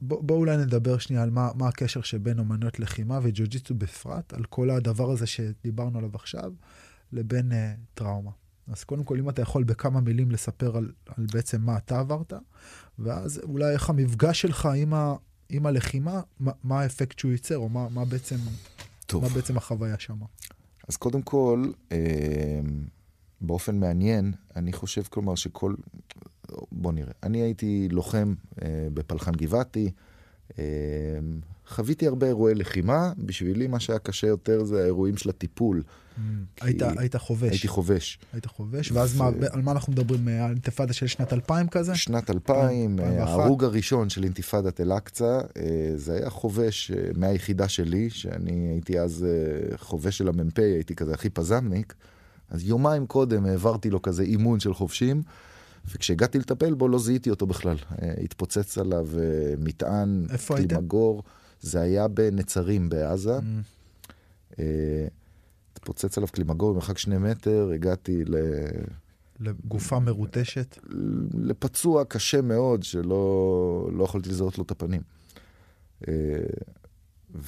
בואו 0.00 0.22
בוא 0.22 0.36
אולי 0.36 0.56
נדבר 0.56 0.98
שנייה 0.98 1.22
על 1.22 1.30
מה, 1.30 1.50
מה 1.54 1.68
הקשר 1.68 2.02
שבין 2.02 2.38
אומנויות 2.38 2.80
לחימה 2.80 3.20
וג'ו-ג'יצו 3.22 3.74
בפרט, 3.74 4.32
על 4.32 4.44
כל 4.44 4.70
הדבר 4.70 5.10
הזה 5.10 5.26
שדיברנו 5.26 5.98
עליו 5.98 6.10
עכשיו, 6.14 6.52
לבין 7.12 7.52
uh, 7.52 7.54
טראומה. 7.94 8.30
אז 8.72 8.84
קודם 8.84 9.04
כל, 9.04 9.18
אם 9.18 9.28
אתה 9.28 9.42
יכול 9.42 9.64
בכמה 9.64 10.00
מילים 10.00 10.30
לספר 10.30 10.76
על, 10.76 10.92
על 11.06 11.26
בעצם 11.32 11.60
מה 11.60 11.76
אתה 11.76 11.98
עברת, 11.98 12.32
ואז 12.98 13.40
אולי 13.42 13.72
איך 13.72 13.90
המפגש 13.90 14.40
שלך 14.40 14.68
עם, 14.76 14.94
ה, 14.94 15.14
עם 15.48 15.66
הלחימה, 15.66 16.20
מה, 16.40 16.52
מה 16.64 16.80
האפקט 16.80 17.18
שהוא 17.18 17.32
ייצר, 17.32 17.56
או 17.56 17.68
מה, 17.68 17.88
מה, 17.88 18.04
בעצם, 18.04 18.36
טוב. 19.06 19.22
מה 19.22 19.28
בעצם 19.28 19.56
החוויה 19.56 19.98
שם. 19.98 20.18
אז 20.88 20.96
קודם 20.96 21.22
כל, 21.22 21.70
אה, 21.92 22.60
באופן 23.40 23.80
מעניין, 23.80 24.32
אני 24.56 24.72
חושב 24.72 25.02
כלומר 25.02 25.34
שכל... 25.34 25.74
בוא 26.72 26.92
נראה. 26.92 27.12
אני 27.22 27.38
הייתי 27.38 27.88
לוחם 27.90 28.34
אה, 28.62 28.88
בפלחן 28.94 29.32
גבעתי, 29.32 29.90
אה, 30.58 30.64
חוויתי 31.66 32.06
הרבה 32.06 32.26
אירועי 32.26 32.54
לחימה, 32.54 33.12
בשבילי 33.18 33.66
מה 33.66 33.80
שהיה 33.80 33.98
קשה 33.98 34.26
יותר 34.26 34.64
זה 34.64 34.82
האירועים 34.82 35.16
של 35.16 35.30
הטיפול. 35.30 35.82
היית, 36.60 36.82
היית 36.82 37.16
חובש. 37.16 37.50
הייתי 37.50 37.68
חובש. 37.68 38.18
היית 38.32 38.46
חובש, 38.46 38.92
ואז 38.92 39.14
ו... 39.14 39.18
מה, 39.18 39.30
על 39.50 39.62
מה 39.62 39.72
אנחנו 39.72 39.92
מדברים? 39.92 40.28
על 40.28 40.50
אינתיפאדה 40.50 40.92
של 40.92 41.06
שנת 41.06 41.32
2000 41.32 41.68
כזה? 41.68 41.94
שנת 41.94 42.30
2000, 42.30 43.00
אה, 43.00 43.24
ההרוג 43.24 43.64
הראשון 43.64 44.08
של 44.08 44.24
אינתיפאדת 44.24 44.80
אל-אקצא, 44.80 45.40
אה, 45.56 45.92
זה 45.96 46.14
היה 46.14 46.30
חובש 46.30 46.90
אה, 46.90 47.10
מהיחידה 47.16 47.68
שלי, 47.68 48.10
שאני 48.10 48.68
הייתי 48.72 49.00
אז 49.00 49.26
חובש 49.76 50.18
של 50.18 50.28
המ"פ, 50.28 50.58
הייתי 50.58 50.94
כזה 50.94 51.14
הכי 51.14 51.30
פזמניק, 51.30 51.94
אז 52.50 52.64
יומיים 52.64 53.06
קודם 53.06 53.46
העברתי 53.46 53.90
לו 53.90 54.02
כזה 54.02 54.22
אימון 54.22 54.60
של 54.60 54.74
חובשים. 54.74 55.22
וכשהגעתי 55.94 56.38
לטפל 56.38 56.74
בו 56.74 56.88
לא 56.88 56.98
זיהיתי 56.98 57.30
אותו 57.30 57.46
בכלל. 57.46 57.76
התפוצץ 58.24 58.78
עליו 58.78 59.06
מטען, 59.58 60.26
קלימגור. 60.46 61.22
זה 61.60 61.80
היה 61.80 62.08
בנצרים 62.08 62.88
בעזה. 62.88 63.38
Mm. 63.38 64.60
התפוצץ 65.78 66.18
עליו 66.18 66.28
קלימגור 66.28 66.72
במרחק 66.72 66.98
שני 66.98 67.18
מטר, 67.18 67.70
הגעתי 67.74 68.24
ל... 68.24 68.36
לגופה 69.40 69.98
מרוטשת? 69.98 70.78
לפצוע 71.34 72.04
קשה 72.04 72.42
מאוד, 72.42 72.82
שלא 72.82 73.88
לא 73.92 74.04
יכולתי 74.04 74.28
לזהות 74.28 74.58
לו 74.58 74.64
את 74.64 74.70
הפנים. 74.70 75.00
אה, 76.08 76.12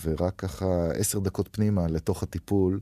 ורק 0.02 0.34
ככה 0.38 0.90
עשר 0.94 1.18
דקות 1.18 1.48
פנימה 1.52 1.86
לתוך 1.86 2.22
הטיפול, 2.22 2.80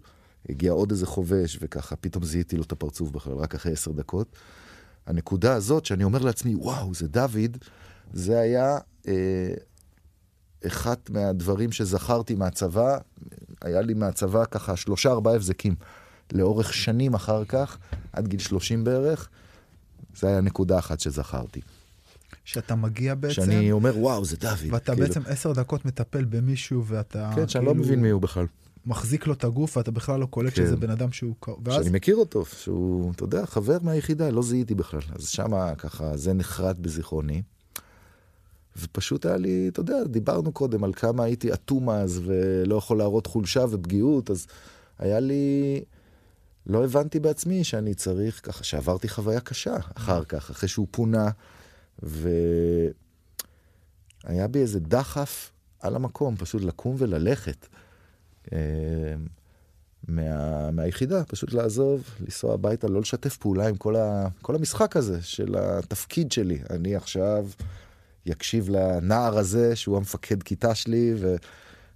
הגיע 0.49 0.72
עוד 0.72 0.90
איזה 0.90 1.07
חובש, 1.07 1.59
וככה 1.61 1.96
פתאום 1.96 2.24
זיהיתי 2.24 2.57
לו 2.57 2.62
את 2.62 2.72
הפרצוף 2.72 3.11
בכלל, 3.11 3.34
רק 3.34 3.55
אחרי 3.55 3.72
עשר 3.72 3.92
דקות. 3.92 4.36
הנקודה 5.07 5.55
הזאת, 5.55 5.84
שאני 5.84 6.05
אומר 6.05 6.18
לעצמי, 6.18 6.55
וואו, 6.55 6.94
זה 6.94 7.09
דוד, 7.09 7.57
זה 8.12 8.40
היה 8.40 8.78
אה, 9.09 9.55
אחד 10.66 10.96
מהדברים 11.11 11.72
שזכרתי 11.72 12.34
מהצבא, 12.34 12.99
היה 13.62 13.80
לי 13.80 13.94
מהצבא 13.94 14.44
ככה 14.50 14.76
שלושה 14.76 15.11
ארבעה 15.11 15.34
הבזקים 15.34 15.74
לאורך 16.32 16.74
שנים 16.74 17.14
אחר 17.14 17.44
כך, 17.44 17.78
עד 18.12 18.28
גיל 18.28 18.40
30 18.40 18.84
בערך, 18.84 19.28
זה 20.16 20.28
היה 20.28 20.40
נקודה 20.40 20.78
אחת 20.78 21.00
שזכרתי. 21.00 21.61
שאתה 22.44 22.74
מגיע 22.74 23.14
בעצם... 23.14 23.34
שאני 23.34 23.72
אומר, 23.72 23.98
וואו, 23.98 24.24
זה 24.24 24.36
דוד. 24.36 24.59
ואתה 24.70 24.92
כאילו... 24.92 25.06
בעצם 25.06 25.20
עשר 25.26 25.52
דקות 25.52 25.84
מטפל 25.84 26.24
במישהו, 26.24 26.84
ואתה... 26.86 27.30
כן, 27.34 27.48
שאני 27.48 27.64
לא 27.64 27.70
כאילו... 27.70 27.82
לא 27.82 27.86
מבין 27.86 28.02
מי 28.02 28.11
הוא 28.11 28.22
בכלל. 28.22 28.46
מחזיק 28.86 29.26
לו 29.26 29.32
את 29.32 29.44
הגוף, 29.44 29.76
ואתה 29.76 29.90
בכלל 29.90 30.20
לא 30.20 30.26
קולט 30.26 30.54
כן. 30.54 30.62
שזה 30.62 30.76
בן 30.76 30.90
אדם 30.90 31.12
שהוא... 31.12 31.34
ואז... 31.64 31.74
שאני 31.74 31.96
מכיר 31.96 32.16
אותו, 32.16 32.44
שהוא, 32.44 33.12
אתה 33.12 33.24
יודע, 33.24 33.46
חבר 33.46 33.78
מהיחידה, 33.82 34.30
לא 34.30 34.42
זיהיתי 34.42 34.74
בכלל. 34.74 35.00
אז 35.14 35.28
שמה 35.28 35.74
ככה, 35.74 36.16
זה 36.16 36.32
נחרט 36.32 36.76
בזיכרוני. 36.76 37.42
ופשוט 38.83 39.26
היה 39.26 39.37
לי, 39.37 39.68
אתה 39.68 39.81
יודע, 39.81 40.05
דיברנו 40.05 40.53
קודם 40.53 40.85
על 40.85 40.93
כמה 40.93 41.24
הייתי 41.24 41.53
אטום 41.53 41.91
אז 41.91 42.20
ולא 42.24 42.76
יכול 42.76 42.99
להראות 42.99 43.26
חולשה 43.26 43.64
ופגיעות, 43.70 44.31
אז 44.31 44.47
היה 44.99 45.20
לי... 45.20 45.81
לא 46.66 46.85
הבנתי 46.85 47.20
בעצמי 47.20 47.64
שאני 47.64 47.95
צריך, 47.95 48.41
ככה 48.43 48.64
שעברתי 48.64 49.09
חוויה 49.09 49.41
קשה 49.41 49.76
אחר 49.95 50.24
כך, 50.24 50.51
אחרי 50.51 50.68
שהוא 50.68 50.87
פונה, 50.91 51.29
והיה 52.03 52.89
בי 54.51 54.59
איזה 54.59 54.81
דחף 54.81 55.51
על 55.81 55.97
המקום, 55.97 56.37
פשוט 56.37 56.62
לקום 56.62 56.97
וללכת. 56.99 57.66
אה, 58.53 58.59
מה, 60.09 60.70
מהיחידה, 60.70 61.24
פשוט 61.24 61.53
לעזוב, 61.53 62.05
לנסוע 62.20 62.55
הביתה, 62.55 62.89
לא 62.89 63.01
לשתף 63.01 63.37
פעולה 63.37 63.68
עם 63.68 63.76
כל, 63.76 63.97
ה, 63.97 64.29
כל 64.43 64.55
המשחק 64.55 64.97
הזה 64.97 65.22
של 65.22 65.55
התפקיד 65.59 66.33
שלי. 66.33 66.59
אני 66.70 66.97
עכשיו 66.97 67.47
יקשיב 68.29 68.68
לנער 68.68 69.39
הזה, 69.39 69.76
שהוא 69.76 69.97
המפקד 69.97 70.43
כיתה 70.43 70.74
שלי, 70.74 71.14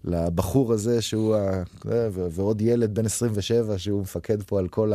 ולבחור 0.04 0.72
הזה, 0.72 1.02
שהוא 1.02 1.36
ה... 1.36 1.62
ועוד 2.14 2.60
ילד 2.60 2.94
בן 2.94 3.06
27, 3.06 3.78
שהוא 3.78 4.02
מפקד 4.02 4.42
פה 4.42 4.58
על 4.58 4.68
כל 4.68 4.92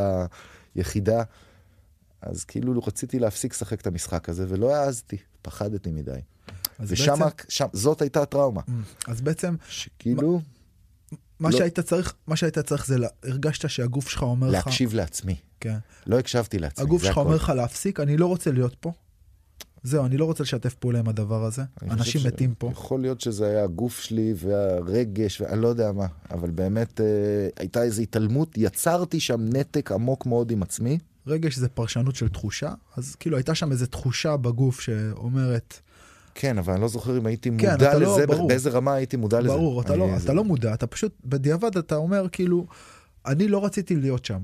היחידה. 0.74 1.22
אז 2.22 2.44
כאילו 2.44 2.82
רציתי 2.86 3.18
להפסיק 3.18 3.52
לשחק 3.52 3.80
את 3.80 3.86
המשחק 3.86 4.28
הזה, 4.28 4.46
ולא 4.48 4.74
העזתי, 4.74 5.16
פחדתי 5.42 5.90
מדי. 5.90 6.12
ושם, 6.80 7.14
בעצם... 7.18 7.44
שם, 7.48 7.66
זאת 7.72 8.02
הייתה 8.02 8.22
הטראומה. 8.22 8.60
Mm, 8.60 8.72
אז 9.06 9.20
בעצם... 9.20 9.56
שכאילו... 9.68 10.40
מה, 11.40 11.50
לא... 11.50 11.58
שהיית 11.58 11.80
צריך, 11.80 12.14
מה 12.26 12.36
שהיית 12.36 12.58
צריך 12.58 12.86
זה, 12.86 12.96
הרגשת 13.22 13.70
שהגוף 13.70 14.08
שלך 14.08 14.22
אומר 14.22 14.46
להקשיב 14.46 14.60
לך... 14.60 14.66
להקשיב 14.66 14.94
לעצמי. 14.94 15.36
כן. 15.60 15.78
לא 16.06 16.18
הקשבתי 16.18 16.58
לעצמי, 16.58 16.84
הגוף 16.84 17.04
שלך 17.04 17.18
אומר 17.18 17.34
לך 17.34 17.48
להפסיק, 17.56 18.00
אני 18.00 18.16
לא 18.16 18.26
רוצה 18.26 18.52
להיות 18.52 18.74
פה. 18.80 18.92
זהו, 19.82 20.06
אני 20.06 20.16
לא 20.16 20.24
רוצה 20.24 20.42
לשתף 20.42 20.74
פעולה 20.74 20.98
עם 20.98 21.08
הדבר 21.08 21.44
הזה. 21.44 21.62
אנשים 21.82 22.20
מתים 22.26 22.54
פה. 22.58 22.70
יכול 22.72 23.00
להיות 23.00 23.20
שזה 23.20 23.46
היה 23.46 23.64
הגוף 23.64 24.00
שלי 24.00 24.34
והרגש, 24.36 25.40
ואני 25.40 25.62
לא 25.62 25.68
יודע 25.68 25.92
מה, 25.92 26.06
אבל 26.30 26.50
באמת 26.50 27.00
אה, 27.00 27.06
הייתה 27.56 27.82
איזו 27.82 28.02
התעלמות, 28.02 28.58
יצרתי 28.58 29.20
שם 29.20 29.40
נתק 29.52 29.92
עמוק 29.92 30.26
מאוד 30.26 30.50
עם 30.50 30.62
עצמי. 30.62 30.98
רגש 31.26 31.56
זה 31.56 31.68
פרשנות 31.68 32.14
של 32.14 32.28
תחושה, 32.28 32.72
אז 32.96 33.14
כאילו 33.14 33.36
הייתה 33.36 33.54
שם 33.54 33.72
איזו 33.72 33.86
תחושה 33.86 34.36
בגוף 34.36 34.80
שאומרת... 34.80 35.80
כן, 36.34 36.58
אבל 36.58 36.72
אני 36.72 36.82
לא 36.82 36.88
זוכר 36.88 37.18
אם 37.18 37.26
הייתי 37.26 37.50
כן, 37.58 37.70
מודע 37.70 37.92
כן, 37.92 38.00
לזה, 38.00 38.26
לא, 38.26 38.46
באיזה 38.48 38.70
רמה 38.70 38.94
הייתי 38.94 39.16
מודע 39.16 39.36
ברור, 39.36 39.48
לזה. 39.48 39.56
ברור, 39.56 39.80
אתה, 39.80 39.96
לא, 39.96 40.08
אתה 40.24 40.32
לא 40.32 40.44
מודע, 40.44 40.74
אתה 40.74 40.86
פשוט, 40.86 41.12
בדיעבד 41.24 41.76
אתה 41.76 41.96
אומר 41.96 42.28
כאילו, 42.32 42.66
אני 43.26 43.48
לא 43.48 43.64
רציתי 43.64 43.96
להיות 43.96 44.24
שם. 44.24 44.42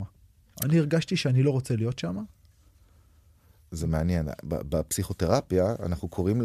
אני 0.64 0.78
הרגשתי 0.78 1.16
שאני 1.16 1.42
לא 1.42 1.50
רוצה 1.50 1.76
להיות 1.76 1.98
שם, 1.98 2.16
זה 3.74 3.86
מעניין. 3.86 4.28
בפסיכותרפיה 4.42 5.74
אנחנו 5.82 6.08
קוראים 6.08 6.42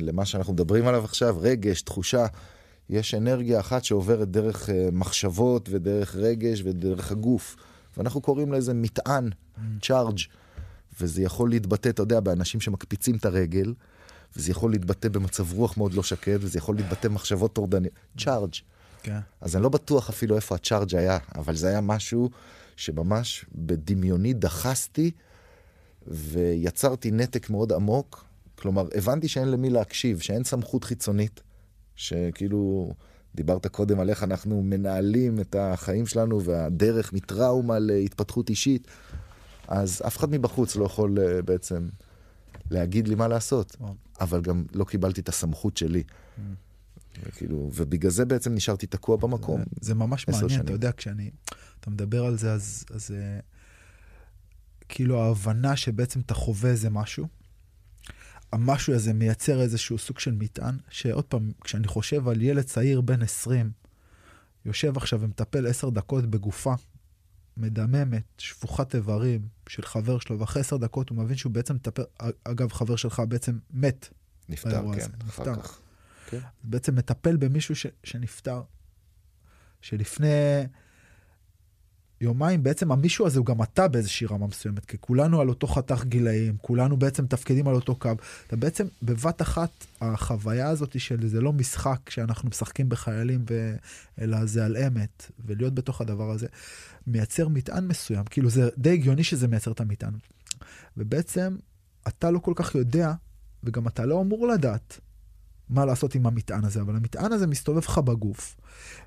למה 0.00 0.24
שאנחנו 0.24 0.52
מדברים 0.52 0.86
עליו 0.86 1.04
עכשיו 1.04 1.36
רגש, 1.40 1.82
תחושה. 1.82 2.26
יש 2.88 3.14
אנרגיה 3.14 3.60
אחת 3.60 3.84
שעוברת 3.84 4.30
דרך 4.30 4.70
אה, 4.70 4.88
מחשבות 4.92 5.68
ודרך 5.72 6.16
רגש 6.16 6.62
ודרך 6.64 7.12
הגוף. 7.12 7.56
ואנחנו 7.96 8.20
קוראים 8.20 8.52
לזה 8.52 8.74
מטען, 8.74 9.30
צ'ארג'. 9.82 10.18
וזה 11.00 11.22
יכול 11.22 11.50
להתבטא, 11.50 11.88
אתה 11.88 12.02
יודע, 12.02 12.20
באנשים 12.20 12.60
שמקפיצים 12.60 13.16
את 13.16 13.24
הרגל, 13.24 13.74
וזה 14.36 14.50
יכול 14.50 14.70
להתבטא 14.70 15.08
במצב 15.08 15.52
רוח 15.52 15.76
מאוד 15.76 15.94
לא 15.94 16.02
שקט, 16.02 16.38
וזה 16.40 16.58
יכול 16.58 16.76
להתבטא 16.76 17.08
במחשבות 17.08 17.52
טורדניות. 17.52 17.94
צ'ארג'. 18.18 18.54
כן. 19.02 19.18
אז 19.40 19.56
אני 19.56 19.62
לא 19.62 19.68
בטוח 19.68 20.08
אפילו 20.08 20.36
איפה 20.36 20.54
הצ'ארג' 20.54 20.96
היה, 20.96 21.18
אבל 21.34 21.56
זה 21.56 21.68
היה 21.68 21.80
משהו 21.80 22.30
שממש 22.76 23.44
בדמיוני 23.54 24.32
דחסתי, 24.32 25.10
ויצרתי 26.06 27.10
נתק 27.10 27.50
מאוד 27.50 27.72
עמוק. 27.72 28.24
כלומר, 28.54 28.88
הבנתי 28.94 29.28
שאין 29.28 29.48
למי 29.48 29.70
להקשיב, 29.70 30.20
שאין 30.20 30.44
סמכות 30.44 30.84
חיצונית, 30.84 31.40
שכאילו, 31.96 32.92
דיברת 33.34 33.66
קודם 33.66 34.00
על 34.00 34.10
איך 34.10 34.22
אנחנו 34.22 34.62
מנהלים 34.62 35.40
את 35.40 35.56
החיים 35.58 36.06
שלנו 36.06 36.42
והדרך 36.44 37.12
מטראומה 37.12 37.78
להתפתחות 37.78 38.50
אישית, 38.50 38.88
אז 39.68 40.02
אף 40.06 40.16
אחד 40.16 40.30
מבחוץ 40.30 40.76
לא 40.76 40.84
יכול 40.84 41.18
uh, 41.18 41.42
בעצם 41.42 41.88
להגיד 42.70 43.08
לי 43.08 43.14
מה 43.14 43.28
לעשות. 43.28 43.76
אבל 44.20 44.40
גם 44.40 44.64
לא 44.74 44.84
קיבלתי 44.84 45.20
את 45.20 45.28
הסמכות 45.28 45.76
שלי. 45.76 46.02
כאילו, 47.32 47.70
ובגלל 47.74 48.10
זה 48.10 48.24
בעצם 48.24 48.54
נשארתי 48.54 48.86
תקוע 48.86 49.16
במקום. 49.16 49.62
זה 49.80 49.94
ממש 49.94 50.22
עשר 50.28 50.32
מעניין, 50.32 50.50
שנים. 50.50 50.64
אתה 50.64 50.72
יודע, 50.72 50.92
כשאני, 50.92 51.30
אתה 51.80 51.90
מדבר 51.90 52.24
על 52.24 52.36
זה, 52.36 52.52
אז, 52.52 52.84
אז 52.90 53.10
אה, 53.10 53.40
כאילו 54.90 55.22
ההבנה 55.22 55.76
שבעצם 55.76 56.20
אתה 56.20 56.34
חווה 56.34 56.70
איזה 56.70 56.90
משהו, 56.90 57.28
המשהו 58.52 58.94
הזה 58.94 59.12
מייצר 59.12 59.60
איזשהו 59.60 59.98
סוג 59.98 60.18
של 60.18 60.32
מטען, 60.32 60.78
שעוד 60.88 61.24
פעם, 61.24 61.52
כשאני 61.60 61.86
חושב 61.86 62.28
על 62.28 62.42
ילד 62.42 62.62
צעיר 62.62 63.00
בן 63.00 63.22
20, 63.22 63.70
יושב 64.64 64.96
עכשיו 64.96 65.20
ומטפל 65.20 65.66
עשר 65.66 65.90
דקות 65.90 66.26
בגופה 66.26 66.74
מדממת, 67.56 68.22
שפוכת 68.38 68.94
איברים 68.94 69.48
של 69.68 69.82
חבר 69.82 70.18
שלו, 70.18 70.38
ואחרי 70.38 70.60
עשר 70.60 70.76
דקות 70.76 71.08
הוא 71.08 71.18
מבין 71.18 71.36
שהוא 71.36 71.52
בעצם 71.52 71.74
מטפל, 71.74 72.02
אגב, 72.44 72.72
חבר 72.72 72.96
שלך 72.96 73.22
בעצם 73.28 73.58
מת, 73.70 74.08
נפטר, 74.48 74.70
כן, 74.70 74.88
הזה, 74.88 75.00
אחר 75.28 75.42
נפטר. 75.42 75.62
כך. 75.62 75.80
כן. 76.26 76.38
בעצם 76.64 76.94
מטפל 76.94 77.36
במישהו 77.36 77.76
ש, 77.76 77.86
שנפטר, 78.04 78.62
שלפני 79.80 80.66
יומיים 82.20 82.62
בעצם 82.62 82.92
המישהו 82.92 83.26
הזה 83.26 83.38
הוא 83.38 83.46
גם 83.46 83.62
אתה 83.62 83.88
באיזושהי 83.88 84.26
רמה 84.26 84.46
מסוימת, 84.46 84.84
כי 84.84 84.96
כולנו 85.00 85.40
על 85.40 85.48
אותו 85.48 85.66
חתך 85.66 86.04
גילאים, 86.04 86.56
כולנו 86.60 86.96
בעצם 86.96 87.26
תפקידים 87.26 87.68
על 87.68 87.74
אותו 87.74 87.96
קו. 87.96 88.10
אתה 88.46 88.56
בעצם 88.56 88.86
בבת 89.02 89.42
אחת, 89.42 89.70
החוויה 90.00 90.68
הזאת 90.68 91.00
של 91.00 91.28
זה 91.28 91.40
לא 91.40 91.52
משחק 91.52 92.10
שאנחנו 92.10 92.48
משחקים 92.48 92.88
בחיילים, 92.88 93.44
ו... 93.50 93.76
אלא 94.20 94.46
זה 94.46 94.64
על 94.64 94.76
אמת, 94.76 95.30
ולהיות 95.46 95.74
בתוך 95.74 96.00
הדבר 96.00 96.30
הזה, 96.30 96.46
מייצר 97.06 97.48
מטען 97.48 97.88
מסוים, 97.88 98.24
כאילו 98.24 98.50
זה 98.50 98.68
די 98.78 98.92
הגיוני 98.92 99.24
שזה 99.24 99.48
מייצר 99.48 99.72
את 99.72 99.80
המטען. 99.80 100.12
ובעצם 100.96 101.56
אתה 102.08 102.30
לא 102.30 102.38
כל 102.38 102.52
כך 102.56 102.74
יודע, 102.74 103.12
וגם 103.64 103.88
אתה 103.88 104.06
לא 104.06 104.20
אמור 104.20 104.48
לדעת 104.48 105.00
מה 105.70 105.84
לעשות 105.84 106.14
עם 106.14 106.26
המטען 106.26 106.64
הזה, 106.64 106.80
אבל 106.80 106.96
המטען 106.96 107.32
הזה 107.32 107.46
מסתובב 107.46 107.78
לך 107.78 107.98
בגוף, 107.98 108.56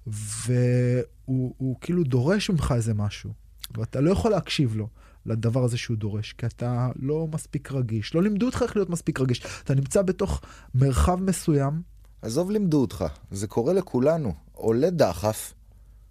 והוא 0.07 1.53
הוא 1.57 1.75
כאילו 1.81 2.03
דורש 2.03 2.49
ממך 2.49 2.73
איזה 2.75 2.93
משהו, 2.93 3.29
ואתה 3.77 4.01
לא 4.01 4.11
יכול 4.11 4.31
להקשיב 4.31 4.75
לו. 4.75 4.87
לדבר 5.25 5.63
הזה 5.63 5.77
שהוא 5.77 5.97
דורש, 5.97 6.33
כי 6.37 6.45
אתה 6.45 6.89
לא 6.95 7.27
מספיק 7.33 7.71
רגיש. 7.71 8.15
לא 8.15 8.23
לימדו 8.23 8.45
אותך 8.45 8.61
איך 8.61 8.75
להיות 8.75 8.89
מספיק 8.89 9.19
רגיש. 9.19 9.45
אתה 9.63 9.75
נמצא 9.75 10.01
בתוך 10.01 10.41
מרחב 10.75 11.15
מסוים, 11.21 11.81
עזוב, 12.21 12.51
לימדו 12.51 12.81
אותך, 12.81 13.05
זה 13.31 13.47
קורה 13.47 13.73
לכולנו. 13.73 14.33
עולה 14.53 14.89
דחף, 14.89 15.53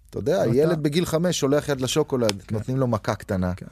אתה 0.09 0.19
יודע, 0.19 0.37
ואתה- 0.47 0.55
ילד 0.57 0.83
בגיל 0.83 1.05
חמש 1.05 1.39
שולח 1.39 1.69
יד 1.69 1.81
לשוקולד, 1.81 2.41
כן. 2.41 2.55
נותנים 2.55 2.77
לו 2.77 2.87
מכה 2.87 3.15
קטנה. 3.15 3.55
כן. 3.55 3.65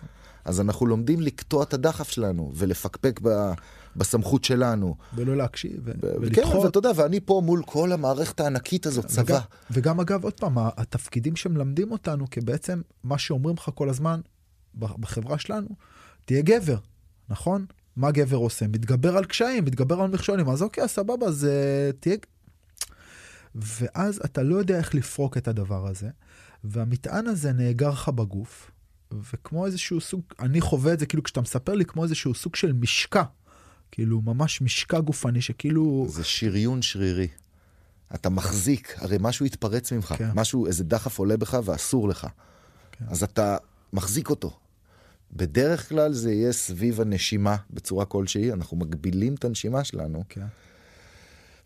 אז 0.45 0.61
אנחנו 0.61 0.86
לומדים 0.86 1.21
לקטוע 1.21 1.63
את 1.63 1.73
הדחף 1.73 2.09
שלנו, 2.09 2.51
ולפקפק 2.55 3.19
ב, 3.23 3.51
בסמכות 3.95 4.43
שלנו. 4.43 4.95
ולא 5.15 5.37
להקשיב, 5.37 5.81
ו- 5.83 5.91
ו- 5.97 6.01
כן, 6.01 6.07
ולדחות. 6.21 6.65
ואתה 6.65 6.77
יודע, 6.77 6.91
ואני 6.95 7.19
פה 7.19 7.41
מול 7.45 7.63
כל 7.65 7.91
המערכת 7.91 8.39
הענקית 8.39 8.85
הזאת, 8.85 9.05
צבא. 9.05 9.23
וגם, 9.23 9.39
וגם 9.71 9.99
אגב, 9.99 10.23
עוד 10.23 10.33
פעם, 10.33 10.57
התפקידים 10.57 11.35
שמלמדים 11.35 11.91
אותנו, 11.91 12.29
כי 12.29 12.41
בעצם 12.41 12.81
מה 13.03 13.17
שאומרים 13.17 13.55
לך 13.55 13.69
כל 13.75 13.89
הזמן 13.89 14.21
בחברה 14.75 15.39
שלנו, 15.39 15.69
תהיה 16.25 16.41
גבר, 16.41 16.77
נכון? 17.29 17.65
מה 17.95 18.11
גבר 18.11 18.37
עושה? 18.37 18.67
מתגבר 18.67 19.17
על 19.17 19.25
קשיים, 19.25 19.65
מתגבר 19.65 20.01
על 20.01 20.09
מכשולים, 20.09 20.49
אז 20.49 20.61
אוקיי, 20.61 20.87
סבבה, 20.87 21.25
אז 21.27 21.47
uh, 21.47 21.97
תהיה... 21.99 22.17
ואז 23.55 24.21
אתה 24.25 24.43
לא 24.43 24.55
יודע 24.55 24.77
איך 24.77 24.95
לפרוק 24.95 25.37
את 25.37 25.47
הדבר 25.47 25.87
הזה, 25.87 26.09
והמטען 26.63 27.27
הזה 27.27 27.53
נאגר 27.53 27.89
לך 27.89 28.09
בגוף, 28.09 28.71
וכמו 29.11 29.65
איזשהו 29.65 30.01
סוג, 30.01 30.21
אני 30.39 30.61
חווה 30.61 30.93
את 30.93 30.99
זה 30.99 31.05
כאילו 31.05 31.23
כשאתה 31.23 31.41
מספר 31.41 31.73
לי 31.73 31.85
כמו 31.85 32.03
איזשהו 32.03 32.33
סוג 32.33 32.55
של 32.55 32.73
משקע, 32.73 33.23
כאילו 33.91 34.21
ממש 34.21 34.61
משקע 34.61 34.99
גופני 34.99 35.41
שכאילו... 35.41 36.05
זה 36.09 36.23
שריון 36.23 36.81
שרירי. 36.81 37.27
אתה 38.15 38.29
מחזיק, 38.29 38.95
הרי 38.97 39.17
משהו 39.19 39.45
התפרץ 39.45 39.91
ממך, 39.91 40.13
כן. 40.17 40.29
משהו, 40.35 40.67
איזה 40.67 40.83
דחף 40.83 41.19
עולה 41.19 41.37
בך 41.37 41.59
ואסור 41.63 42.09
לך. 42.09 42.27
כן. 42.91 43.05
אז 43.09 43.23
אתה 43.23 43.57
מחזיק 43.93 44.29
אותו. 44.29 44.57
בדרך 45.33 45.89
כלל 45.89 46.13
זה 46.13 46.33
יהיה 46.33 46.51
סביב 46.51 47.01
הנשימה 47.01 47.55
בצורה 47.69 48.05
כלשהי, 48.05 48.51
אנחנו 48.51 48.77
מגבילים 48.77 49.33
את 49.33 49.45
הנשימה 49.45 49.83
שלנו, 49.83 50.23
כן. 50.29 50.45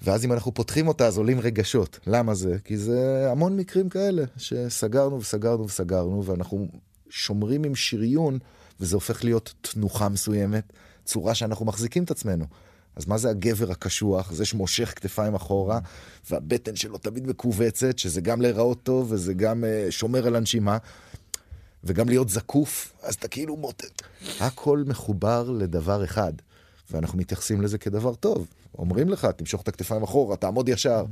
ואז 0.01 0.26
אם 0.26 0.34
אנחנו 0.34 0.53
פותחים 0.53 0.88
אותה 0.88 1.07
אז 1.07 1.17
עולים 1.17 1.39
רגשות. 1.39 1.99
למה 2.07 2.36
זה? 2.36 2.57
כי 2.63 2.78
זה 2.78 3.28
המון 3.32 3.57
מקרים 3.57 3.89
כאלה, 3.89 4.23
שסגרנו 4.38 5.19
וסגרנו 5.19 5.65
וסגרנו, 5.65 6.26
ואנחנו 6.26 6.67
שומרים 7.09 7.63
עם 7.63 7.76
שריון, 7.76 8.39
וזה 8.80 8.95
הופך 8.95 9.23
להיות 9.23 9.53
תנוחה 9.61 10.09
מסוימת, 10.09 10.73
צורה 11.06 11.36
שאנחנו 11.36 11.66
מחזיקים 11.66 12.03
את 12.03 12.12
עצמנו. 12.12 12.45
אז 12.95 13.06
מה 13.08 13.18
זה 13.18 13.30
הגבר 13.30 13.72
הקשוח? 13.72 14.32
זה 14.32 14.45
שמושך 14.45 14.93
כתפיים 14.95 15.36
אחורה, 15.36 15.80
והבטן 16.30 16.76
שלו 16.76 16.97
תמיד 16.97 17.28
מכווצת, 17.28 17.99
שזה 17.99 18.22
גם 18.22 18.41
להיראות 18.41 18.84
טוב, 18.84 19.12
וזה 19.12 19.34
גם 19.34 19.64
uh, 19.64 19.91
שומר 19.91 20.28
על 20.28 20.36
הנשימה, 20.36 20.78
וגם 21.84 22.10
להיות 22.10 22.30
זקוף, 22.30 22.93
אז 23.03 23.16
אתה 23.16 23.28
כאילו 23.28 23.58
מוטט. 23.58 24.01
הכל 24.39 24.84
מחובר 24.88 25.49
לדבר 25.49 26.03
אחד, 26.03 26.34
ואנחנו 26.91 27.18
מתייחסים 27.18 27.62
לזה 27.62 27.78
כדבר 27.78 28.16
טוב. 28.16 28.47
אומרים 28.78 29.10
לך, 29.10 29.26
תמשוך 29.26 29.62
את 29.62 29.68
הכתפיים 29.68 30.03
אחורה, 30.03 30.36
תעמוד 30.36 30.70
ישר. 30.70 31.06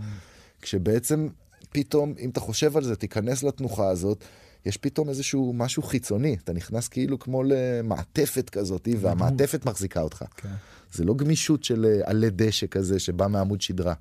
כשבעצם, 0.61 1.27
פתאום, 1.71 2.13
אם 2.19 2.29
אתה 2.29 2.39
חושב 2.39 2.77
על 2.77 2.83
זה, 2.83 2.95
תיכנס 2.95 3.43
לתנוחה 3.43 3.89
הזאת, 3.89 4.23
יש 4.65 4.77
פתאום 4.77 5.09
איזשהו 5.09 5.53
משהו 5.53 5.83
חיצוני, 5.83 6.37
אתה 6.43 6.53
נכנס 6.53 6.87
כאילו 6.87 7.19
כמו 7.19 7.43
למעטפת 7.45 8.49
כזאת, 8.49 8.87
והמעטפת 8.99 9.65
מחזיקה 9.65 10.01
אותך. 10.01 10.23
כן. 10.37 10.53
זה 10.93 11.03
לא 11.03 11.13
גמישות 11.13 11.63
של 11.63 11.85
אה, 11.85 12.09
עלי 12.09 12.29
דשא 12.29 12.67
כזה 12.67 12.99
שבא 12.99 13.27
מעמוד 13.27 13.61
שדרה. 13.61 13.93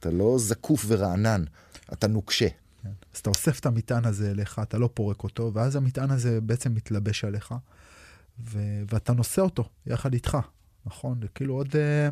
אתה 0.00 0.10
לא 0.10 0.36
זקוף 0.38 0.84
ורענן, 0.88 1.44
אתה 1.92 2.06
נוקשה. 2.06 2.48
כן. 2.82 2.88
אז 3.14 3.20
אתה 3.20 3.30
אוסף 3.30 3.60
את 3.60 3.66
המטען 3.66 4.04
הזה 4.04 4.30
אליך, 4.30 4.58
אתה 4.62 4.78
לא 4.78 4.90
פורק 4.94 5.22
אותו, 5.22 5.50
ואז 5.54 5.76
המטען 5.76 6.10
הזה 6.10 6.40
בעצם 6.40 6.74
מתלבש 6.74 7.24
עליך, 7.24 7.54
ו- 8.44 8.82
ואתה 8.88 9.12
נושא 9.12 9.42
אותו 9.42 9.64
יחד 9.86 10.12
איתך, 10.12 10.38
נכון? 10.86 11.18
זה 11.22 11.28
כאילו 11.34 11.54
עוד, 11.54 11.68
אה, 11.74 12.08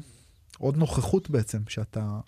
עוד 0.58 0.76
נוכחות 0.76 1.30
בעצם, 1.30 1.58
שאתה... 1.68 2.20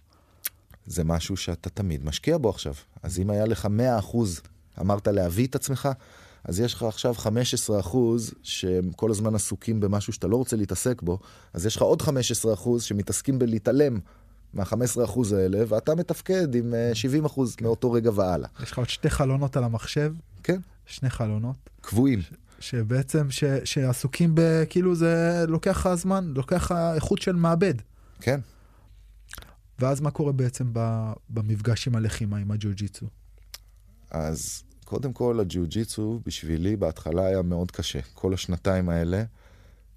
זה 0.87 1.05
משהו 1.05 1.37
שאתה 1.37 1.71
תמיד 1.71 2.05
משקיע 2.05 2.39
בו 2.39 2.51
עכשיו. 2.51 2.75
אז 3.03 3.19
אם 3.19 3.31
היה 3.31 3.47
לך 3.47 3.69
100% 4.01 4.17
אמרת 4.81 5.09
להביא 5.09 5.47
את 5.47 5.55
עצמך, 5.55 5.89
אז 6.45 6.61
יש 6.61 6.75
לך 6.75 6.83
עכשיו 6.83 7.15
15% 7.15 7.97
שהם 8.43 8.91
כל 8.97 9.11
הזמן 9.11 9.35
עסוקים 9.35 9.81
במשהו 9.81 10.13
שאתה 10.13 10.27
לא 10.27 10.37
רוצה 10.37 10.57
להתעסק 10.57 11.03
בו, 11.03 11.19
אז 11.53 11.67
יש 11.67 11.77
לך 11.77 11.83
עוד 11.83 12.03
15% 12.03 12.07
שמתעסקים 12.81 13.39
בלהתעלם 13.39 13.99
מה-15% 14.55 15.35
האלה, 15.35 15.63
ואתה 15.69 15.95
מתפקד 15.95 16.55
עם 16.55 16.75
אה, 16.75 16.93
70% 17.27 17.41
מאותו 17.63 17.93
רגע 17.93 18.11
והלאה. 18.15 18.49
יש 18.63 18.73
לך 18.73 18.79
עוד 18.79 18.89
שתי 18.89 19.11
חלונות 19.11 19.57
על 19.57 19.65
המחשב, 19.65 20.13
כן, 20.43 20.61
שני 20.87 21.11
חלונות, 21.11 21.57
קבועים. 21.81 22.21
שבעצם, 22.61 23.31
ש- 23.31 23.45
שעסוקים 23.65 24.35
ב... 24.35 24.41
כאילו 24.71 24.95
זה 24.95 25.45
לוקח 25.49 25.87
לך 25.87 25.95
זמן, 25.95 26.33
לוקח 26.37 26.57
לך 26.65 26.75
איכות 26.95 27.23
של 27.23 27.33
מעבד. 27.37 27.75
כן. 28.21 28.41
ואז 29.79 30.01
מה 30.01 30.11
קורה 30.11 30.33
בעצם 30.33 30.71
ב- 30.73 31.13
במפגש 31.31 31.87
עם 31.89 31.97
הלחימה, 31.97 32.37
עם 32.37 32.51
הג'ו-ג'יצו? 32.51 33.07
אז 34.11 34.63
קודם 34.91 35.13
כל, 35.13 35.41
הג'יוג'יצו 35.41 36.21
בשבילי 36.27 36.77
בהתחלה 36.77 37.27
היה 37.27 37.43
מאוד 37.43 37.71
קשה. 37.71 38.01
כל 38.15 38.35
השנתיים 38.35 38.89
האלה, 38.89 39.25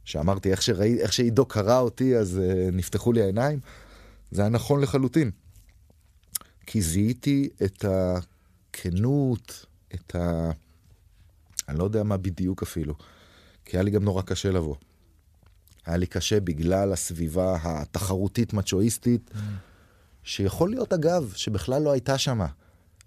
שאמרתי, 0.05 0.51
איך, 0.51 0.61
שראי, 0.61 0.99
איך 0.99 1.13
שעידו 1.13 1.45
קרא 1.45 1.79
אותי, 1.79 2.17
אז 2.17 2.41
uh, 2.41 2.75
נפתחו 2.75 3.13
לי 3.13 3.21
העיניים, 3.21 3.59
זה 4.31 4.41
היה 4.41 4.49
נכון 4.49 4.81
לחלוטין. 4.81 5.31
כי 6.65 6.81
זיהיתי 6.81 7.49
את 7.63 7.85
הכנות, 7.87 9.65
את 9.93 10.15
ה... 10.15 10.51
אני 11.69 11.79
לא 11.79 11.83
יודע 11.83 12.03
מה 12.03 12.17
בדיוק 12.17 12.63
אפילו, 12.63 12.93
כי 13.65 13.77
היה 13.77 13.83
לי 13.83 13.91
גם 13.91 14.03
נורא 14.03 14.21
קשה 14.21 14.51
לבוא. 14.51 14.75
היה 15.85 15.97
לי 15.97 16.05
קשה 16.05 16.39
בגלל 16.39 16.93
הסביבה 16.93 17.57
התחרותית 17.63 18.53
מצ'ואיסטית, 18.53 19.31
שיכול 20.23 20.69
להיות 20.69 20.93
אגב, 20.93 21.33
שבכלל 21.35 21.81
לא 21.81 21.91
הייתה 21.91 22.17
שמה. 22.17 22.47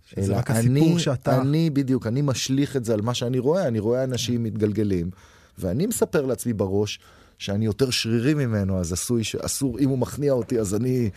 שזה 0.06 0.32
אלא 0.32 0.36
רק 0.38 0.50
הסיפור 0.50 0.76
אני, 0.92 0.98
שאתה- 0.98 1.40
אני 1.40 1.70
בדיוק, 1.70 2.06
אני 2.06 2.22
משליך 2.22 2.76
את 2.76 2.84
זה 2.84 2.94
על 2.94 3.00
מה 3.02 3.14
שאני 3.14 3.38
רואה, 3.38 3.68
אני 3.68 3.78
רואה 3.78 4.04
אנשים 4.04 4.42
מתגלגלים, 4.42 5.10
ואני 5.58 5.86
מספר 5.86 6.26
לעצמי 6.26 6.52
בראש 6.52 6.98
שאני 7.38 7.64
יותר 7.66 7.90
שרירי 7.90 8.34
ממנו, 8.34 8.80
אז 8.80 8.92
עשוי, 8.92 9.22
אסור, 9.40 9.78
אם 9.78 9.88
הוא 9.88 9.98
מכניע 9.98 10.32
אותי, 10.32 10.60
אז 10.60 10.74
אני, 10.74 11.10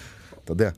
אתה 0.43 0.51
יודע. 0.51 0.69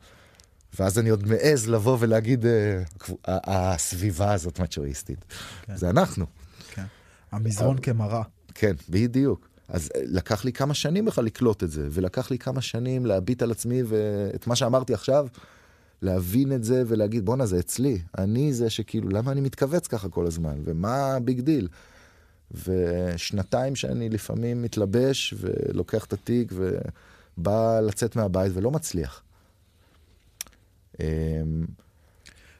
ואז 0.80 1.00
אני 1.00 1.10
עוד 1.10 1.28
מעז 1.28 1.68
לבוא 1.70 1.98
ולהגיד, 2.00 2.46
אה, 2.46 2.82
הסביבה 3.28 4.34
הזאת 4.34 4.60
מצ'ואיסטית. 4.62 5.26
כן. 5.66 5.76
זה 5.78 5.90
אנחנו. 5.90 6.26
כן. 6.72 6.84
המזרון 7.32 7.78
כמראה. 7.78 8.22
כן, 8.56 8.74
בדיוק. 8.90 9.48
אז 9.70 9.90
אה, 9.96 10.02
לקח 10.06 10.46
לי 10.46 10.54
כמה 10.54 10.74
שנים 10.74 11.06
בכלל 11.06 11.26
לקלוט 11.26 11.64
את 11.64 11.72
זה, 11.72 11.88
ולקח 11.92 12.32
לי 12.32 12.38
כמה 12.38 12.62
שנים 12.62 13.06
להביט 13.06 13.42
על 13.42 13.52
עצמי 13.52 13.82
ואת 13.88 14.48
מה 14.48 14.56
שאמרתי 14.56 14.94
עכשיו, 14.94 15.28
להבין 16.02 16.52
את 16.52 16.64
זה 16.64 16.84
ולהגיד, 16.88 17.26
בואנה, 17.26 17.46
זה 17.46 17.60
אצלי. 17.60 18.02
אני 18.18 18.54
זה 18.54 18.70
שכאילו, 18.70 19.10
למה 19.10 19.32
אני 19.32 19.42
מתכווץ 19.42 19.88
ככה 19.88 20.10
כל 20.10 20.28
הזמן? 20.28 20.56
ומה 20.64 21.16
ה 21.16 21.22
big 21.22 21.42
deal? 21.42 21.68
ושנתיים 22.52 23.76
שאני 23.76 24.10
לפעמים 24.10 24.62
מתלבש 24.62 25.34
ולוקח 25.38 26.06
את 26.06 26.14
התיק 26.14 26.54
ובא 26.56 27.80
לצאת 27.80 28.16
מהבית 28.16 28.52
ולא 28.56 28.72
מצליח. 28.72 29.24
אמ, 31.00 31.06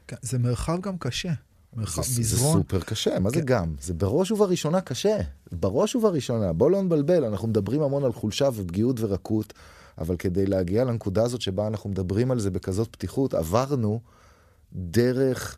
כן, 0.08 0.16
זה 0.22 0.40
מרחב 0.40 0.82
גם 0.82 0.98
קשה. 0.98 1.34
מרחב 1.76 2.04
זה, 2.04 2.22
מזרון. 2.22 2.54
זה 2.54 2.60
סופר 2.60 2.80
קשה, 2.80 3.20
מה 3.20 3.30
כן. 3.30 3.40
זה 3.40 3.46
גם? 3.46 3.74
זה 3.82 3.94
בראש 3.94 4.32
ובראשונה 4.32 4.82
קשה. 4.82 5.18
בראש 5.52 5.96
ובראשונה. 5.96 6.54
בוא 6.54 6.72
לא 6.72 6.84
נבלבל, 6.84 7.26
אנחנו 7.26 7.48
מדברים 7.48 7.82
המון 7.82 8.04
על 8.04 8.14
חולשה 8.14 8.50
ופגיעות 8.56 9.00
ורקות, 9.00 9.54
אבל 9.98 10.16
כדי 10.16 10.46
להגיע 10.46 10.84
לנקודה 10.84 11.24
הזאת 11.24 11.42
שבה 11.42 11.68
אנחנו 11.68 11.90
מדברים 11.90 12.32
על 12.32 12.40
זה 12.40 12.52
בכזאת 12.52 12.88
פתיחות, 12.92 13.34
עברנו 13.34 14.02
דרך... 14.74 15.58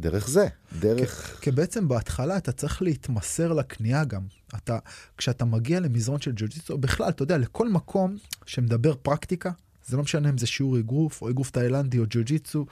דרך 0.00 0.28
זה, 0.28 0.46
דרך... 0.80 1.38
כי, 1.40 1.50
בעצם 1.50 1.88
בהתחלה 1.88 2.36
אתה 2.36 2.52
צריך 2.52 2.82
להתמסר 2.82 3.52
לקנייה 3.52 4.04
גם. 4.04 4.22
אתה, 4.56 4.78
כשאתה 5.16 5.44
מגיע 5.44 5.80
למזרון 5.80 6.20
של 6.20 6.32
ג'ו-ג'יצו, 6.36 6.78
בכלל, 6.78 7.08
אתה 7.08 7.22
יודע, 7.22 7.38
לכל 7.38 7.68
מקום 7.68 8.16
שמדבר 8.46 8.94
פרקטיקה, 9.02 9.50
זה 9.86 9.96
לא 9.96 10.02
משנה 10.02 10.28
אם 10.28 10.38
זה 10.38 10.46
שיעור 10.46 10.78
אגרוף, 10.78 11.22
או 11.22 11.30
אגרוף 11.30 11.50
תאילנדי, 11.50 11.98
או 11.98 12.04
ג'ו-ג'יצו, 12.10 12.66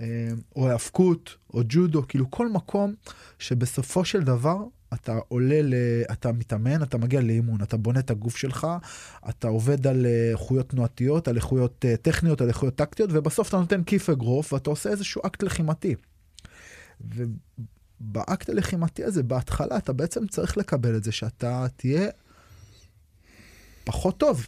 אה, 0.00 0.28
או 0.56 0.68
האבקות, 0.68 1.36
או 1.54 1.62
ג'ודו, 1.68 2.08
כאילו 2.08 2.30
כל 2.30 2.48
מקום 2.48 2.94
שבסופו 3.38 4.04
של 4.04 4.24
דבר 4.24 4.64
אתה 4.94 5.18
עולה, 5.28 5.62
ל... 5.62 5.74
אתה 6.12 6.32
מתאמן, 6.32 6.82
אתה 6.82 6.98
מגיע 6.98 7.20
לאימון, 7.20 7.62
אתה 7.62 7.76
בונה 7.76 8.00
את 8.00 8.10
הגוף 8.10 8.36
שלך, 8.36 8.66
אתה 9.28 9.48
עובד 9.48 9.86
על 9.86 10.06
אה, 10.06 10.30
איכויות 10.30 10.68
תנועתיות, 10.68 11.28
על 11.28 11.36
איכויות 11.36 11.84
אה, 11.84 11.96
טכניות, 11.96 12.40
על 12.40 12.48
איכויות 12.48 12.74
טקטיות, 12.74 13.10
ובסוף 13.12 13.48
אתה 13.48 13.56
נותן 13.56 13.84
כיף 13.84 14.10
אגרוף 14.10 14.52
ואתה 14.52 14.70
עושה 14.70 14.90
איזשהו 14.90 15.22
אקט 15.26 15.42
לחימתי. 15.42 15.94
ובאקט 17.00 18.48
הלחימתי 18.48 19.04
הזה, 19.04 19.22
בהתחלה 19.22 19.76
אתה 19.76 19.92
בעצם 19.92 20.26
צריך 20.26 20.56
לקבל 20.56 20.96
את 20.96 21.04
זה 21.04 21.12
שאתה 21.12 21.66
תהיה 21.76 22.08
פחות 23.84 24.18
טוב. 24.18 24.46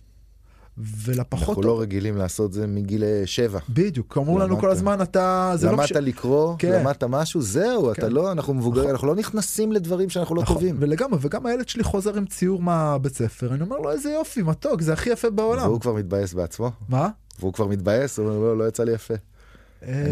ולפחות... 0.79 1.49
אנחנו 1.49 1.63
לא 1.63 1.81
רגילים 1.81 2.17
לעשות 2.17 2.53
זה 2.53 2.67
מגיל 2.67 3.05
שבע. 3.25 3.59
בדיוק, 3.69 4.19
אמרו 4.19 4.39
לנו 4.39 4.59
כל 4.59 4.71
הזמן, 4.71 5.03
אתה... 5.03 5.55
למדת 5.63 5.91
לא 5.91 6.01
לקרוא, 6.01 6.57
כן. 6.59 6.81
למדת 6.81 7.05
משהו, 7.05 7.43
זהו, 7.43 7.85
כן. 7.85 7.91
אתה 7.93 8.09
לא, 8.09 8.33
אנחנו 8.33 8.55
מבוגרים, 8.55 8.85
נכון. 8.85 8.95
אנחנו 8.95 9.09
לא 9.09 9.15
נכנסים 9.15 9.73
לדברים 9.73 10.11
שאנחנו 10.11 10.35
לא 10.35 10.43
נכון. 10.43 10.57
טובים. 10.57 10.77
ולגמרי, 10.79 11.19
וגם 11.23 11.47
הילד 11.47 11.69
שלי 11.69 11.83
חוזר 11.83 12.17
עם 12.17 12.27
ציור 12.27 12.63
מהבית 12.63 13.15
ספר, 13.15 13.55
אני 13.55 13.63
אומר 13.63 13.79
לו, 13.79 13.91
איזה 13.91 14.11
יופי, 14.11 14.43
מתוק, 14.43 14.81
זה 14.81 14.93
הכי 14.93 15.11
יפה 15.11 15.31
בעולם. 15.31 15.69
והוא 15.69 15.81
כבר 15.81 15.93
מתבאס 15.93 16.35
בעצמו? 16.35 16.71
מה? 16.89 17.09
והוא 17.41 17.53
כבר 17.53 17.67
מתבאס, 17.67 18.19
הוא 18.19 18.29
אומר, 18.29 18.39
לא, 18.39 18.59
לא 18.59 18.69
יצא 18.69 18.85
לי 18.85 18.93
יפה. 18.93 19.15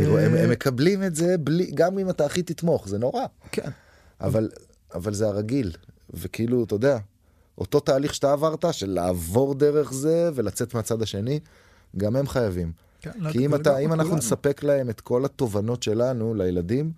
רואה, 0.06 0.26
הם, 0.26 0.50
מקבלים 0.50 1.02
את 1.02 1.14
זה 1.14 1.36
גם 1.74 1.98
אם 1.98 2.10
אתה 2.10 2.24
הכי 2.26 2.42
תתמוך, 2.42 2.88
זה 2.88 2.98
נורא. 2.98 3.24
כן. 3.52 3.70
אבל, 4.20 4.48
אבל 4.94 5.14
זה 5.14 5.26
הרגיל, 5.26 5.72
וכאילו, 6.14 6.64
אתה 6.64 6.74
יודע, 6.74 6.98
אותו 7.58 7.80
תהליך 7.80 8.14
שאתה 8.14 8.32
עברת, 8.32 8.64
של 8.72 8.90
לעבור 8.90 9.54
דרך 9.54 9.92
זה 9.92 10.30
ולצאת 10.34 10.74
מהצד 10.74 11.02
השני, 11.02 11.40
גם 11.96 12.16
הם 12.16 12.26
חייבים. 12.26 12.72
כן, 13.00 13.30
כי 13.32 13.46
אם, 13.46 13.54
אתה, 13.54 13.78
אם 13.78 13.92
אנחנו 13.92 14.16
נספק 14.16 14.62
להם 14.62 14.90
את 14.90 15.00
כל 15.00 15.24
התובנות 15.24 15.82
שלנו, 15.82 16.34
לילדים, 16.34 16.92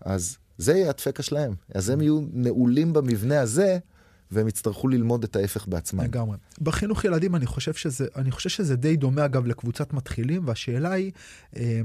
אז 0.00 0.36
זה 0.58 0.72
יהיה 0.72 0.90
הדפקה 0.90 1.22
שלהם. 1.22 1.54
אז 1.74 1.90
הם 1.90 2.00
יהיו 2.00 2.20
נעולים 2.32 2.92
במבנה 2.92 3.40
הזה, 3.40 3.78
והם 4.30 4.48
יצטרכו 4.48 4.88
ללמוד 4.88 5.24
את 5.24 5.36
ההפך 5.36 5.68
בעצמם. 5.68 6.04
לגמרי. 6.04 6.36
בחינוך 6.60 7.04
ילדים 7.04 7.36
אני 7.36 7.46
חושב 7.46 7.74
שזה, 7.74 8.06
אני 8.16 8.30
חושב 8.30 8.50
שזה 8.50 8.76
די 8.76 8.96
דומה 8.96 9.24
אגב 9.24 9.46
לקבוצת 9.46 9.92
מתחילים, 9.92 10.48
והשאלה 10.48 10.92
היא, 10.92 11.12
אה, 11.56 11.80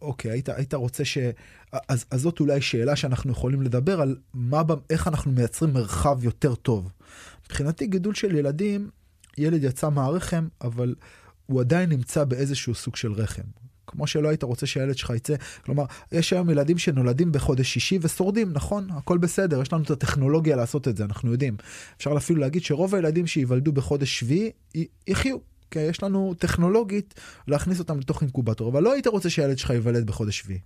אוקיי, 0.00 0.30
היית, 0.30 0.48
היית 0.48 0.74
רוצה 0.74 1.04
ש... 1.04 1.18
אז, 1.88 2.04
אז 2.10 2.20
זאת 2.20 2.40
אולי 2.40 2.60
שאלה 2.60 2.96
שאנחנו 2.96 3.32
יכולים 3.32 3.62
לדבר 3.62 4.00
על 4.00 4.16
מה, 4.34 4.62
איך 4.90 5.08
אנחנו 5.08 5.32
מייצרים 5.32 5.74
מרחב 5.74 6.24
יותר 6.24 6.54
טוב. 6.54 6.92
מבחינתי 7.46 7.86
גידול 7.86 8.14
של 8.14 8.36
ילדים, 8.36 8.90
ילד 9.38 9.64
יצא 9.64 9.90
מהרחם, 9.90 10.48
אבל 10.60 10.94
הוא 11.46 11.60
עדיין 11.60 11.90
נמצא 11.90 12.24
באיזשהו 12.24 12.74
סוג 12.74 12.96
של 12.96 13.12
רחם. 13.12 13.42
כמו 13.86 14.06
שלא 14.06 14.28
היית 14.28 14.42
רוצה 14.42 14.66
שהילד 14.66 14.98
שלך 14.98 15.12
יצא. 15.16 15.34
כלומר, 15.64 15.84
יש 16.12 16.32
היום 16.32 16.50
ילדים 16.50 16.78
שנולדים 16.78 17.32
בחודש 17.32 17.72
שישי 17.72 17.98
ושורדים, 18.02 18.52
נכון? 18.52 18.88
הכל 18.90 19.18
בסדר, 19.18 19.62
יש 19.62 19.72
לנו 19.72 19.82
את 19.82 19.90
הטכנולוגיה 19.90 20.56
לעשות 20.56 20.88
את 20.88 20.96
זה, 20.96 21.04
אנחנו 21.04 21.32
יודעים. 21.32 21.56
אפשר 21.96 22.16
אפילו 22.16 22.40
להגיד 22.40 22.62
שרוב 22.62 22.94
הילדים 22.94 23.26
שייוולדו 23.26 23.72
בחודש 23.72 24.18
שביעי, 24.18 24.50
יחיו. 25.06 25.36
כי 25.70 25.78
יש 25.78 26.02
לנו 26.02 26.34
טכנולוגית 26.38 27.14
להכניס 27.48 27.78
אותם 27.78 27.98
לתוך 27.98 28.22
אינקובטור, 28.22 28.68
אבל 28.70 28.82
לא 28.82 28.92
היית 28.92 29.06
רוצה 29.06 29.30
שהילד 29.30 29.58
שלך 29.58 29.70
ייוולד 29.70 30.06
בחודש 30.06 30.38
שביעי. 30.38 30.60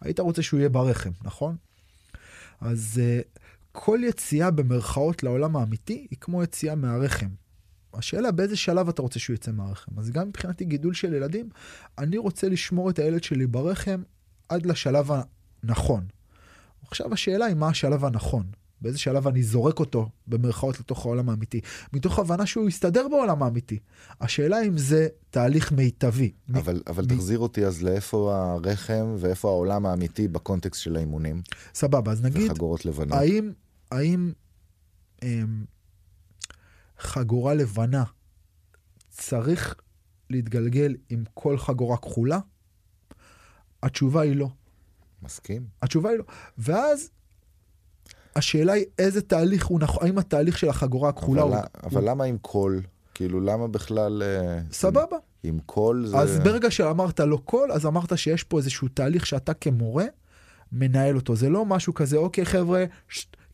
היית 0.00 0.20
רוצה 0.20 0.42
שהוא 0.42 0.58
יהיה 0.58 0.68
ברחם, 0.68 1.10
נכון? 1.22 1.56
אז 2.60 3.00
uh, 3.00 3.39
כל 3.72 4.00
יציאה 4.02 4.50
במרכאות 4.50 5.22
לעולם 5.22 5.56
האמיתי 5.56 6.06
היא 6.10 6.18
כמו 6.20 6.42
יציאה 6.42 6.74
מהרחם. 6.74 7.28
השאלה 7.94 8.30
באיזה 8.30 8.56
שלב 8.56 8.88
אתה 8.88 9.02
רוצה 9.02 9.18
שהוא 9.18 9.34
יצא 9.34 9.52
מהרחם. 9.52 9.98
אז 9.98 10.10
גם 10.10 10.28
מבחינתי 10.28 10.64
גידול 10.64 10.94
של 10.94 11.14
ילדים, 11.14 11.48
אני 11.98 12.18
רוצה 12.18 12.48
לשמור 12.48 12.90
את 12.90 12.98
הילד 12.98 13.22
שלי 13.22 13.46
ברחם 13.46 14.02
עד 14.48 14.66
לשלב 14.66 15.10
הנכון. 15.62 16.06
עכשיו 16.82 17.12
השאלה 17.12 17.44
היא 17.44 17.56
מה 17.56 17.68
השלב 17.68 18.04
הנכון. 18.04 18.46
באיזה 18.80 18.98
שלב 18.98 19.26
אני 19.26 19.42
זורק 19.42 19.78
אותו 19.78 20.08
במרכאות 20.26 20.80
לתוך 20.80 21.06
העולם 21.06 21.28
האמיתי, 21.28 21.60
מתוך 21.92 22.18
הבנה 22.18 22.46
שהוא 22.46 22.68
יסתדר 22.68 23.08
בעולם 23.08 23.42
האמיתי. 23.42 23.78
השאלה 24.20 24.62
אם 24.62 24.78
זה 24.78 25.08
תהליך 25.30 25.72
מיטבי. 25.72 26.32
אבל, 26.54 26.82
אבל 26.86 27.04
מ... 27.04 27.06
תחזיר 27.06 27.38
אותי 27.38 27.66
אז 27.66 27.82
לאיפה 27.82 28.36
הרחם 28.36 29.14
ואיפה 29.18 29.48
העולם 29.48 29.86
האמיתי 29.86 30.28
בקונטקסט 30.28 30.82
של 30.82 30.96
האימונים. 30.96 31.42
סבבה, 31.74 32.12
אז 32.12 32.22
נגיד, 32.22 32.50
וחגורות 32.50 32.84
לבנות. 32.84 33.18
האם, 33.18 33.52
האם 33.90 34.32
אמ, 35.22 35.64
חגורה 36.98 37.54
לבנה 37.54 38.04
צריך 39.10 39.74
להתגלגל 40.30 40.96
עם 41.08 41.24
כל 41.34 41.58
חגורה 41.58 41.96
כחולה? 41.96 42.38
התשובה 43.82 44.20
היא 44.20 44.36
לא. 44.36 44.48
מסכים. 45.22 45.66
התשובה 45.82 46.10
היא 46.10 46.18
לא. 46.18 46.24
ואז 46.58 47.10
השאלה 48.40 48.72
היא 48.72 48.84
איזה 48.98 49.22
תהליך 49.22 49.66
הוא 49.66 49.80
נכון, 49.80 50.06
האם 50.06 50.18
התהליך 50.18 50.58
של 50.58 50.68
החגורה 50.68 51.08
הכחולה 51.08 51.42
אבל, 51.42 51.52
הוא... 51.52 51.60
אבל 51.82 52.00
הוא... 52.00 52.10
למה 52.10 52.24
עם 52.24 52.38
כחול? 52.38 52.80
כאילו, 53.14 53.40
למה 53.40 53.68
בכלל... 53.68 54.22
אה, 54.22 54.58
סבבה. 54.72 55.16
עם, 55.42 55.54
עם 55.54 55.58
כחול 55.66 56.06
זה... 56.06 56.16
אז 56.16 56.38
ברגע 56.38 56.70
שאמרת 56.70 57.20
לא 57.20 57.38
כחול, 57.44 57.72
אז 57.72 57.86
אמרת 57.86 58.18
שיש 58.18 58.44
פה 58.44 58.58
איזשהו 58.58 58.88
תהליך 58.88 59.26
שאתה 59.26 59.54
כמורה 59.54 60.04
מנהל 60.72 61.16
אותו. 61.16 61.36
זה 61.36 61.48
לא 61.48 61.66
משהו 61.66 61.94
כזה, 61.94 62.16
אוקיי 62.16 62.44
חבר'ה, 62.44 62.84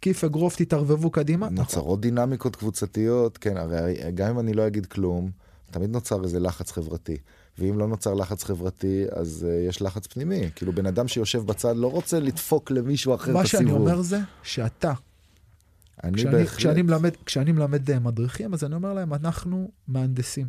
כיף 0.00 0.24
אגרוף, 0.24 0.56
תתערבבו 0.56 1.10
קדימה. 1.10 1.48
נוצרות 1.48 1.84
נכון. 1.84 2.00
דינמיקות 2.00 2.56
קבוצתיות, 2.56 3.38
כן, 3.38 3.56
הרי 3.56 3.94
גם 4.14 4.30
אם 4.30 4.38
אני 4.38 4.52
לא 4.52 4.66
אגיד 4.66 4.86
כלום, 4.86 5.30
תמיד 5.76 5.90
נוצר 5.90 6.24
איזה 6.24 6.40
לחץ 6.40 6.72
חברתי. 6.72 7.16
ואם 7.58 7.78
לא 7.78 7.88
נוצר 7.88 8.14
לחץ 8.14 8.44
חברתי, 8.44 9.04
אז 9.12 9.46
uh, 9.48 9.68
יש 9.68 9.82
לחץ 9.82 10.06
פנימי. 10.06 10.50
כאילו, 10.54 10.72
בן 10.72 10.86
אדם 10.86 11.08
שיושב 11.08 11.42
בצד 11.46 11.76
לא 11.76 11.86
רוצה 11.90 12.20
לדפוק 12.20 12.70
למישהו 12.70 13.14
אחר 13.14 13.22
את 13.22 13.28
הסיבוב. 13.28 13.42
מה 13.42 13.46
שאני 13.46 13.70
אומר 13.70 14.02
זה 14.02 14.20
שאתה, 14.42 14.92
אני 16.04 16.16
כשאני, 16.16 16.32
בהחלט... 16.32 16.56
כשאני 16.56 16.82
מלמד, 16.82 17.10
כשאני 17.26 17.52
מלמד 17.52 17.90
אה, 17.90 17.98
מדריכים, 17.98 18.54
אז 18.54 18.64
אני 18.64 18.74
אומר 18.74 18.94
להם, 18.94 19.14
אנחנו 19.14 19.70
מהנדסים. 19.88 20.46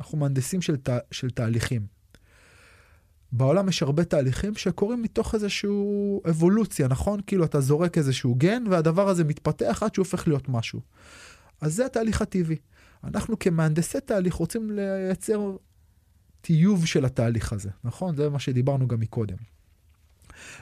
אנחנו 0.00 0.18
מהנדסים 0.18 0.62
של, 0.62 0.76
תה, 0.76 0.98
של 1.10 1.30
תהליכים. 1.30 1.86
בעולם 3.32 3.68
יש 3.68 3.82
הרבה 3.82 4.04
תהליכים 4.04 4.54
שקורים 4.54 5.02
מתוך 5.02 5.34
איזושהי 5.34 5.70
אבולוציה, 6.30 6.88
נכון? 6.88 7.20
כאילו 7.26 7.44
אתה 7.44 7.60
זורק 7.60 7.98
איזשהו 7.98 8.34
גן 8.34 8.64
והדבר 8.70 9.08
הזה 9.08 9.24
מתפתח 9.24 9.82
עד 9.82 9.94
שהוא 9.94 10.04
הופך 10.04 10.28
להיות 10.28 10.48
משהו. 10.48 10.80
אז 11.60 11.74
זה 11.74 11.86
התהליך 11.86 12.22
הטבעי. 12.22 12.56
אנחנו 13.04 13.38
כמהנדסי 13.38 14.00
תהליך 14.00 14.34
רוצים 14.34 14.70
לייצר 14.70 15.56
טיוב 16.40 16.86
של 16.86 17.04
התהליך 17.04 17.52
הזה, 17.52 17.70
נכון? 17.84 18.16
זה 18.16 18.28
מה 18.28 18.38
שדיברנו 18.38 18.88
גם 18.88 19.00
מקודם. 19.00 19.36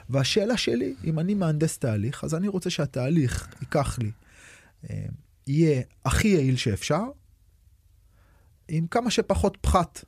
והשאלה 0.09 0.57
שלי, 0.57 0.95
אם 1.03 1.19
אני 1.19 1.33
מהנדס 1.33 1.77
תהליך, 1.77 2.23
אז 2.23 2.35
אני 2.35 2.47
רוצה 2.47 2.69
שהתהליך 2.69 3.47
ייקח 3.61 3.99
לי, 3.99 4.11
אה, 4.89 5.05
יהיה 5.47 5.81
הכי 6.05 6.27
יעיל 6.27 6.55
שאפשר, 6.55 7.03
עם 8.67 8.87
כמה 8.87 9.11
שפחות 9.11 9.57
פחת. 9.61 10.05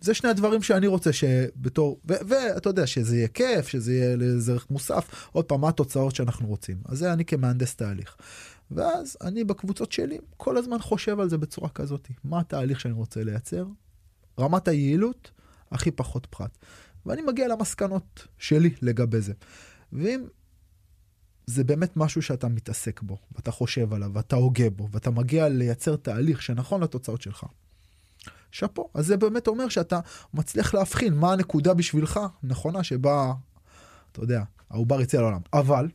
זה 0.00 0.14
שני 0.14 0.30
הדברים 0.30 0.62
שאני 0.62 0.86
רוצה 0.86 1.12
שבתור, 1.12 2.00
ואתה 2.04 2.68
יודע, 2.68 2.86
שזה 2.86 3.16
יהיה 3.16 3.28
כיף, 3.28 3.68
שזה 3.68 3.92
יהיה 3.94 4.16
ערך 4.48 4.66
מוסף. 4.70 5.28
עוד 5.32 5.44
פעם, 5.44 5.60
מה 5.60 5.68
התוצאות 5.68 6.14
שאנחנו 6.14 6.46
רוצים? 6.46 6.76
אז 6.84 6.98
זה 6.98 7.12
אני 7.12 7.24
כמהנדס 7.24 7.74
תהליך. 7.74 8.16
ואז 8.70 9.16
אני 9.20 9.44
בקבוצות 9.44 9.92
שלי 9.92 10.18
כל 10.36 10.56
הזמן 10.56 10.78
חושב 10.78 11.20
על 11.20 11.28
זה 11.28 11.38
בצורה 11.38 11.68
כזאת. 11.68 12.08
מה 12.24 12.40
התהליך 12.40 12.80
שאני 12.80 12.94
רוצה 12.94 13.24
לייצר? 13.24 13.66
רמת 14.40 14.68
היעילות, 14.68 15.30
הכי 15.70 15.90
פחות 15.90 16.26
פחת. 16.30 16.58
ואני 17.06 17.22
מגיע 17.22 17.48
למסקנות 17.48 18.26
שלי 18.38 18.70
לגבי 18.82 19.20
זה. 19.20 19.32
ואם 19.92 20.24
זה 21.46 21.64
באמת 21.64 21.96
משהו 21.96 22.22
שאתה 22.22 22.48
מתעסק 22.48 23.02
בו, 23.02 23.16
ואתה 23.36 23.50
חושב 23.50 23.94
עליו, 23.94 24.10
ואתה 24.14 24.36
הוגה 24.36 24.70
בו, 24.70 24.88
ואתה 24.90 25.10
מגיע 25.10 25.48
לייצר 25.48 25.96
תהליך 25.96 26.42
שנכון 26.42 26.82
לתוצאות 26.82 27.22
שלך, 27.22 27.44
שאפו. 28.52 28.88
אז 28.94 29.06
זה 29.06 29.16
באמת 29.16 29.46
אומר 29.46 29.68
שאתה 29.68 30.00
מצליח 30.34 30.74
להבחין 30.74 31.14
מה 31.14 31.32
הנקודה 31.32 31.74
בשבילך 31.74 32.20
נכונה 32.42 32.82
שבה, 32.82 33.32
אתה 34.12 34.20
יודע, 34.20 34.42
העובר 34.70 35.00
יצא 35.00 35.20
לעולם. 35.20 35.40
אבל, 35.52 35.88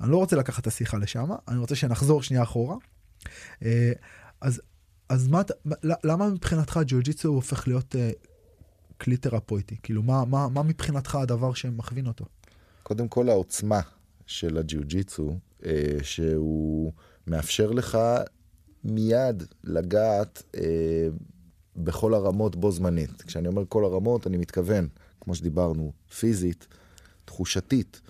אני 0.00 0.10
לא 0.10 0.16
רוצה 0.16 0.36
לקחת 0.36 0.62
את 0.62 0.66
השיחה 0.66 0.98
לשם, 0.98 1.28
אני 1.48 1.58
רוצה 1.58 1.74
שנחזור 1.74 2.22
שנייה 2.22 2.42
אחורה. 2.42 2.76
אה, 3.62 3.92
אז, 4.40 4.60
אז 5.08 5.28
מה, 5.28 5.42
למה 6.04 6.28
מבחינתך 6.28 6.80
ג'ו-ג'יצו 6.86 7.28
הופך 7.28 7.68
להיות 7.68 7.94
uh, 7.94 8.28
כלי 9.00 9.16
תרפויטי? 9.16 9.76
כאילו, 9.82 10.02
מה, 10.02 10.24
מה, 10.24 10.48
מה 10.48 10.62
מבחינתך 10.62 11.14
הדבר 11.14 11.54
שמכווין 11.54 12.06
אותו? 12.06 12.24
קודם 12.82 13.08
כל 13.08 13.28
העוצמה 13.28 13.80
של 14.26 14.58
הג'יוג'יצו, 14.58 15.38
אה, 15.66 15.96
שהוא 16.02 16.92
מאפשר 17.26 17.70
לך 17.70 17.98
מיד 18.84 19.42
לגעת 19.64 20.42
אה, 20.56 21.08
בכל 21.76 22.14
הרמות 22.14 22.56
בו 22.56 22.72
זמנית. 22.72 23.22
כשאני 23.22 23.48
אומר 23.48 23.64
כל 23.68 23.84
הרמות, 23.84 24.26
אני 24.26 24.36
מתכוון, 24.36 24.88
כמו 25.20 25.34
שדיברנו, 25.34 25.92
פיזית, 26.18 26.66
תחושתית, 27.24 28.00
אה, 28.04 28.07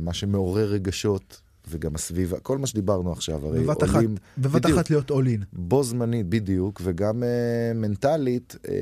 מה 0.00 0.12
שמעורר 0.12 0.68
רגשות, 0.68 1.40
וגם 1.68 1.94
הסביבה, 1.94 2.40
כל 2.40 2.58
מה 2.58 2.66
שדיברנו 2.66 3.12
עכשיו, 3.12 3.46
הרי 3.46 3.60
בבת 3.60 3.82
עולים... 3.82 4.14
אחת, 4.14 4.38
בבת 4.38 4.62
בדיוק, 4.62 4.78
אחת 4.78 4.90
להיות 4.90 5.10
אולין. 5.10 5.42
בו 5.52 5.82
זמנית, 5.82 6.26
בדיוק, 6.26 6.80
וגם 6.84 7.22
אה, 7.22 7.72
מנטלית 7.74 8.56
אה, 8.68 8.74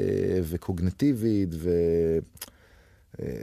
וקוגנטיבית, 0.42 1.48
ו... 1.54 1.70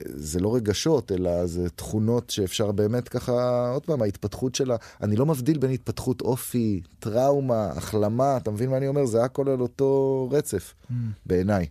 זה 0.06 0.40
לא 0.40 0.56
רגשות, 0.56 1.12
אלא 1.12 1.46
זה 1.46 1.70
תכונות 1.70 2.30
שאפשר 2.30 2.72
באמת 2.72 3.10
ככה, 3.10 3.70
עוד 3.74 3.86
פעם, 3.86 4.02
ההתפתחות 4.02 4.56
שלה, 4.56 4.76
אני 5.02 5.16
לא 5.16 5.26
מבדיל 5.26 5.58
בין 5.58 5.72
התפתחות 5.72 6.22
אופי, 6.22 6.82
טראומה, 7.00 7.68
החלמה, 7.68 8.38
אתה 8.38 8.52
מבין 8.52 8.70
מה 8.70 8.78
אני 8.78 8.88
אומר? 8.88 9.06
זה 9.06 9.24
הכל 9.24 9.50
על 9.50 9.62
אותו 9.62 10.30
רצף, 10.32 10.74
mm. 10.74 10.94
בעיניי. 11.26 11.66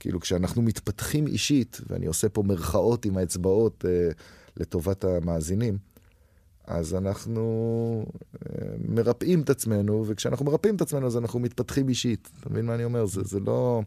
כאילו, 0.00 0.20
כשאנחנו 0.20 0.62
מתפתחים 0.62 1.26
אישית, 1.26 1.80
ואני 1.88 2.06
עושה 2.06 2.28
פה 2.28 2.42
מרכאות 2.42 3.04
עם 3.04 3.16
האצבעות 3.16 3.84
אה, 3.88 4.10
לטובת 4.56 5.04
המאזינים, 5.04 5.78
אז 6.66 6.94
אנחנו 6.94 8.04
אה, 8.34 8.66
מרפאים 8.88 9.40
את 9.40 9.50
עצמנו, 9.50 10.04
וכשאנחנו 10.06 10.44
מרפאים 10.44 10.76
את 10.76 10.80
עצמנו 10.80 11.06
אז 11.06 11.16
אנחנו 11.16 11.38
מתפתחים 11.38 11.88
אישית. 11.88 12.30
אתה 12.40 12.50
מבין 12.50 12.66
מה 12.66 12.74
אני 12.74 12.84
אומר? 12.84 13.06
זה, 13.06 13.22
זה 13.24 13.40
לא... 13.40 13.82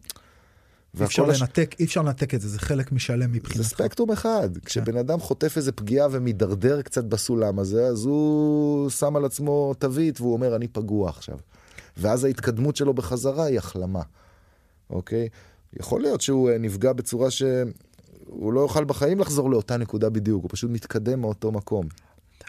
אי 0.99 1.05
אפשר 1.05 1.25
לנתק, 1.25 1.75
אי 1.79 1.85
אפשר 1.85 2.01
לנתק 2.01 2.33
את 2.33 2.41
זה, 2.41 2.49
זה 2.49 2.59
חלק 2.59 2.91
משלם 2.91 3.31
מבחינתך. 3.31 3.57
זה 3.57 3.63
ספקטרום 3.63 4.11
אחד. 4.11 4.49
כן. 4.53 4.59
כשבן 4.65 4.97
אדם 4.97 5.19
חוטף 5.19 5.57
איזה 5.57 5.71
פגיעה 5.71 6.07
ומידרדר 6.11 6.81
קצת 6.81 7.03
בסולם 7.03 7.59
הזה, 7.59 7.85
אז 7.85 8.05
הוא 8.05 8.89
שם 8.89 9.15
על 9.15 9.25
עצמו 9.25 9.73
תווית 9.79 10.21
והוא 10.21 10.33
אומר, 10.33 10.55
אני 10.55 10.67
פגוע 10.67 11.09
עכשיו. 11.09 11.37
ואז 11.97 12.23
ההתקדמות 12.23 12.75
שלו 12.75 12.93
בחזרה 12.93 13.45
היא 13.45 13.57
החלמה, 13.57 14.01
אוקיי? 14.89 15.29
יכול 15.79 16.01
להיות 16.01 16.21
שהוא 16.21 16.49
אה, 16.49 16.57
נפגע 16.57 16.93
בצורה 16.93 17.27
שהוא 18.25 18.53
לא 18.53 18.59
יוכל 18.59 18.83
בחיים 18.83 19.19
לחזור 19.19 19.49
לאותה 19.49 19.77
נקודה 19.77 20.09
בדיוק, 20.09 20.43
הוא 20.43 20.49
פשוט 20.53 20.71
מתקדם 20.71 21.21
מאותו 21.21 21.51
מקום. 21.51 21.87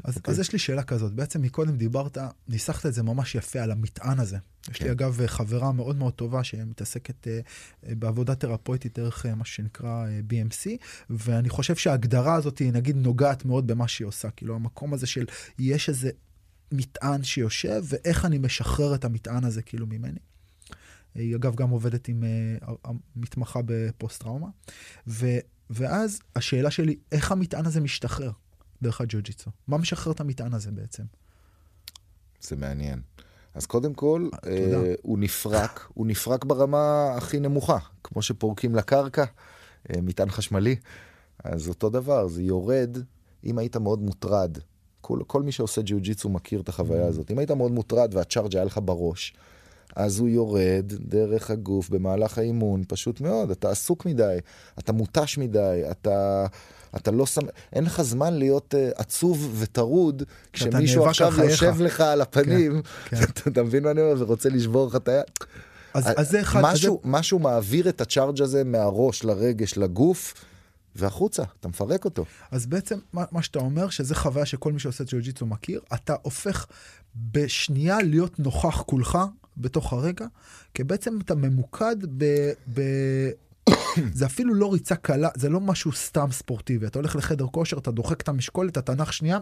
אז, 0.04 0.14
okay. 0.14 0.16
אוקיי. 0.16 0.32
אז 0.32 0.38
יש 0.38 0.52
לי 0.52 0.58
שאלה 0.58 0.82
כזאת, 0.82 1.12
בעצם 1.12 1.42
מקודם 1.42 1.76
דיברת, 1.76 2.18
ניסחת 2.48 2.86
את 2.86 2.94
זה 2.94 3.02
ממש 3.02 3.34
יפה 3.34 3.60
על 3.60 3.70
המטען 3.70 4.20
הזה. 4.20 4.36
Okay. 4.36 4.70
יש 4.70 4.80
לי 4.80 4.86
כן. 4.86 4.90
אגב 4.90 5.26
חברה 5.26 5.72
מאוד 5.72 5.96
מאוד 5.96 6.12
טובה 6.12 6.44
שמתעסקת 6.44 7.26
uh, 7.26 7.94
בעבודה 7.94 8.34
תרפויטית 8.34 8.98
דרך 8.98 9.26
uh, 9.26 9.34
מה 9.34 9.44
שנקרא 9.44 10.06
uh, 10.06 10.32
BMC, 10.32 10.66
ואני 11.10 11.48
חושב 11.48 11.76
שההגדרה 11.76 12.34
הזאת 12.34 12.58
היא 12.58 12.72
נגיד 12.72 12.96
נוגעת 12.96 13.44
מאוד 13.44 13.66
במה 13.66 13.88
שהיא 13.88 14.06
עושה, 14.06 14.30
כאילו 14.30 14.54
המקום 14.54 14.94
הזה 14.94 15.06
של 15.06 15.26
יש 15.58 15.88
איזה 15.88 16.10
מטען 16.72 17.22
שיושב, 17.22 17.82
ואיך 17.84 18.24
אני 18.24 18.38
משחרר 18.38 18.94
את 18.94 19.04
המטען 19.04 19.44
הזה 19.44 19.62
כאילו 19.62 19.86
ממני. 19.86 20.20
היא 21.14 21.36
אגב 21.36 21.54
גם 21.54 21.70
עובדת 21.70 22.08
עם 22.08 22.24
uh, 22.64 22.90
מתמחה 23.16 23.60
בפוסט-טראומה, 23.64 24.48
ואז 25.70 26.20
השאלה 26.36 26.70
שלי, 26.70 26.96
איך 27.12 27.32
המטען 27.32 27.66
הזה 27.66 27.80
משתחרר? 27.80 28.30
דרך 28.82 29.00
הג'ו-ג'יצו? 29.00 29.50
מה 29.68 29.78
משחרר 29.78 30.12
את 30.12 30.20
המטען 30.20 30.54
הזה 30.54 30.70
בעצם? 30.70 31.02
זה 32.40 32.56
מעניין. 32.56 33.00
אז 33.54 33.66
קודם 33.66 33.94
כל, 33.94 34.28
אה, 34.46 34.94
הוא 35.02 35.18
נפרק, 35.18 35.88
הוא 35.94 36.06
נפרק 36.06 36.44
ברמה 36.44 37.14
הכי 37.16 37.40
נמוכה, 37.40 37.78
כמו 38.04 38.22
שפורקים 38.22 38.74
לקרקע, 38.74 39.24
אה, 39.90 40.00
מטען 40.02 40.30
חשמלי. 40.30 40.76
אז 41.44 41.68
אותו 41.68 41.90
דבר, 41.90 42.28
זה 42.28 42.42
יורד, 42.42 42.98
אם 43.44 43.58
היית 43.58 43.76
מאוד 43.76 44.02
מוטרד, 44.02 44.58
כל, 45.00 45.18
כל 45.26 45.42
מי 45.42 45.52
שעושה 45.52 45.82
ג'יוג'יצו 45.82 46.28
מכיר 46.28 46.60
את 46.60 46.68
החוויה 46.68 47.04
mm. 47.04 47.08
הזאת, 47.08 47.30
אם 47.30 47.38
היית 47.38 47.50
מאוד 47.50 47.72
מוטרד 47.72 48.14
והצ'ארג' 48.14 48.56
היה 48.56 48.64
לך 48.64 48.80
בראש, 48.84 49.34
אז 49.96 50.18
הוא 50.18 50.28
יורד 50.28 50.92
דרך 51.00 51.50
הגוף 51.50 51.88
במהלך 51.88 52.38
האימון, 52.38 52.82
פשוט 52.88 53.20
מאוד, 53.20 53.50
אתה 53.50 53.70
עסוק 53.70 54.06
מדי, 54.06 54.38
אתה 54.78 54.92
מותש 54.92 55.38
מדי, 55.38 55.82
אתה... 55.90 56.46
אתה 56.96 57.10
לא 57.10 57.26
שם, 57.26 57.40
אין 57.72 57.84
לך 57.84 58.02
זמן 58.02 58.34
להיות 58.34 58.74
uh, 58.74 59.00
עצוב 59.00 59.54
וטרוד, 59.58 60.22
כשמישהו 60.52 61.06
עכשיו 61.06 61.32
יושב 61.44 61.80
לך 61.80 62.00
על 62.00 62.20
הפנים, 62.20 62.82
כן, 63.04 63.16
כן. 63.16 63.50
אתה 63.50 63.62
מבין 63.62 63.82
מה 63.82 63.90
אני 63.90 64.00
אומר, 64.00 64.14
ורוצה 64.18 64.48
לשבור 64.48 64.86
לך 64.86 64.96
את 64.96 65.08
היד. 65.08 65.24
אז, 65.94 66.04
אז 66.16 66.30
זה 66.30 66.40
אחד, 66.40 66.60
משהו, 66.62 67.00
זה... 67.02 67.10
משהו 67.10 67.38
מעביר 67.38 67.88
את 67.88 68.00
הצ'ארג' 68.00 68.42
הזה 68.42 68.64
מהראש 68.64 69.24
לרגש, 69.24 69.76
לגוף. 69.76 70.34
והחוצה, 70.96 71.42
אתה 71.60 71.68
מפרק 71.68 72.04
אותו. 72.04 72.24
אז 72.50 72.66
בעצם 72.66 72.98
מה, 73.12 73.24
מה 73.32 73.42
שאתה 73.42 73.58
אומר, 73.58 73.88
שזה 73.88 74.14
חוויה 74.14 74.46
שכל 74.46 74.72
מי 74.72 74.78
שעושה 74.78 75.04
ג'ו-ג'יצו 75.04 75.46
מכיר, 75.46 75.80
אתה 75.94 76.14
הופך 76.22 76.66
בשנייה 77.32 77.98
להיות 78.02 78.38
נוכח 78.38 78.82
כולך 78.86 79.18
בתוך 79.56 79.92
הרגע, 79.92 80.26
כי 80.74 80.84
בעצם 80.84 81.18
אתה 81.20 81.34
ממוקד 81.34 81.96
ב, 82.18 82.24
ב, 82.74 82.80
זה 84.18 84.26
אפילו 84.26 84.54
לא 84.54 84.72
ריצה 84.72 84.96
קלה, 84.96 85.28
זה 85.36 85.48
לא 85.48 85.60
משהו 85.60 85.92
סתם 85.92 86.28
ספורטיבי. 86.32 86.86
אתה 86.86 86.98
הולך 86.98 87.16
לחדר 87.16 87.46
כושר, 87.46 87.78
אתה 87.78 87.90
דוחק 87.90 88.20
את 88.20 88.28
המשקולת, 88.28 88.78
אתה 88.78 88.94
נח 88.94 89.12
שנייה, 89.12 89.38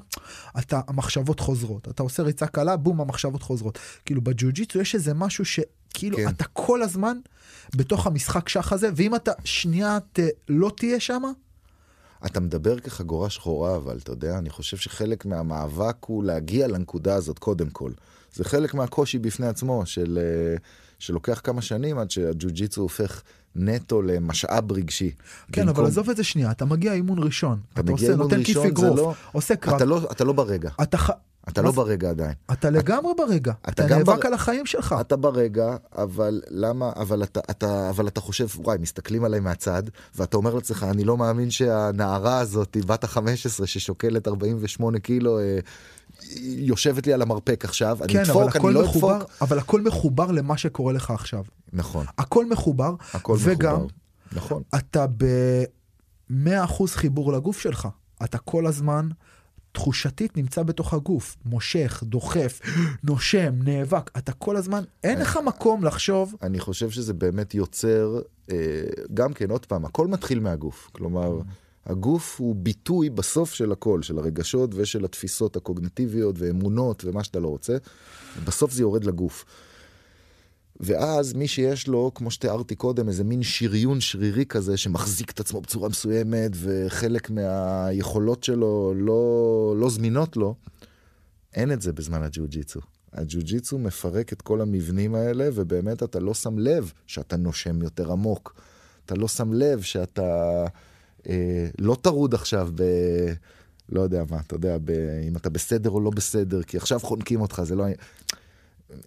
אתה, 0.58 0.80
המחשבות 0.88 1.40
חוזרות. 1.40 1.88
אתה 1.88 2.02
עושה 2.02 2.22
ריצה 2.22 2.46
קלה, 2.46 2.76
בום, 2.76 3.00
המחשבות 3.00 3.42
חוזרות. 3.42 3.78
כאילו 4.04 4.20
בג'ו-ג'יצו 4.20 4.80
יש 4.80 4.94
איזה 4.94 5.14
משהו 5.14 5.44
שכאילו 5.44 6.16
כן. 6.16 6.28
אתה 6.28 6.44
כל 6.52 6.82
הזמן 6.82 7.16
בתוך 7.76 8.06
המשחק 8.06 8.48
שח 8.48 8.72
הזה, 8.72 8.90
ואם 8.96 9.14
אתה 9.14 9.32
שנייה 9.44 9.98
ת, 10.12 10.20
לא 10.48 10.72
תהיה 10.76 11.00
שם, 11.00 11.22
אתה 12.26 12.40
מדבר 12.40 12.78
כחגורה 12.78 13.30
שחורה, 13.30 13.76
אבל 13.76 13.98
אתה 14.02 14.12
יודע, 14.12 14.38
אני 14.38 14.50
חושב 14.50 14.76
שחלק 14.76 15.26
מהמאבק 15.26 15.96
הוא 16.06 16.24
להגיע 16.24 16.68
לנקודה 16.68 17.14
הזאת 17.14 17.38
קודם 17.38 17.70
כל. 17.70 17.90
זה 18.34 18.44
חלק 18.44 18.74
מהקושי 18.74 19.18
בפני 19.18 19.46
עצמו, 19.46 19.86
של, 19.86 20.18
אה, 20.22 20.56
שלוקח 20.98 21.40
כמה 21.44 21.62
שנים 21.62 21.98
עד 21.98 22.10
שהג'ו-ג'יצו 22.10 22.82
הופך 22.82 23.22
נטו 23.56 24.02
למשאב 24.02 24.72
רגשי. 24.72 25.10
כן, 25.52 25.66
במקום... 25.66 25.76
אבל 25.76 25.86
עזוב 25.86 26.10
את 26.10 26.16
זה 26.16 26.24
שנייה, 26.24 26.50
אתה 26.50 26.64
מגיע 26.64 26.92
אימון 26.92 27.18
ראשון. 27.18 27.60
אתה, 27.72 27.80
אתה 27.80 27.92
עושה, 27.92 28.16
נותן 28.16 28.44
כיף 28.44 28.56
אגרוף, 28.56 28.98
לא... 28.98 29.14
עושה 29.32 29.56
קרב. 29.56 29.74
אתה 29.74 29.84
לא, 29.84 30.00
אתה 30.12 30.24
לא 30.24 30.32
ברגע. 30.32 30.70
אתה. 30.82 30.98
אתה 31.48 31.62
לא 31.62 31.70
ברגע 31.70 32.10
עדיין. 32.10 32.32
אתה 32.52 32.70
לגמרי 32.70 33.12
ברגע. 33.18 33.52
אתה 33.68 33.86
נאבק 33.86 34.26
על 34.26 34.34
החיים 34.34 34.66
שלך. 34.66 34.94
אתה 35.00 35.16
ברגע, 35.16 35.76
אבל 35.96 36.42
למה, 36.50 36.92
אבל 36.96 37.22
אתה, 37.22 37.40
אתה, 37.50 37.90
אבל 37.90 38.08
אתה 38.08 38.20
חושב, 38.20 38.46
וואי, 38.56 38.78
מסתכלים 38.78 39.24
עליי 39.24 39.40
מהצד, 39.40 39.82
ואתה 40.14 40.36
אומר 40.36 40.54
לעצמך, 40.54 40.86
אני 40.90 41.04
לא 41.04 41.16
מאמין 41.16 41.50
שהנערה 41.50 42.38
הזאת, 42.38 42.76
בת 42.86 43.04
ה-15 43.04 43.66
ששוקלת 43.66 44.28
48 44.28 44.98
קילו, 44.98 45.38
אה, 45.38 45.58
יושבת 46.42 47.06
לי 47.06 47.12
על 47.12 47.22
המרפק 47.22 47.64
עכשיו, 47.64 47.98
כן, 48.08 48.18
אני 48.18 48.28
אדפוק, 48.28 48.56
אני 48.56 48.74
לא 48.74 48.82
מחובר, 48.82 49.16
אדפוק. 49.16 49.30
אבל 49.40 49.58
הכל 49.58 49.80
מחובר 49.80 50.30
למה 50.30 50.56
שקורה 50.56 50.92
לך 50.92 51.10
עכשיו. 51.10 51.44
נכון. 51.72 52.06
הכל 52.18 52.46
מחובר, 52.46 52.94
הכל 53.12 53.36
וגם, 53.40 53.72
מחובר. 53.72 53.86
נכון. 54.32 54.62
אתה 54.74 55.06
ב-100% 55.06 56.86
חיבור 56.86 57.32
לגוף 57.32 57.58
שלך. 57.60 57.88
אתה 58.24 58.38
כל 58.38 58.66
הזמן... 58.66 59.08
תחושתית 59.72 60.36
נמצא 60.36 60.62
בתוך 60.62 60.94
הגוף, 60.94 61.36
מושך, 61.44 62.02
דוחף, 62.06 62.60
נושם, 63.04 63.54
נאבק, 63.64 64.10
אתה 64.18 64.32
כל 64.32 64.56
הזמן, 64.56 64.82
אין 65.04 65.18
לך 65.18 65.38
מקום 65.46 65.84
לחשוב. 65.84 66.34
אני 66.42 66.60
חושב 66.60 66.90
שזה 66.90 67.14
באמת 67.14 67.54
יוצר, 67.54 68.20
אה, 68.50 68.56
גם 69.14 69.32
כן, 69.32 69.50
עוד 69.50 69.66
פעם, 69.66 69.84
הכל 69.84 70.06
מתחיל 70.06 70.40
מהגוף. 70.40 70.90
כלומר, 70.92 71.40
הגוף 71.86 72.40
הוא 72.40 72.56
ביטוי 72.56 73.10
בסוף 73.10 73.52
של 73.52 73.72
הכל, 73.72 74.02
של 74.02 74.18
הרגשות 74.18 74.70
ושל 74.74 75.04
התפיסות 75.04 75.56
הקוגנטיביות 75.56 76.34
ואמונות 76.38 77.04
ומה 77.04 77.24
שאתה 77.24 77.40
לא 77.40 77.48
רוצה. 77.48 77.76
בסוף 78.44 78.72
זה 78.72 78.82
יורד 78.82 79.04
לגוף. 79.04 79.44
ואז 80.82 81.32
מי 81.32 81.48
שיש 81.48 81.88
לו, 81.88 82.10
כמו 82.14 82.30
שתיארתי 82.30 82.74
קודם, 82.74 83.08
איזה 83.08 83.24
מין 83.24 83.42
שריון 83.42 84.00
שרירי 84.00 84.46
כזה 84.46 84.76
שמחזיק 84.76 85.30
את 85.30 85.40
עצמו 85.40 85.60
בצורה 85.60 85.88
מסוימת, 85.88 86.50
וחלק 86.54 87.30
מהיכולות 87.30 88.44
שלו 88.44 88.94
לא, 88.96 89.74
לא 89.78 89.90
זמינות 89.90 90.36
לו, 90.36 90.54
אין 91.54 91.72
את 91.72 91.82
זה 91.82 91.92
בזמן 91.92 92.22
הג'ו-ג'יצו. 92.22 92.80
הג'ו-ג'יצו 93.12 93.78
מפרק 93.78 94.32
את 94.32 94.42
כל 94.42 94.60
המבנים 94.60 95.14
האלה, 95.14 95.48
ובאמת 95.54 96.02
אתה 96.02 96.20
לא 96.20 96.34
שם 96.34 96.58
לב 96.58 96.92
שאתה 97.06 97.36
נושם 97.36 97.82
יותר 97.82 98.12
עמוק. 98.12 98.54
אתה 99.06 99.14
לא 99.14 99.28
שם 99.28 99.52
לב 99.52 99.82
שאתה 99.82 100.64
אה, 101.28 101.68
לא 101.78 101.96
טרוד 102.02 102.34
עכשיו 102.34 102.68
ב... 102.74 102.82
לא 103.88 104.00
יודע 104.00 104.22
מה, 104.30 104.40
אתה 104.46 104.54
יודע, 104.54 104.76
ב... 104.84 104.90
אם 105.28 105.36
אתה 105.36 105.50
בסדר 105.50 105.90
או 105.90 106.00
לא 106.00 106.10
בסדר, 106.10 106.62
כי 106.62 106.76
עכשיו 106.76 107.00
חונקים 107.00 107.40
אותך, 107.40 107.62
זה 107.64 107.74
לא... 107.74 107.84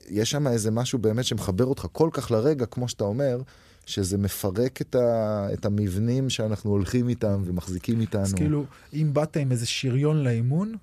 יש 0.09 0.31
שם 0.31 0.47
איזה 0.47 0.71
משהו 0.71 0.99
באמת 0.99 1.25
שמחבר 1.25 1.65
אותך 1.65 1.87
כל 1.91 2.09
כך 2.13 2.31
לרגע, 2.31 2.65
כמו 2.65 2.87
שאתה 2.87 3.03
אומר, 3.03 3.41
שזה 3.85 4.17
מפרק 4.17 4.81
את, 4.81 4.95
ה... 4.95 5.47
את 5.53 5.65
המבנים 5.65 6.29
שאנחנו 6.29 6.71
הולכים 6.71 7.09
איתם 7.09 7.41
ומחזיקים 7.45 8.01
איתנו. 8.01 8.21
אז 8.21 8.33
כאילו, 8.33 8.65
אם 8.93 9.09
באת 9.13 9.37
עם 9.37 9.51
איזה 9.51 9.65
שריון 9.65 10.23
לאימון, 10.23 10.75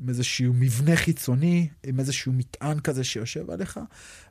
עם 0.00 0.08
איזשהו 0.08 0.52
מבנה 0.54 0.96
חיצוני, 0.96 1.68
עם 1.82 2.00
איזשהו 2.00 2.32
מטען 2.32 2.80
כזה 2.80 3.04
שיושב 3.04 3.50
עליך, 3.50 3.80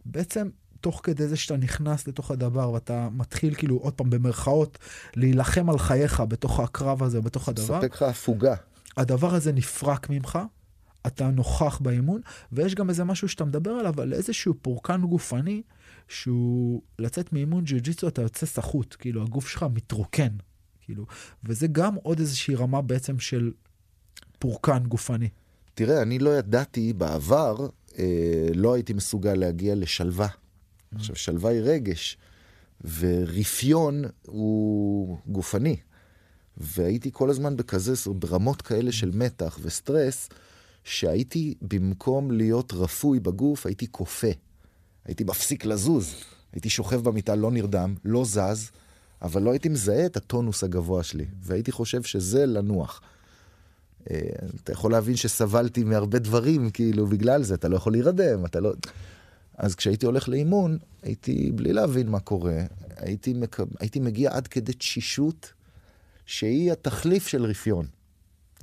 בעצם 0.05 0.49
תוך 0.81 1.01
כדי 1.03 1.27
זה 1.27 1.37
שאתה 1.37 1.57
נכנס 1.57 2.07
לתוך 2.07 2.31
הדבר 2.31 2.71
ואתה 2.71 3.07
מתחיל 3.11 3.55
כאילו 3.55 3.77
עוד 3.77 3.93
פעם 3.93 4.09
במרכאות 4.09 4.77
להילחם 5.15 5.69
על 5.69 5.79
חייך 5.79 6.19
בתוך 6.19 6.59
הקרב 6.59 7.03
הזה, 7.03 7.21
בתוך 7.21 7.49
הדבר. 7.49 7.77
מספק 7.77 7.95
לך 7.95 8.01
הפוגה. 8.01 8.55
הדבר 8.97 9.35
הזה 9.35 9.51
נפרק 9.51 10.09
ממך, 10.09 10.39
אתה 11.07 11.29
נוכח 11.29 11.79
באימון, 11.81 12.21
ויש 12.51 12.75
גם 12.75 12.89
איזה 12.89 13.03
משהו 13.03 13.29
שאתה 13.29 13.45
מדבר 13.45 13.71
עליו, 13.71 14.01
על 14.01 14.13
איזשהו 14.13 14.53
פורקן 14.61 15.01
גופני, 15.01 15.61
שהוא 16.07 16.81
לצאת 16.99 17.33
מאימון 17.33 17.63
ג'ו-ג'יצו 17.65 18.07
אתה 18.07 18.21
יוצא 18.21 18.45
סחוט, 18.45 18.95
כאילו 18.99 19.23
הגוף 19.23 19.47
שלך 19.47 19.65
מתרוקן, 19.73 20.35
כאילו, 20.81 21.05
וזה 21.43 21.67
גם 21.67 21.95
עוד 21.95 22.19
איזושהי 22.19 22.55
רמה 22.55 22.81
בעצם 22.81 23.19
של 23.19 23.51
פורקן 24.39 24.83
גופני. 24.87 25.29
תראה, 25.73 26.01
אני 26.01 26.19
לא 26.19 26.29
ידעתי 26.29 26.93
בעבר, 26.93 27.55
אה, 27.99 28.47
לא 28.55 28.73
הייתי 28.73 28.93
מסוגל 28.93 29.33
להגיע 29.33 29.75
לשלווה. 29.75 30.27
Mm. 30.27 30.95
עכשיו, 30.95 31.15
שלווה 31.15 31.51
היא 31.51 31.61
רגש, 31.61 32.17
ורפיון 32.99 34.03
הוא 34.27 35.17
גופני. 35.27 35.77
והייתי 36.57 37.09
כל 37.13 37.29
הזמן 37.29 37.57
בכזה, 37.57 37.93
ברמות 38.15 38.61
כאלה 38.61 38.91
של 38.91 39.11
מתח 39.13 39.59
וסטרס, 39.61 40.29
שהייתי, 40.83 41.53
במקום 41.61 42.31
להיות 42.31 42.73
רפוי 42.73 43.19
בגוף, 43.19 43.65
הייתי 43.65 43.87
כופה. 43.91 44.31
הייתי 45.05 45.23
מפסיק 45.23 45.65
לזוז. 45.65 46.15
הייתי 46.53 46.69
שוכב 46.69 47.03
במיטה, 47.03 47.35
לא 47.35 47.51
נרדם, 47.51 47.95
לא 48.05 48.25
זז, 48.25 48.71
אבל 49.21 49.41
לא 49.41 49.51
הייתי 49.51 49.69
מזהה 49.69 50.05
את 50.05 50.17
הטונוס 50.17 50.63
הגבוה 50.63 51.03
שלי, 51.03 51.25
והייתי 51.41 51.71
חושב 51.71 52.03
שזה 52.03 52.45
לנוח. 52.45 53.01
אה, 54.11 54.19
אתה 54.63 54.71
יכול 54.71 54.91
להבין 54.91 55.15
שסבלתי 55.15 55.83
מהרבה 55.83 56.19
דברים, 56.19 56.69
כאילו, 56.69 57.07
בגלל 57.07 57.43
זה, 57.43 57.53
אתה 57.53 57.67
לא 57.67 57.75
יכול 57.75 57.91
להירדם, 57.91 58.45
אתה 58.45 58.59
לא... 58.59 58.73
אז 59.57 59.75
כשהייתי 59.75 60.05
הולך 60.05 60.29
לאימון, 60.29 60.77
הייתי, 61.03 61.51
בלי 61.55 61.73
להבין 61.73 62.09
מה 62.09 62.19
קורה, 62.19 62.61
הייתי, 62.97 63.33
מק... 63.33 63.57
הייתי 63.79 63.99
מגיע 63.99 64.31
עד 64.33 64.47
כדי 64.47 64.73
תשישות, 64.73 65.53
שהיא 66.25 66.71
התחליף 66.71 67.27
של 67.27 67.45
רפיון, 67.45 67.85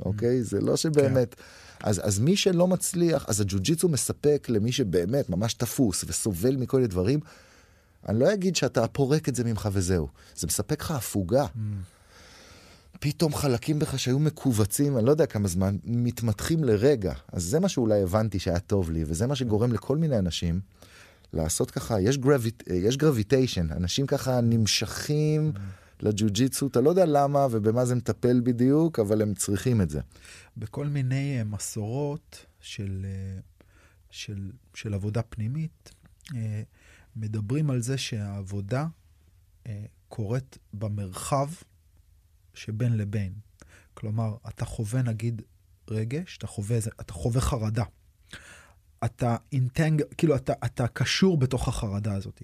אוקיי? 0.01 0.43
זה 0.43 0.61
לא 0.61 0.77
שבאמת... 0.77 1.35
כן. 1.35 1.43
אז, 1.83 2.01
אז 2.05 2.19
מי 2.19 2.37
שלא 2.37 2.67
מצליח, 2.67 3.25
אז 3.29 3.41
הג'ו-ג'יצו 3.41 3.89
מספק 3.89 4.47
למי 4.51 4.73
שבאמת 4.73 5.31
ממש 5.31 5.55
תפוס 5.55 6.05
וסובל 6.09 6.57
מכל 6.57 6.77
מיני 6.77 6.89
דברים, 6.89 7.21
אני 8.09 8.21
לא 8.21 8.33
אגיד 8.33 8.57
שאתה 8.57 8.89
פורק 8.89 9.29
את 9.29 9.35
זה 9.35 9.45
ממך 9.45 9.69
וזהו. 9.73 10.09
זה 10.37 10.47
מספק 10.47 10.81
לך 10.83 10.91
הפוגה. 10.91 11.45
Mm. 11.45 11.59
פתאום 13.01 13.35
חלקים 13.35 13.79
בך 13.79 13.99
שהיו 13.99 14.19
מכווצים, 14.19 14.99
אני 14.99 15.07
לא 15.07 15.11
יודע 15.11 15.27
כמה 15.27 15.49
זמן, 15.49 15.77
מתמתחים 15.85 16.65
לרגע. 16.65 17.13
אז 17.33 17.45
זה 17.45 17.61
מה 17.61 17.69
שאולי 17.69 18.03
הבנתי 18.03 18.39
שהיה 18.39 18.59
טוב 18.59 18.91
לי, 18.91 19.05
וזה 19.07 19.27
מה 19.27 19.37
שגורם 19.37 19.73
לכל 19.73 19.97
מיני 19.97 20.19
אנשים 20.19 20.61
לעשות 21.33 21.71
ככה, 21.71 22.01
יש, 22.01 22.19
גרביט, 22.19 22.63
יש 22.71 22.97
גרביטיישן, 22.97 23.73
אנשים 23.73 24.07
ככה 24.07 24.41
נמשכים 24.41 25.53
mm. 25.55 25.59
לג'ו-ג'יצו, 26.01 26.67
אתה 26.67 26.81
לא 26.81 26.91
יודע 26.91 27.07
למה 27.07 27.47
ובמה 27.51 27.85
זה 27.85 27.95
מטפל 27.95 28.41
בדיוק, 28.41 28.99
אבל 28.99 29.23
הם 29.23 29.35
צריכים 29.35 29.81
את 29.81 29.91
זה. 29.91 30.01
בכל 30.59 30.87
מיני 30.87 31.39
אה, 31.39 31.45
מסורות 31.45 32.47
של, 32.61 33.07
אה, 33.09 33.41
של, 34.11 34.53
של 34.75 34.95
עבודה 34.95 35.23
פנימית, 35.23 35.95
אה, 36.35 36.63
מדברים 37.17 37.71
על 37.71 37.83
זה 37.83 37.99
שהעבודה 37.99 38.87
קורית 40.09 40.59
במרחב 40.73 41.49
שבין 42.55 42.97
לבין. 42.97 43.33
כלומר, 43.95 44.37
אתה 44.49 44.65
חווה 44.65 45.03
נגיד 45.03 45.43
רגש, 45.91 46.37
אתה 46.39 46.47
חווה, 46.47 46.79
אתה 47.01 47.13
חווה 47.13 47.41
חרדה. 47.41 47.85
אתה 49.05 49.37
entang, 49.53 50.03
כאילו 50.19 50.37
אתה, 50.37 50.53
אתה 50.65 50.89
קשור 50.89 51.37
בתוך 51.39 51.69
החרדה 51.69 52.15
הזאת. 52.15 52.43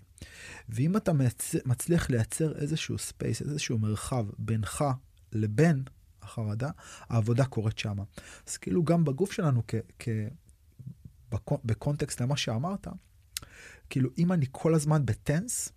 ואם 0.69 0.97
אתה 0.97 1.13
מצ... 1.13 1.55
מצליח 1.65 2.11
לייצר 2.11 2.57
איזשהו 2.57 2.99
space, 2.99 3.43
איזשהו 3.43 3.79
מרחב 3.79 4.27
בינך 4.39 4.85
לבין 5.33 5.83
החרדה, 6.25 6.71
העבודה 7.09 7.45
קורית 7.45 7.79
שם. 7.79 7.97
אז 8.47 8.57
כאילו 8.57 8.85
גם 8.85 9.05
בגוף 9.05 9.33
שלנו. 9.33 9.63
ב 11.65 11.72
context 11.72 12.21
למה 12.21 12.37
שאמרת, 12.37 12.87
כאילו 13.91 14.11
אם 14.19 14.33
אני 14.33 14.47
כל 14.53 14.75
הזמן 14.75 15.07
ב 15.07 15.16
tense, 15.16 15.73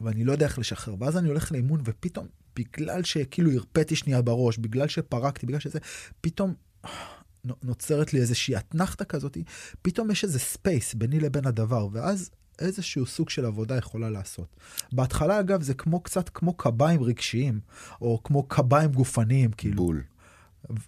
ואני 0.00 0.24
לא 0.24 0.32
יודע 0.32 0.46
איך 0.46 0.58
לשחרר, 0.58 0.94
ואז 0.98 1.16
אני 1.16 1.28
הולך 1.28 1.52
לאימון 1.52 1.80
ופתאום, 1.84 2.26
בגלל 2.56 3.02
שכאילו 3.02 3.52
הרפאתי 3.52 3.96
שנייה 3.96 4.22
בראש, 4.22 4.58
בגלל 4.58 4.88
שפרקתי, 4.88 5.46
בגלל 5.46 5.60
שזה, 5.60 5.78
פתאום 6.20 6.54
נוצרת 7.62 8.12
לי 8.12 8.20
איזושהי 8.20 8.56
אתנחתה 8.56 9.04
כזאת, 9.04 9.36
פתאום 9.82 10.10
יש 10.10 10.24
איזה 10.24 10.38
space 10.38 10.94
ביני 10.94 11.20
לבין 11.20 11.46
הדבר, 11.46 11.88
ואז 11.92 12.30
איזשהו 12.58 13.06
סוג 13.06 13.30
של 13.30 13.46
עבודה 13.46 13.76
יכולה 13.76 14.10
להיעשות. 14.10 14.46
בהתחלה, 14.92 15.40
אגב, 15.40 15.62
זה 15.62 15.74
כמו 15.74 16.00
קצת 16.00 16.28
כמו 16.28 16.54
קביים 16.54 17.02
רגשיים, 17.02 17.60
או 18.00 18.20
כמו 18.24 18.42
קביים 18.42 18.92
גופניים, 18.92 19.50
כאילו. 19.50 19.76
בול. 19.76 20.02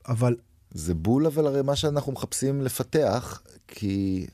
אבל... 0.08 0.36
זה 0.70 0.94
בול, 0.94 1.26
אבל 1.26 1.46
הרי 1.46 1.62
מה 1.62 1.76
שאנחנו 1.76 2.12
מחפשים 2.12 2.62
לפתח, 2.62 3.42
כי, 3.68 4.26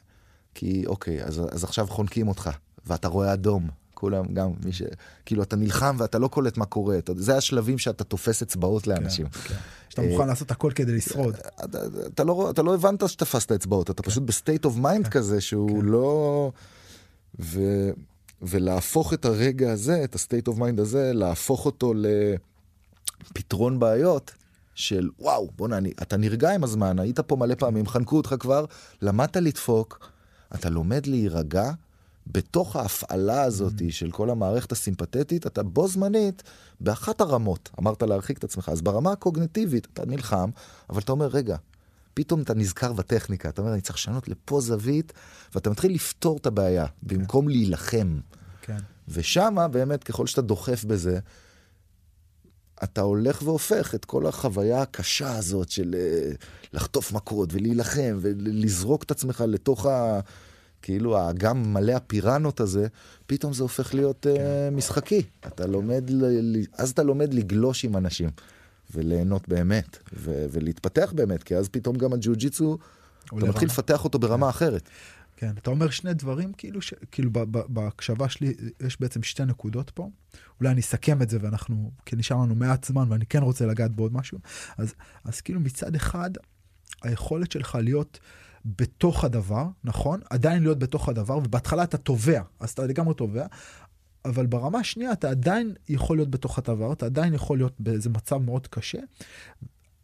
כי 0.55 0.87
אוקיי, 0.87 1.25
אז, 1.25 1.43
אז 1.53 1.65
עכשיו 1.65 1.87
חונקים 1.87 2.29
אותך, 2.29 2.51
ואתה 2.87 3.09
רואה 3.09 3.33
אדום. 3.33 3.69
כולם, 4.01 4.25
גם 4.35 4.51
מי 4.65 4.73
ש... 4.73 4.83
כאילו, 5.27 5.43
אתה 5.43 5.57
נלחם 5.57 5.97
ואתה 5.99 6.19
לא 6.19 6.29
קולט 6.29 6.57
מה 6.57 6.65
קורה. 6.65 6.99
אתה, 6.99 7.13
זה 7.17 7.37
השלבים 7.37 7.79
שאתה 7.79 8.05
תופס 8.05 8.43
אצבעות 8.43 8.87
לאנשים. 8.87 9.29
כן, 9.29 9.41
כן. 9.41 9.55
שאתה 9.89 10.03
מוכן 10.03 10.29
לעשות 10.29 10.51
הכל 10.51 10.73
כדי 10.75 10.93
לשרוד. 10.93 11.35
אתה, 11.65 11.79
אתה, 12.07 12.25
לא, 12.25 12.51
אתה 12.51 12.63
לא 12.63 12.75
הבנת 12.75 13.09
שתפסת 13.09 13.53
אצבעות, 13.53 13.91
אתה 13.91 14.03
כן. 14.03 14.11
פשוט 14.11 14.23
ב 14.23 14.30
state 14.30 14.65
of 14.65 14.77
mind 14.77 15.09
כזה 15.09 15.41
שהוא 15.41 15.85
לא... 15.85 16.53
ו... 17.39 17.61
ולהפוך 18.43 19.15
את 19.15 19.25
הרגע 19.25 19.73
הזה, 19.73 20.05
את 20.05 20.15
ה 20.15 20.20
state 20.20 20.49
of 20.49 20.59
mind 20.59 20.81
הזה, 20.81 21.13
להפוך 21.13 21.67
אותו 21.67 21.93
לפתרון 23.31 23.79
בעיות 23.79 24.31
של 24.75 25.09
וואו, 25.19 25.51
בוא'נה, 25.57 25.89
אתה 26.03 26.17
נרגע 26.17 26.55
עם 26.55 26.65
הזמן, 26.65 26.99
היית 26.99 27.21
פה 27.21 27.37
מלא 27.37 27.55
פעמים, 27.55 27.87
חנקו 27.87 28.17
אותך 28.17 28.35
כבר, 28.41 28.65
למדת 29.03 29.37
לדפוק, 29.37 30.11
אתה 30.55 30.71
לומד 30.71 31.07
להירגע. 31.07 31.71
בתוך 32.27 32.77
ההפעלה 32.77 33.43
הזאת 33.43 33.73
mm. 33.73 33.85
של 33.91 34.11
כל 34.11 34.31
המערכת 34.31 34.73
הסימפתטית, 34.73 35.47
אתה 35.47 35.63
בו 35.63 35.89
זמנית 35.89 36.43
באחת 36.81 37.21
הרמות, 37.21 37.71
אמרת 37.81 38.03
להרחיק 38.03 38.39
את 38.39 38.45
עצמך, 38.45 38.69
אז 38.69 38.83
ברמה 38.83 39.13
הקוגנטיבית 39.13 39.89
אתה 39.93 40.07
נלחם, 40.07 40.51
אבל 40.91 41.01
אתה 41.01 41.13
אומר, 41.13 41.27
רגע, 41.27 41.57
פתאום 42.21 42.43
אתה 42.43 42.55
נזכר 42.55 42.93
בטכניקה, 42.93 43.49
אתה 43.49 43.63
אומר, 43.63 43.73
אני 43.73 43.81
צריך 43.81 43.97
לשנות 43.97 44.29
לפה 44.29 44.61
זווית, 44.61 45.13
ואתה 45.55 45.71
מתחיל 45.71 45.95
לפתור 45.95 46.37
את 46.37 46.47
הבעיה, 46.47 46.87
במקום 47.03 47.49
להילחם. 47.49 48.19
כן. 48.63 48.79
ושמה, 49.09 49.69
באמת, 49.69 50.05
ככל 50.05 50.27
שאתה 50.27 50.43
דוחף 50.43 50.85
בזה, 50.85 51.19
אתה 52.85 53.01
הולך 53.01 53.43
והופך 53.43 53.95
את 53.95 54.05
כל 54.05 54.27
החוויה 54.27 54.83
הקשה 54.83 55.37
הזאת 55.37 55.71
של 55.71 55.95
אה, 55.99 56.31
לחטוף 56.73 57.13
מכות 57.13 57.49
ולהילחם 57.53 58.19
ולזרוק 58.21 59.03
את 59.03 59.11
עצמך 59.11 59.45
לתוך 59.49 59.87
ה... 59.87 60.21
כאילו 60.83 61.19
האגם 61.19 61.73
מלא 61.73 61.93
הפיראנות 61.93 62.61
הזה, 62.61 62.87
פתאום 63.27 63.53
זה 63.53 63.63
הופך 63.63 63.95
להיות 63.95 64.23
כן. 64.23 64.71
uh, 64.71 64.77
משחקי. 64.77 65.23
אתה 65.47 65.67
לומד, 65.67 66.11
ל... 66.11 66.25
אז 66.73 66.91
אתה 66.91 67.03
לומד 67.03 67.35
לגלוש 67.35 67.85
עם 67.85 67.97
אנשים. 67.97 68.31
וליהנות 68.95 69.49
באמת, 69.49 69.99
ו- 70.13 70.47
ולהתפתח 70.53 71.13
באמת, 71.17 71.43
כי 71.43 71.57
אז 71.57 71.69
פתאום 71.69 71.97
גם 71.97 72.13
הג'ו-ג'יצו, 72.13 72.79
אתה 73.25 73.35
מתחיל 73.37 73.69
לפתח 73.69 74.05
אותו 74.05 74.19
ברמה 74.19 74.47
כן. 74.47 74.51
אחרת. 74.51 74.89
כן, 75.37 75.53
אתה 75.59 75.71
אומר 75.71 75.91
שני 75.91 76.15
דברים, 76.15 76.53
כאילו, 76.53 76.83
ש... 76.83 76.95
כאילו 77.13 77.31
בהקשבה 77.69 78.29
שלי 78.29 78.55
יש 78.81 79.01
בעצם 79.01 79.23
שתי 79.23 79.45
נקודות 79.45 79.91
פה. 79.91 80.11
אולי 80.61 80.71
אני 80.71 80.81
אסכם 80.81 81.23
את 81.23 81.31
זה 81.31 81.39
ואנחנו, 81.41 81.91
כי 82.07 82.17
נשאר 82.17 82.37
לנו 82.37 82.55
מעט 82.55 82.85
זמן 82.85 83.13
ואני 83.13 83.27
כן 83.27 83.43
רוצה 83.43 83.67
לגעת 83.67 83.95
בעוד 83.95 84.13
משהו. 84.13 84.39
אז, 84.79 84.95
אז 85.25 85.41
כאילו 85.41 85.61
מצד 85.61 85.95
אחד, 85.95 86.31
היכולת 87.03 87.53
שלך 87.53 87.79
להיות 87.83 88.19
בתוך 88.65 89.25
הדבר, 89.25 89.67
נכון? 89.85 90.21
עדיין 90.31 90.63
להיות 90.63 90.79
בתוך 90.79 91.09
הדבר, 91.09 91.39
ובהתחלה 91.39 91.83
אתה 91.83 91.97
תובע, 91.97 92.43
אז 92.61 92.71
אתה 92.71 92.87
לגמרי 92.87 93.15
תובע, 93.15 93.47
אבל 94.25 94.47
ברמה 94.47 94.79
השנייה 94.79 95.13
אתה 95.13 95.31
עדיין 95.31 95.75
יכול 95.89 96.17
להיות 96.17 96.31
בתוך 96.31 96.59
הדבר, 96.59 96.93
אתה 96.93 97.07
עדיין 97.07 97.35
יכול 97.35 97.59
להיות 97.59 97.75
באיזה 97.79 98.11
מצב 98.11 98.37
מאוד 98.37 98.67
קשה, 98.67 98.99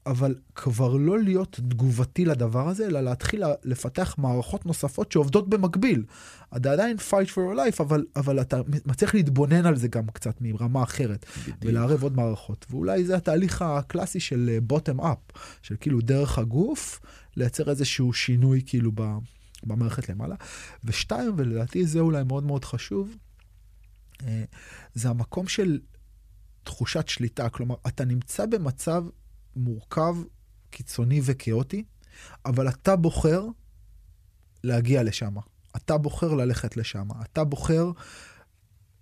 אבל 0.06 0.34
כבר 0.54 0.96
לא 0.96 1.18
להיות 1.18 1.60
תגובתי 1.68 2.24
לדבר 2.24 2.68
הזה, 2.68 2.86
אלא 2.86 3.00
להתחיל 3.00 3.42
לפתח 3.64 4.14
מערכות 4.18 4.66
נוספות 4.66 5.12
שעובדות 5.12 5.48
במקביל. 5.48 6.04
אתה 6.56 6.72
עדיין 6.72 6.96
fight 6.96 7.28
for 7.28 7.36
your 7.36 7.56
life, 7.56 7.80
אבל, 7.80 8.04
אבל 8.16 8.40
אתה 8.40 8.60
מצליח 8.86 9.14
להתבונן 9.14 9.66
על 9.66 9.76
זה 9.76 9.88
גם 9.88 10.06
קצת 10.06 10.40
מרמה 10.40 10.82
אחרת, 10.82 11.26
בדיוק. 11.42 11.58
ולערב 11.62 12.02
עוד 12.02 12.16
מערכות. 12.16 12.66
ואולי 12.70 13.04
זה 13.04 13.16
התהליך 13.16 13.62
הקלאסי 13.62 14.20
של 14.20 14.58
bottom 14.72 15.00
up, 15.00 15.38
של 15.62 15.76
כאילו 15.80 16.00
דרך 16.00 16.38
הגוף, 16.38 17.00
לייצר 17.36 17.70
איזשהו 17.70 18.12
שינוי 18.12 18.62
כאילו 18.66 18.92
במערכת 19.64 20.08
למעלה. 20.08 20.34
ושתיים, 20.84 21.32
ולדעתי 21.36 21.86
זה 21.86 22.00
אולי 22.00 22.24
מאוד 22.24 22.44
מאוד 22.44 22.64
חשוב, 22.64 23.08
אה, 23.08 23.25
זה 24.94 25.08
המקום 25.08 25.48
של 25.48 25.80
תחושת 26.64 27.08
שליטה. 27.08 27.48
כלומר, 27.48 27.74
אתה 27.86 28.04
נמצא 28.04 28.46
במצב 28.46 29.04
מורכב, 29.56 30.16
קיצוני 30.70 31.20
וכאוטי, 31.24 31.84
אבל 32.46 32.68
אתה 32.68 32.96
בוחר 32.96 33.44
להגיע 34.64 35.02
לשם. 35.02 35.34
אתה 35.76 35.98
בוחר 35.98 36.34
ללכת 36.34 36.76
לשם. 36.76 37.08
אתה 37.22 37.44
בוחר 37.44 37.90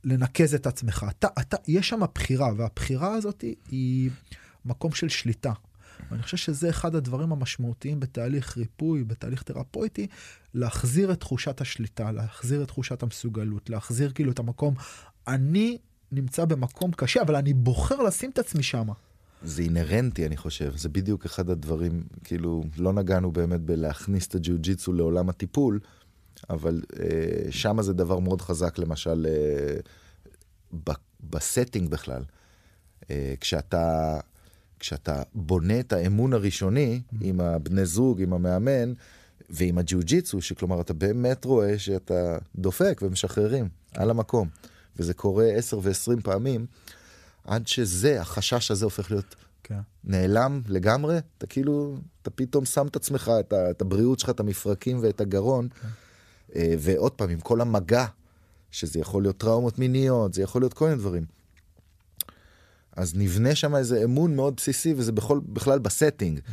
לנקז 0.04 0.54
את 0.54 0.66
עצמך. 0.66 1.06
אתה, 1.10 1.28
אתה, 1.40 1.56
יש 1.68 1.88
שם 1.88 2.00
בחירה, 2.14 2.48
והבחירה 2.56 3.14
הזאת 3.14 3.44
היא 3.68 4.10
מקום 4.64 4.92
של 4.92 5.08
שליטה. 5.08 5.52
ואני 6.11 6.22
חושב 6.22 6.36
שזה 6.36 6.70
אחד 6.70 6.94
הדברים 6.94 7.32
המשמעותיים 7.32 8.00
בתהליך 8.00 8.57
ריפוי, 8.57 9.05
בתהליך 9.05 9.42
תרפויטי, 9.42 10.07
להחזיר 10.55 11.12
את 11.12 11.20
תחושת 11.20 11.61
השליטה, 11.61 12.12
להחזיר 12.12 12.62
את 12.62 12.68
תחושת 12.68 13.02
המסוגלות, 13.02 13.70
להחזיר 13.70 14.12
כאילו 14.12 14.32
את 14.32 14.38
המקום, 14.38 14.74
אני 15.28 15.78
נמצא 16.12 16.44
במקום 16.44 16.92
קשה, 16.92 17.22
אבל 17.22 17.36
אני 17.36 17.55
בוחר 17.55 18.02
לשים 18.02 18.30
את 18.30 18.38
עצמי 18.38 18.62
שם. 18.62 18.88
זה 19.42 19.62
אינהרנטי, 19.62 20.26
אני 20.26 20.36
חושב. 20.36 20.76
זה 20.76 20.88
בדיוק 20.88 21.24
אחד 21.24 21.50
הדברים, 21.50 22.05
כאילו, 22.24 22.64
לא 22.78 22.92
נגענו 22.92 23.32
באמת 23.32 23.61
בלהכניס 23.61 24.26
את 24.26 24.34
הג'יו-ג'יטסו 24.34 24.92
לעולם 24.92 25.28
הטיפול, 25.28 25.80
אבל 26.50 26.82
אה, 27.00 27.52
שם 27.52 27.82
זה 27.82 27.92
דבר 27.92 28.18
מאוד 28.18 28.40
חזק, 28.40 28.78
למשל, 28.78 29.26
אה, 29.28 30.92
ב 31.20 31.29
setting 31.29 31.88
בכלל. 31.88 32.22
אה, 33.11 33.34
כשאתה, 33.40 34.20
כשאתה 34.85 35.22
בונה 35.35 35.80
את 35.80 35.93
האמון 35.93 36.32
הראשוני. 36.32 37.03
עם 37.20 37.41
הבני 37.41 37.87
זוג, 37.87 38.22
עם 38.22 38.32
המאמן, 38.32 38.93
ועם 39.51 39.78
הג'יו-ג'יטסו, 39.78 40.42
שכלומר, 40.43 40.80
אתה 40.80 40.93
באמת 40.93 41.45
רואה 41.45 41.78
שאתה 41.78 42.39
דופק 42.57 43.01
ומשחררים 43.03 43.68
על 43.95 44.11
המקום. 44.11 44.49
וזה 44.97 45.14
קורה 45.14 45.47
10 45.47 45.78
ו-20 45.82 46.20
פעמים, 46.22 46.66
עד 47.45 47.66
שזה, 47.66 48.20
החשש 48.20 48.70
הזה 48.70 48.85
הופך 48.85 49.11
להיות 49.11 49.35
כן. 49.62 49.78
נעלם 50.05 50.62
לגמרי, 50.68 51.18
אתה 51.39 51.47
כאילו, 51.47 51.97
אתה 52.22 52.30
פתאום 52.30 52.64
שם 52.64 52.87
את 52.87 52.97
עצמך, 52.97 53.32
את, 53.41 53.53
ה, 53.53 53.70
את 53.70 53.80
הבריאות 53.80 54.18
שלך, 54.18 54.30
את 54.30 54.41
המפרקים 54.41 54.99
ואת 55.03 55.20
הגרון, 55.20 55.68
כן. 55.68 55.89
אה, 56.57 56.74
ועוד 56.78 57.12
פעם, 57.12 57.30
עם 57.30 57.41
כל 57.41 57.61
המגע, 57.61 58.07
שזה 58.70 59.01
יכול 59.01 59.22
להיות 59.22 59.37
טראומות 59.37 59.78
מיניות, 59.78 60.35
זה 60.35 60.43
יכול 60.43 60.62
להיות 60.62 60.74
כל 60.74 60.85
מיני 60.85 60.99
דברים. 60.99 61.24
אז 62.97 63.14
נבנה 63.14 63.55
שם 63.55 63.76
איזה 63.76 64.05
אמון 64.05 64.36
מאוד 64.36 64.55
בסיסי, 64.57 64.95
וזה 64.97 65.12
בכל, 65.12 65.40
בכלל 65.47 65.78
ב 65.78 65.85
setting, 65.85 66.38
mm. 66.38 66.51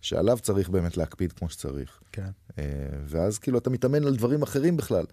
שעליו 0.00 0.38
צריך 0.38 0.68
באמת 0.68 0.96
להקפיד 0.96 1.32
כמו 1.32 1.50
שצריך. 1.50 2.00
כן. 2.12 2.30
אה, 2.58 2.64
ואז 3.06 3.38
כאילו 3.38 3.58
אתה 3.58 3.70
מתאמן 3.70 4.04
על 4.04 4.16
דברים 4.16 4.42
אחרים 4.42 4.76
בכלל. 4.76 5.04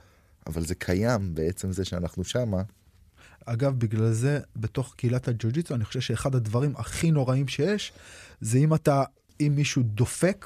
אבל 0.47 0.65
זה 0.65 0.75
קיים 0.75 1.35
בעצם 1.35 1.71
זה 1.71 1.85
שאנחנו 1.85 2.23
שמה. 2.23 2.61
אגב, 3.45 3.79
בגלל 3.79 4.11
זה, 4.11 4.39
בתוך 4.55 4.93
קהילת 4.97 5.27
הג'ו-ג'יצו, 5.27 5.75
אני 5.75 5.85
חושב 5.85 6.01
שאחד 6.01 6.35
הדברים 6.35 6.73
הכי 6.75 7.11
נוראים 7.11 7.47
שיש, 7.47 7.93
זה 8.41 8.57
אם 8.57 8.73
אתה, 8.73 9.03
אם 9.39 9.53
מישהו 9.55 9.83
דופק, 9.83 10.45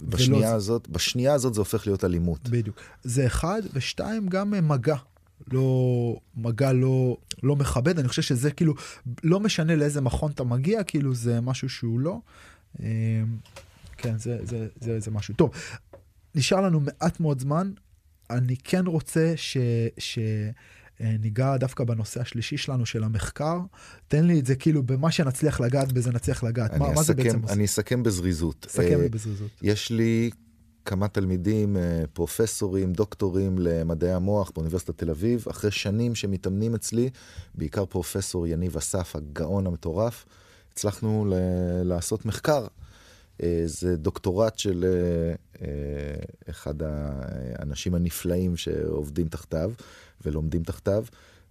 בשנייה 0.00 0.48
ולא... 0.48 0.56
הזאת, 0.56 0.88
בשנייה 0.88 1.34
הזאת 1.34 1.54
זה 1.54 1.60
הופך 1.60 1.86
להיות 1.86 2.04
אלימות. 2.04 2.48
בדיוק. 2.48 2.80
זה 3.02 3.26
אחד, 3.26 3.62
ושתיים, 3.72 4.28
גם 4.28 4.68
מגע. 4.68 4.96
לא, 5.52 6.16
מגע 6.36 6.72
לא, 6.72 7.16
לא 7.42 7.56
מכבד, 7.56 7.98
אני 7.98 8.08
חושב 8.08 8.22
שזה 8.22 8.50
כאילו, 8.50 8.74
לא 9.24 9.40
משנה 9.40 9.76
לאיזה 9.76 10.00
מכון 10.00 10.32
אתה 10.32 10.44
מגיע, 10.44 10.82
כאילו 10.82 11.14
זה 11.14 11.40
משהו 11.40 11.68
שהוא 11.68 12.00
לא. 12.00 12.18
אה, 12.82 12.86
כן, 13.96 14.18
זה, 14.18 14.38
זה, 14.42 14.68
זה, 14.80 15.00
זה 15.00 15.10
משהו. 15.10 15.34
טוב, 15.34 15.50
נשאר 16.34 16.60
לנו 16.60 16.80
מעט 16.80 17.20
מאוד 17.20 17.40
זמן, 17.40 17.72
אני 18.30 18.56
כן 18.64 18.86
רוצה 18.86 19.32
ש... 19.36 19.56
ש... 19.98 20.18
ניגע 21.00 21.56
דווקא 21.56 21.84
בנושא 21.84 22.20
השלישי 22.20 22.56
שלנו 22.56 22.86
של 22.86 23.04
המחקר. 23.04 23.58
תן 24.08 24.24
לי 24.24 24.40
את 24.40 24.46
זה 24.46 24.54
כאילו 24.54 24.82
במה 24.82 25.10
שנצליח 25.10 25.60
לגעת 25.60 25.92
בזה 25.92 26.12
נצליח 26.12 26.44
לגעת. 26.44 26.74
מה, 26.74 26.86
אסכם, 26.86 26.94
מה 26.94 27.02
זה 27.02 27.14
בעצם 27.14 27.42
עושה? 27.42 27.54
אני 27.54 27.64
אסכם 27.64 28.02
בזריזות. 28.02 28.66
אסכם 28.70 29.00
uh, 29.06 29.08
בזריזות. 29.08 29.50
יש 29.62 29.90
לי 29.90 30.30
כמה 30.84 31.08
תלמידים, 31.08 31.76
uh, 31.76 32.06
פרופסורים, 32.12 32.92
דוקטורים 32.92 33.58
למדעי 33.58 34.12
המוח 34.12 34.50
באוניברסיטת 34.50 34.98
תל 34.98 35.10
אביב, 35.10 35.44
אחרי 35.50 35.70
שנים 35.70 36.14
שמתאמנים 36.14 36.74
אצלי, 36.74 37.10
בעיקר 37.54 37.86
פרופסור 37.86 38.46
יניב 38.46 38.76
אסף, 38.76 39.16
הגאון 39.16 39.66
המטורף, 39.66 40.24
הצלחנו 40.72 41.26
ל- 41.28 41.82
לעשות 41.82 42.26
מחקר 42.26 42.66
אה, 43.42 43.62
זה 43.66 43.96
דוקטורט 43.96 44.58
של 44.58 44.84
אה, 44.84 45.34
אה, 45.66 46.14
אחד 46.50 46.74
האנשים 46.82 47.94
הנפלאים 47.94 48.56
שעובדים 48.56 49.28
תחתיו 49.28 49.72
ולומדים 50.24 50.62
תחתיו. 50.62 51.04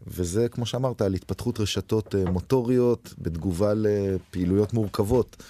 וזה, 0.07 0.49
כמו 0.49 0.65
שאמרת, 0.65 1.01
על 1.01 1.13
התפתחות 1.13 1.59
רשתות 1.59 2.15
מוטוריות 2.15 3.13
בתגובה 3.17 3.73
לפעילויות 3.75 4.73
מורכבות, 4.73 5.43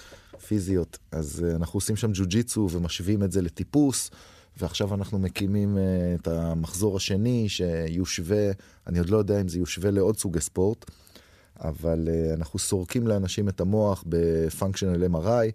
פיזיות. 0.46 0.98
אז 1.12 1.44
אנחנו 1.56 1.76
עושים 1.76 1.96
שם 1.96 2.12
ג'ו-ג'יצו 2.12 2.68
ומשווים 2.70 3.22
את 3.22 3.32
זה 3.32 3.42
לטיפוס, 3.42 4.10
ועכשיו 4.56 4.94
אנחנו 4.94 5.18
מקימים 5.18 5.78
את 6.14 6.28
המחזור 6.28 6.96
השני 6.96 7.48
שיושווה, 7.48 8.50
אני 8.86 8.98
עוד 8.98 9.10
לא 9.10 9.16
יודע 9.16 9.40
אם 9.40 9.48
זה 9.48 9.58
יושווה 9.58 9.90
לעוד 9.90 10.18
סוגי 10.18 10.40
ספורט, 10.40 10.90
אבל 11.60 12.08
אנחנו 12.34 12.58
סורקים 12.58 13.06
לאנשים 13.06 13.48
את 13.48 13.60
המוח 13.60 14.04
בפונקשיונל 14.06 15.06
MRI. 15.06 15.52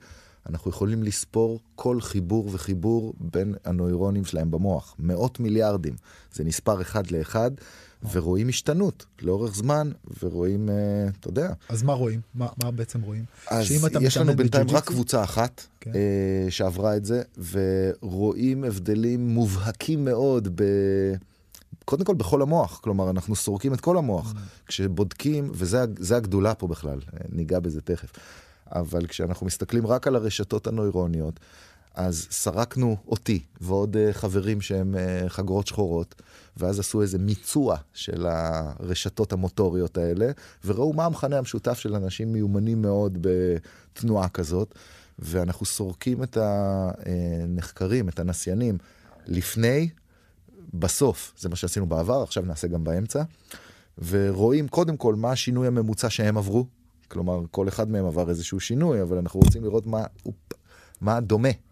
אנחנו 0.50 0.72
יכולים 0.72 1.04
לספור 1.04 1.60
כל 1.76 2.02
חיבור 2.02 2.50
וחיבור 2.52 3.14
בין 3.20 3.56
הנוירונים 3.66 4.26
שלהם 4.26 4.52
במוח. 4.52 4.96
מאות 5.00 5.40
מיליארדים. 5.40 5.96
זה 6.34 6.44
נספר 6.44 6.82
אחד 6.82 7.12
לאחד, 7.12 7.52
ורואים 8.12 8.50
השתנות 8.50 9.06
לאורך 9.22 9.56
זמן, 9.56 9.92
ורואים, 10.24 10.70
uh, 10.70 10.72
אתה 11.20 11.30
יודע. 11.30 11.54
אז 11.70 11.84
מה 11.84 11.94
רואים? 11.94 12.22
מה, 12.36 12.48
מה 12.64 12.72
בעצם 12.72 13.02
רואים? 13.02 13.26
אז 13.48 13.72
יש 14.02 14.18
לנו 14.18 14.36
בינתיים 14.36 14.70
רק 14.70 14.86
קבוצה 14.86 15.24
אחת 15.24 15.68
כן. 15.82 15.92
uh, 15.92 15.96
שעברה 16.50 16.96
את 16.96 17.06
זה, 17.06 17.22
ורואים 17.52 18.64
הבדלים 18.64 19.28
מובהקים 19.28 20.06
מאוד 20.06 20.48
ב... 20.56 20.64
קודם 21.86 22.06
כל 22.06 22.16
בכל 22.16 22.42
המוח, 22.42 22.80
כלומר 22.84 23.10
אנחנו 23.10 23.36
סורקים 23.36 23.74
את 23.74 23.82
כל 23.82 23.98
המוח. 23.98 24.32
Mm. 24.32 24.68
כשבודקים, 24.68 25.52
וזה 25.54 26.18
הגדולה 26.18 26.56
פה 26.56 26.68
בכלל, 26.68 27.00
ניגע 27.30 27.60
בזה 27.60 27.82
תכף. 27.82 28.12
אבל 28.72 29.08
כשאנחנו 29.08 29.46
מסתכלים 29.46 29.88
רק 29.88 30.08
על 30.08 30.16
הרשתות 30.16 30.68
הנוירוניות, 30.68 31.40
אז 31.98 32.28
סרקנו 32.32 32.98
אותי 33.08 33.44
ועוד 33.62 33.96
uh, 33.96 34.14
חברים 34.14 34.62
שהם 34.62 34.96
uh, 34.96 35.30
חגורות 35.30 35.68
שחורות, 35.68 36.22
ואז 36.58 36.80
עשו 36.80 37.02
איזה 37.02 37.18
מיצוע 37.18 37.78
של 37.94 38.26
הרשתות 38.26 39.34
המוטוריות 39.34 39.98
האלה, 39.98 40.32
וראו 40.66 40.94
מה 40.94 41.06
המכנה 41.06 41.38
המשותף 41.38 41.80
של 41.80 41.96
אנשים 41.96 42.34
מיומנים 42.34 42.82
מאוד 42.82 43.18
בתנועה 43.22 44.30
כזאת, 44.30 44.76
ואנחנו 45.20 45.66
סורקים 45.66 46.24
את 46.24 46.38
הנחקרים, 46.42 48.10
את 48.10 48.20
הנסיינים, 48.20 48.78
לפני, 49.28 49.90
בסוף, 50.74 51.34
זה 51.38 51.50
מה 51.50 51.56
שעשינו 51.56 51.86
בעבר, 51.86 52.24
עכשיו 52.24 52.44
נעשה 52.44 52.68
גם 52.68 52.84
באמצע, 52.84 53.24
ורואים 53.98 54.68
קודם 54.68 54.98
כל 54.98 55.16
מה 55.16 55.32
השינוי 55.32 55.68
הממוצע 55.68 56.10
שהם 56.10 56.38
עברו, 56.38 56.68
כלומר, 57.08 57.42
כל 57.52 57.68
אחד 57.68 57.92
מהם 57.92 58.06
עבר 58.06 58.30
איזשהו 58.30 58.60
שינוי, 58.60 59.02
אבל 59.02 59.18
אנחנו 59.18 59.40
רוצים 59.40 59.64
לראות 59.64 59.88
מה, 59.88 60.04
מה 61.02 61.20
דומה, 61.20 61.50
אה, 61.50 61.67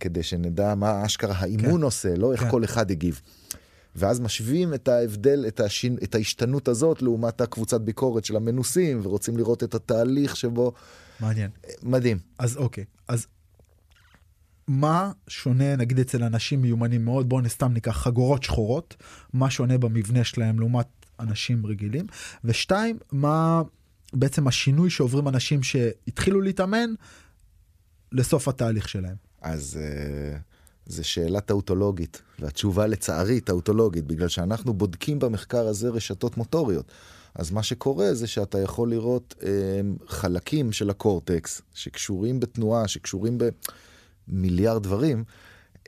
כדי 0.00 0.22
שנדע 0.22 0.74
מה 0.74 1.06
אשכרה 1.06 1.34
האימון 1.38 1.76
כן. 1.76 1.82
עושה, 1.82 2.16
לא 2.16 2.32
איך 2.32 2.40
כן. 2.40 2.50
כל 2.50 2.64
אחד 2.64 2.90
הגיב. 2.90 3.20
ואז 3.96 4.20
משווים 4.20 4.74
את 4.74 4.88
ההבדל, 4.88 5.44
את, 5.48 5.60
השין, 5.60 5.96
את 6.02 6.14
ההשתנות 6.14 6.68
הזאת 6.68 7.02
לעומת 7.02 7.40
הקבוצת 7.40 7.80
ביקורת 7.80 8.24
של 8.24 8.36
המנוסים, 8.36 9.00
ורוצים 9.02 9.36
לראות 9.36 9.64
את 9.64 9.74
התהליך 9.74 10.36
שבו... 10.36 10.72
מעניין. 11.20 11.50
מדהים. 11.82 12.18
אז 12.38 12.56
אוקיי, 12.56 12.84
אז 13.08 13.26
מה 14.68 15.12
שונה 15.28 15.76
נגיד 15.76 15.98
אצל 15.98 16.22
אנשים 16.22 16.62
מיומנים 16.62 17.04
מאוד, 17.04 17.28
בואו 17.28 17.40
נסתם 17.40 17.72
ניקח 17.72 17.96
חגורות 17.96 18.42
שחורות, 18.42 18.96
מה 19.32 19.50
שונה 19.50 19.78
במבנה 19.78 20.24
שלהם 20.24 20.60
לעומת 20.60 20.86
אנשים 21.20 21.66
רגילים, 21.66 22.06
ושתיים, 22.44 22.98
מה... 23.12 23.62
בעצם 24.12 24.48
השינוי 24.48 24.90
שעוברים 24.90 25.28
אנשים 25.28 25.62
שהתחילו 25.62 26.40
להתאמן 26.40 26.90
לסוף 28.12 28.48
התהליך 28.48 28.88
שלהם. 28.88 29.16
אז 29.40 29.78
uh, 29.80 30.38
זה 30.86 31.04
שאלה 31.04 31.40
טאוטולוגית, 31.40 32.22
והתשובה 32.38 32.86
לצערי 32.86 33.40
טאוטולוגית, 33.40 34.04
בגלל 34.06 34.28
שאנחנו 34.28 34.74
בודקים 34.74 35.18
במחקר 35.18 35.66
הזה 35.66 35.88
רשתות 35.88 36.36
מוטוריות. 36.36 36.92
אז 37.34 37.50
מה 37.50 37.62
שקורה 37.62 38.14
זה 38.14 38.26
שאתה 38.26 38.58
יכול 38.58 38.90
לראות 38.90 39.34
אה, 39.42 39.48
חלקים 40.06 40.72
של 40.72 40.90
הקורטקס 40.90 41.62
שקשורים 41.74 42.40
בתנועה, 42.40 42.88
שקשורים 42.88 43.38
במיליארד 44.28 44.82
דברים, 44.82 45.24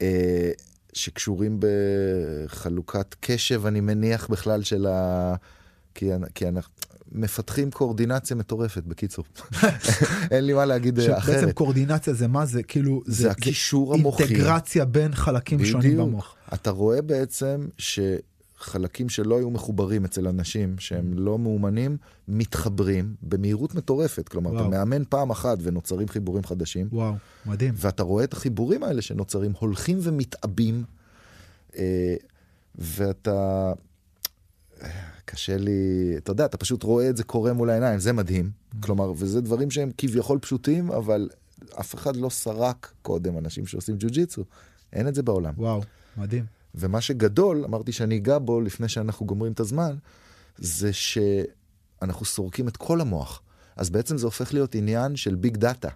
אה, 0.03 0.51
שקשורים 0.93 1.61
בחלוקת 1.61 3.15
קשב, 3.21 3.67
אני 3.67 3.81
מניח 3.81 4.27
בכלל 4.31 4.63
של 4.63 4.87
ה... 4.87 5.35
כי, 5.95 6.11
כי 6.35 6.49
אנחנו 6.49 6.73
מפתחים 7.15 7.71
קואורדינציה 7.71 8.37
מטורפת, 8.37 8.83
בקיצור. 8.83 9.25
אין 10.31 10.45
לי 10.45 10.53
מה 10.53 10.65
להגיד 10.65 10.99
אחרת. 10.99 11.35
בעצם 11.35 11.53
קואורדינציה 11.53 12.15
זה 12.15 12.29
מה? 12.29 12.47
זה 12.47 12.63
כאילו... 12.63 13.03
זה, 13.07 13.23
זה 13.23 13.31
הקישור 13.31 13.95
המוחי. 13.95 14.23
אינטגרציה 14.23 14.85
בין 14.85 15.15
חלקים 15.15 15.59
בדיוק. 15.59 15.73
שונים 15.83 15.97
במוח. 15.97 16.35
אתה 16.55 16.71
רואה 16.71 17.03
בעצם 17.03 17.67
ש... 17.79 18.01
חלקים 18.63 19.09
שלא 19.09 19.39
היו 19.39 19.51
מחוברים 19.51 20.05
אצל 20.05 20.29
אנשים 20.29 20.79
שהם 20.79 21.13
לא 21.15 21.39
מאומנים, 21.39 21.97
מתחברים 22.29 23.15
במהירות 23.23 23.75
מטורפת. 23.75 24.29
כלומר, 24.29 24.51
וואו. 24.51 24.63
אתה 24.63 24.71
מאמן 24.71 25.03
פעם 25.09 25.31
אחת 25.31 25.59
ונוצרים 25.63 26.09
חיבורים 26.09 26.45
חדשים. 26.45 26.89
וואו, 26.93 27.15
מדהים. 27.47 27.75
ואתה 27.77 28.03
רואה 28.03 28.25
את 28.25 28.33
החיבורים 28.33 28.83
האלה 28.83 29.03
שנוצרים, 29.03 29.53
הולכים 29.59 29.99
ומתעבים, 30.03 30.85
אה, 31.77 32.15
ואתה... 32.75 33.73
קשה 35.25 35.57
לי, 35.57 36.15
אתה 36.17 36.31
יודע, 36.31 36.45
אתה 36.45 36.57
פשוט 36.57 36.83
רואה 36.83 37.11
את 37.11 37.17
זה 37.17 37.25
קורה 37.25 37.53
מול 37.53 37.71
העיניים, 37.71 37.99
זה 37.99 38.13
מדהים. 38.13 38.51
כלומר, 38.81 39.13
וזה 39.17 39.41
דברים 39.41 39.71
שהם 39.71 39.91
כביכול 39.99 40.39
פשוטים, 40.39 40.91
אבל 40.91 41.29
אף 41.81 41.95
אחד 41.95 42.17
לא 42.17 42.29
סרק 42.29 42.93
קודם 43.03 43.39
אנשים 43.39 43.67
שעושים 43.67 43.97
ג'ו-ג'יצו. 43.99 44.45
אין 44.93 45.09
את 45.09 45.15
זה 45.15 45.23
בעולם. 45.23 45.55
וואו, 45.57 45.81
מדהים. 46.17 46.45
ומה 46.75 47.01
שגדול, 47.01 47.65
אמרתי 47.65 47.93
שאני 47.93 48.17
אגע 48.17 48.39
בו 48.39 48.61
לפני 48.61 48.89
שאנחנו 48.89 49.27
גומרים 49.27 49.53
את 49.53 49.61
הזמן, 49.61 49.97
זה 50.59 50.93
שאנחנו 50.93 52.25
סורקים 52.25 52.69
את 52.69 52.77
כל 52.77 53.01
המוח. 53.01 53.43
אז 53.77 53.91
בעצם 53.91 54.19
זה 54.19 54.27
הופך 54.27 54.55
להיות 54.55 54.75
עניין 54.75 55.17
של 55.17 55.35
ביג 55.35 55.57
דאטה. 55.57 55.89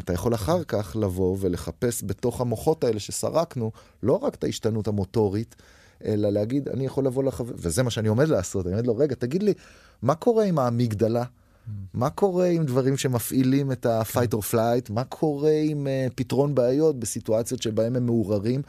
אתה 0.00 0.12
יכול 0.12 0.34
אחר 0.34 0.64
כך 0.64 0.96
לבוא 1.00 1.36
ולחפש 1.40 2.02
בתוך 2.06 2.40
המוחות 2.40 2.84
האלה 2.84 3.00
שסרקנו, 3.00 3.72
לא 4.02 4.12
רק 4.12 4.34
את 4.34 4.44
ההשתנות 4.44 4.88
המוטורית, 4.88 5.56
אלא 6.04 6.28
להגיד, 6.30 6.68
אני 6.68 6.86
יכול 6.86 7.06
לבוא 7.06 7.24
לחבר, 7.24 7.54
וזה 7.56 7.82
מה 7.82 7.90
שאני 7.90 8.08
עומד 8.08 8.28
לעשות, 8.28 8.66
אני 8.66 8.74
אומר 8.74 8.86
לו, 8.86 8.96
רגע, 8.96 9.14
תגיד 9.14 9.42
לי, 9.42 9.54
מה 10.02 10.14
קורה 10.14 10.44
עם 10.44 10.58
האמיגדלה? 10.58 11.24
מה 11.94 12.10
קורה 12.10 12.46
עם 12.46 12.64
דברים 12.64 12.96
שמפעילים 12.96 13.72
את 13.72 13.86
ה-fight 13.86 14.34
or 14.34 14.52
flight? 14.52 14.92
מה 14.92 15.04
קורה 15.04 15.60
עם 15.64 15.86
uh, 15.86 16.12
פתרון 16.14 16.54
בעיות 16.54 17.00
בסיטואציות 17.00 17.62
שבהם 17.62 17.96
הם 17.96 18.06
מעורערים? 18.06 18.62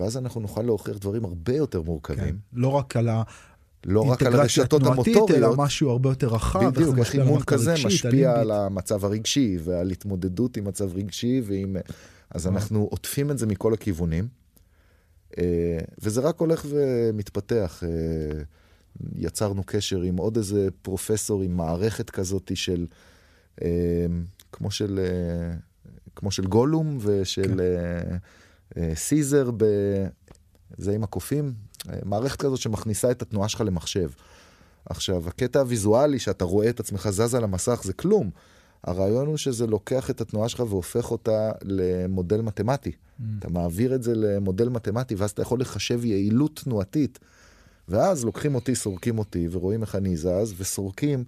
ואז 0.00 0.16
אנחנו 0.16 0.40
נוכל 0.40 0.62
להוכיח 0.62 0.96
דברים 0.96 1.24
הרבה 1.24 1.56
יותר 1.56 1.82
מורכבים. 1.82 2.34
כן, 2.34 2.36
לא 2.52 2.68
רק 2.68 2.96
על 2.96 3.08
ה... 3.08 3.22
לא 3.86 4.00
רק 4.00 4.22
על 4.22 4.40
הרשתות 4.40 4.82
המוטוריות, 4.82 5.30
אלא 5.30 5.56
משהו 5.56 5.90
הרבה 5.90 6.08
יותר 6.08 6.28
רחב. 6.28 6.68
בדיוק, 6.68 6.98
איך 6.98 7.14
אימון 7.14 7.42
כזה 7.42 7.74
משפיע 7.84 8.40
על 8.40 8.50
המצב 8.50 9.04
הרגשי 9.04 9.58
ועל 9.64 9.90
התמודדות 9.90 10.56
עם 10.56 10.64
מצב 10.64 10.96
רגשי 10.96 11.42
ועם... 11.44 11.76
אז 12.30 12.46
אנחנו 12.46 12.88
עוטפים 12.90 13.30
את 13.30 13.38
זה 13.38 13.46
מכל 13.46 13.74
הכיוונים, 13.74 14.28
וזה 16.02 16.20
רק 16.20 16.40
הולך 16.40 16.66
ומתפתח. 16.68 17.82
אה, 17.86 18.42
יצרנו 19.16 19.62
קשר 19.66 20.00
עם 20.00 20.16
עוד 20.16 20.36
איזה 20.36 20.68
פרופסור 20.82 21.42
עם 21.42 21.56
מערכת 21.56 22.10
כזאת 22.10 22.50
של, 22.54 22.86
אה, 23.62 24.06
כמו 24.52 24.70
של, 24.70 25.00
כמו 26.16 26.30
של 26.30 26.46
גולום 26.46 26.98
ושל... 27.00 27.42
כן. 27.42 28.16
אה, 28.76 28.92
סיזר, 28.94 29.50
ב... 29.56 29.64
זה 30.78 30.92
עם 30.92 31.04
הקופים, 31.04 31.52
אה, 31.88 31.98
מערכת 32.04 32.40
כזאת 32.40 32.58
שמכניסה 32.58 33.10
את 33.10 33.22
התנועה 33.22 33.48
שלך 33.48 33.60
למחשב. 33.60 34.10
עכשיו, 34.86 35.28
הקטע 35.28 35.60
הוויזואלי 35.60 36.18
שאתה 36.18 36.44
רואה 36.44 36.70
את 36.70 36.80
עצמך 36.80 37.08
זז 37.10 37.34
על 37.34 37.44
המסך 37.44 37.80
זה 37.84 37.92
כלום. 37.92 38.30
הרעיון 38.84 39.26
הוא 39.26 39.36
שזה 39.36 39.66
לוקח 39.66 40.10
את 40.10 40.20
התנועה 40.20 40.48
שלך 40.48 40.60
והופך 40.60 41.10
אותה 41.10 41.52
למודל 41.62 42.40
מתמטי. 42.40 42.92
אתה 43.38 43.48
מעביר 43.48 43.94
את 43.94 44.02
זה 44.02 44.14
למודל 44.14 44.68
מתמטי, 44.68 45.14
ואז 45.14 45.30
אתה 45.30 45.42
יכול 45.42 45.60
לחשב 45.60 46.04
יעילות 46.04 46.60
תנועתית. 46.64 47.18
ואז 47.88 48.24
לוקחים 48.24 48.54
אותי, 48.54 48.74
סורקים 48.74 49.18
אותי, 49.18 49.48
ורואים 49.50 49.82
איך 49.82 49.94
אני 49.94 50.16
זז, 50.16 50.54
וסורקים 50.58 51.24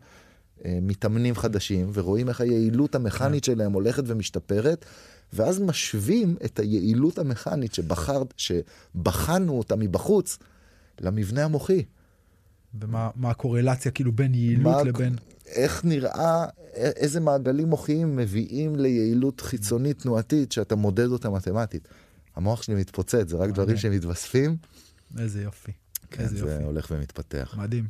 אה, 0.65 0.79
מתאמנים 0.83 1.35
חדשים, 1.35 1.91
ורואים 1.93 2.29
איך 2.29 2.41
היעילות 2.41 2.95
המכנית 2.95 3.45
כן. 3.45 3.53
שלהם 3.53 3.73
הולכת 3.73 4.03
ומשתפרת, 4.07 4.85
ואז 5.33 5.61
משווים 5.61 6.37
את 6.45 6.59
היעילות 6.59 7.19
המכנית 7.19 7.75
שבחרת, 7.75 8.35
שבחנו 8.37 9.59
אותה 9.59 9.77
מבחוץ, 9.77 10.39
למבנה 11.01 11.45
המוחי. 11.45 11.83
ומה 12.81 13.31
הקורלציה 13.31 13.93
כאילו 13.93 14.13
בין 14.13 14.35
יעילות 14.35 14.75
מה, 14.77 14.83
לבין... 14.83 15.17
איך 15.47 15.85
נראה, 15.85 16.47
איזה 16.75 17.21
מעגלים 17.21 17.69
מוחיים 17.69 18.17
מביאים 18.17 18.77
ליעילות 18.77 19.41
חיצונית 19.41 20.03
תנועתית 20.03 20.53
שאתה 20.53 20.77
מודד 20.77 21.07
אותה 21.07 21.31
מתמטית. 21.31 21.89
המוח 22.37 22.63
שלי 22.63 22.75
מתפוצץ, 22.75 23.29
זה 23.29 23.37
רק 23.37 23.51
דברים 23.51 23.77
שמתווספים. 23.77 24.57
איזה 25.19 25.43
יופי. 25.43 25.73
כן, 26.11 26.23
איזה 26.23 26.37
זה 26.37 26.51
יופי. 26.51 26.65
הולך 26.65 26.87
ומתפתח. 26.91 27.55
מדהים. 27.59 27.89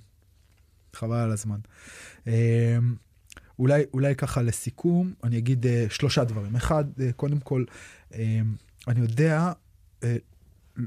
חבל 0.92 1.16
על 1.16 1.32
הזמן. 1.32 1.58
אמ, 2.26 2.32
אולי, 3.58 3.82
אולי 3.92 4.16
ככה 4.16 4.42
לסיכום, 4.42 5.14
אני 5.24 5.38
אגיד 5.38 5.66
uh, 5.66 5.68
שלושה 5.94 6.24
דברים. 6.24 6.56
אחד, 6.56 6.84
uh, 6.96 7.12
קודם 7.16 7.40
כל, 7.40 7.64
uh, 8.10 8.14
אני 8.88 9.00
יודע, 9.00 9.52
uh, 10.00 10.04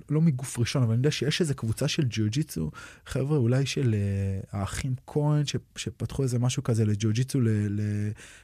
לא 0.10 0.22
מגוף 0.22 0.60
ראשון, 0.60 0.84
אבל 0.84 0.92
אני 0.92 1.00
יודע 1.00 1.12
שיש 1.12 1.42
איזו 1.42 1.56
קבוצה 1.56 1.88
של 1.88 2.04
ג'יוג'יצו, 2.04 2.72
חבר'ה, 3.06 3.38
אולי 3.38 3.66
של 3.66 3.96
uh, 3.96 4.48
האחים 4.52 4.96
כהן, 5.08 5.46
ש, 5.46 5.56
שפתחו 5.76 6.24
איזה 6.24 6.40
משהו 6.40 6.64
כזה 6.64 6.86
לג'יוג'יצו 6.86 7.40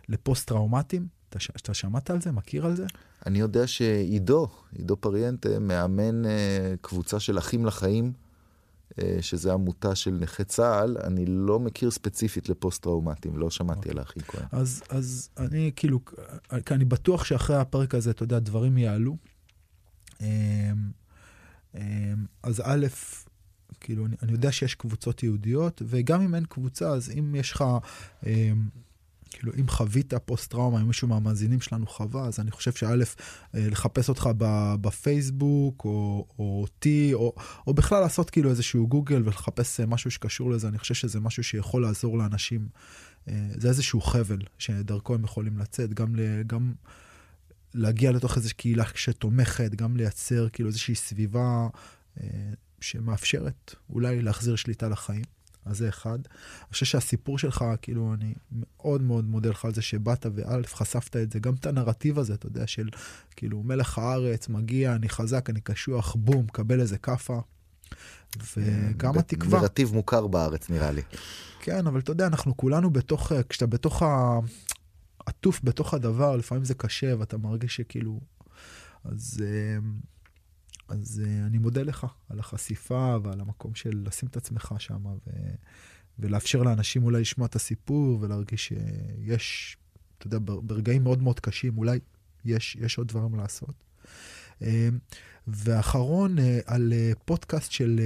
לפוסט-טראומטיים. 0.09 1.07
אתה, 1.29 1.39
אתה 1.55 1.73
שמעת 1.73 2.09
על 2.09 2.21
זה? 2.21 2.31
מכיר 2.31 2.65
על 2.65 2.75
זה? 2.75 2.85
אני 3.25 3.39
יודע 3.39 3.67
שעידו, 3.67 4.47
עידו 4.77 4.97
פריאנטה, 4.97 5.59
מאמן 5.59 6.25
uh, 6.25 6.27
קבוצה 6.81 7.19
של 7.19 7.37
אחים 7.37 7.65
לחיים. 7.65 8.13
אה, 9.01 9.17
שזה 9.21 9.53
עמותה 9.53 9.95
של 9.95 10.11
נכי 10.11 10.43
צה"ל, 10.43 10.97
אני 11.03 11.25
לא 11.25 11.59
מכיר 11.59 11.91
ספציפית 11.91 12.49
לפוסט-טראומטיים, 12.49 13.37
לא 13.37 13.49
שמעתי 13.49 13.89
okay. 13.89 13.91
על 13.91 13.99
האחים 13.99 14.23
כהן. 14.23 14.45
אז, 14.51 14.83
אז 14.89 15.29
אני 15.37 15.71
כאילו, 15.75 15.99
כי 16.65 16.73
אני 16.73 16.85
בטוח 16.85 17.23
שאחרי 17.23 17.55
הפרק 17.55 17.95
הזה, 17.95 18.11
אתה 18.11 18.23
יודע, 18.23 18.39
דברים 18.39 18.77
יעלו. 18.77 19.17
אמ, 21.76 22.26
אז 22.43 22.61
א', 22.65 22.88
כאילו, 23.80 24.05
אני, 24.05 24.15
אני 24.24 24.32
יודע 24.32 24.51
שיש 24.51 24.76
קבוצות 24.76 25.24
יהודיות, 25.24 25.82
וגם 25.86 26.21
אם 26.21 26.36
אין 26.36 26.45
קבוצה, 26.45 26.89
אז 26.89 27.11
אם 27.19 27.36
יש 27.36 27.51
לך... 27.51 27.63
אמ, 28.26 28.67
כאילו, 29.34 29.53
אם 29.59 29.67
חווית 29.67 30.13
פוסט-טראומה, 30.26 30.82
אם 30.82 30.88
מישהו 30.88 31.07
מהמאזינים 31.07 31.61
שלנו 31.61 31.88
חווה, 31.88 32.26
אז 32.26 32.39
אני 32.39 32.51
חושב 32.51 32.71
שא', 32.71 33.03
אה, 33.55 33.69
לחפש 33.69 34.09
אותך 34.09 34.30
בפייסבוק, 34.82 35.86
או, 35.86 36.28
או 36.39 36.61
אותי, 36.61 37.13
או, 37.13 37.34
או 37.67 37.74
בכלל 37.74 38.01
לעשות 38.01 38.30
כאילו 38.30 38.49
איזשהו 38.49 38.88
גוגל 38.88 39.21
ולחפש 39.26 39.80
אה, 39.80 39.85
משהו 39.85 40.11
שקשור 40.11 40.52
לזה, 40.52 40.68
אני 40.68 40.77
חושב 40.77 40.93
שזה 40.93 41.19
משהו 41.19 41.43
שיכול 41.43 41.81
לעזור 41.81 42.18
לאנשים. 42.18 42.68
אה, 43.27 43.47
זה 43.57 43.68
איזשהו 43.68 44.02
חבל 44.02 44.39
שדרכו 44.57 45.15
הם 45.15 45.23
יכולים 45.23 45.57
לצאת, 45.57 45.93
גם, 45.93 46.15
גם 46.47 46.73
להגיע 47.73 48.11
לתוך 48.11 48.37
איזושהי 48.37 48.57
קהילה 48.57 48.83
שתומכת, 48.95 49.75
גם 49.75 49.97
לייצר 49.97 50.49
כאילו 50.49 50.69
איזושהי 50.69 50.95
סביבה 50.95 51.67
שמאפשרת 52.81 53.75
אולי 53.89 54.21
להחזיר 54.21 54.55
שליטה 54.55 54.89
לחיים. 54.89 55.23
אז 55.65 55.77
זה 55.77 55.89
אחד. 55.89 56.19
אני 56.19 56.71
חושב 56.71 56.85
שהסיפור 56.85 57.37
שלך, 57.37 57.65
כאילו, 57.81 58.13
אני 58.13 58.33
מאוד 58.51 59.01
מאוד 59.01 59.25
מודה 59.25 59.49
לך 59.49 59.65
על 59.65 59.73
זה 59.73 59.81
שבאת 59.81 60.25
וא', 60.35 60.57
חשפת 60.65 61.15
את 61.15 61.31
זה, 61.31 61.39
גם 61.39 61.53
את 61.53 61.65
הנרטיב 61.65 62.19
הזה, 62.19 62.33
אתה 62.33 62.47
יודע, 62.47 62.67
של 62.67 62.89
כאילו, 63.35 63.63
מלך 63.63 63.97
הארץ, 63.97 64.49
מגיע, 64.49 64.95
אני 64.95 65.09
חזק, 65.09 65.49
אני 65.49 65.61
קשוח, 65.61 66.15
בום, 66.15 66.47
קבל 66.47 66.79
איזה 66.79 66.97
כאפה. 66.97 67.39
וגם 68.57 69.17
התקווה. 69.17 69.61
נרטיב 69.61 69.93
מוכר 69.93 70.27
בארץ, 70.27 70.69
נראה 70.69 70.91
לי. 70.91 71.01
כן, 71.59 71.87
אבל 71.87 71.99
אתה 71.99 72.11
יודע, 72.11 72.27
אנחנו 72.27 72.57
כולנו 72.57 72.89
בתוך, 72.89 73.31
כשאתה 73.49 73.65
בתוך 73.65 74.03
ה... 74.03 74.39
עטוף 75.25 75.61
בתוך 75.63 75.93
הדבר, 75.93 76.35
לפעמים 76.35 76.63
זה 76.63 76.73
קשה, 76.73 77.13
ואתה 77.19 77.37
מרגיש 77.37 77.75
שכאילו... 77.75 78.21
אז... 79.03 79.43
אז 80.87 81.21
uh, 81.25 81.47
אני 81.47 81.57
מודה 81.57 81.83
לך 81.83 82.07
על 82.29 82.39
החשיפה 82.39 83.17
ועל 83.23 83.39
המקום 83.39 83.75
של 83.75 84.03
לשים 84.05 84.29
את 84.29 84.37
עצמך 84.37 84.73
שם 84.77 85.05
ו... 85.05 85.29
ולאפשר 86.19 86.63
לאנשים 86.63 87.03
אולי 87.03 87.21
לשמוע 87.21 87.47
את 87.47 87.55
הסיפור 87.55 88.17
ולהרגיש 88.21 88.67
שיש, 88.67 89.77
אתה 90.17 90.27
יודע, 90.27 90.37
ברגעים 90.41 91.03
מאוד 91.03 91.21
מאוד 91.21 91.39
קשים, 91.39 91.77
אולי 91.77 91.99
יש, 92.45 92.75
יש 92.75 92.97
עוד 92.97 93.07
דברים 93.07 93.35
לעשות. 93.35 93.83
Uh, 94.59 94.63
ואחרון, 95.47 96.37
uh, 96.37 96.41
על 96.65 96.93
uh, 96.93 97.19
פודקאסט 97.25 97.71
של 97.71 97.99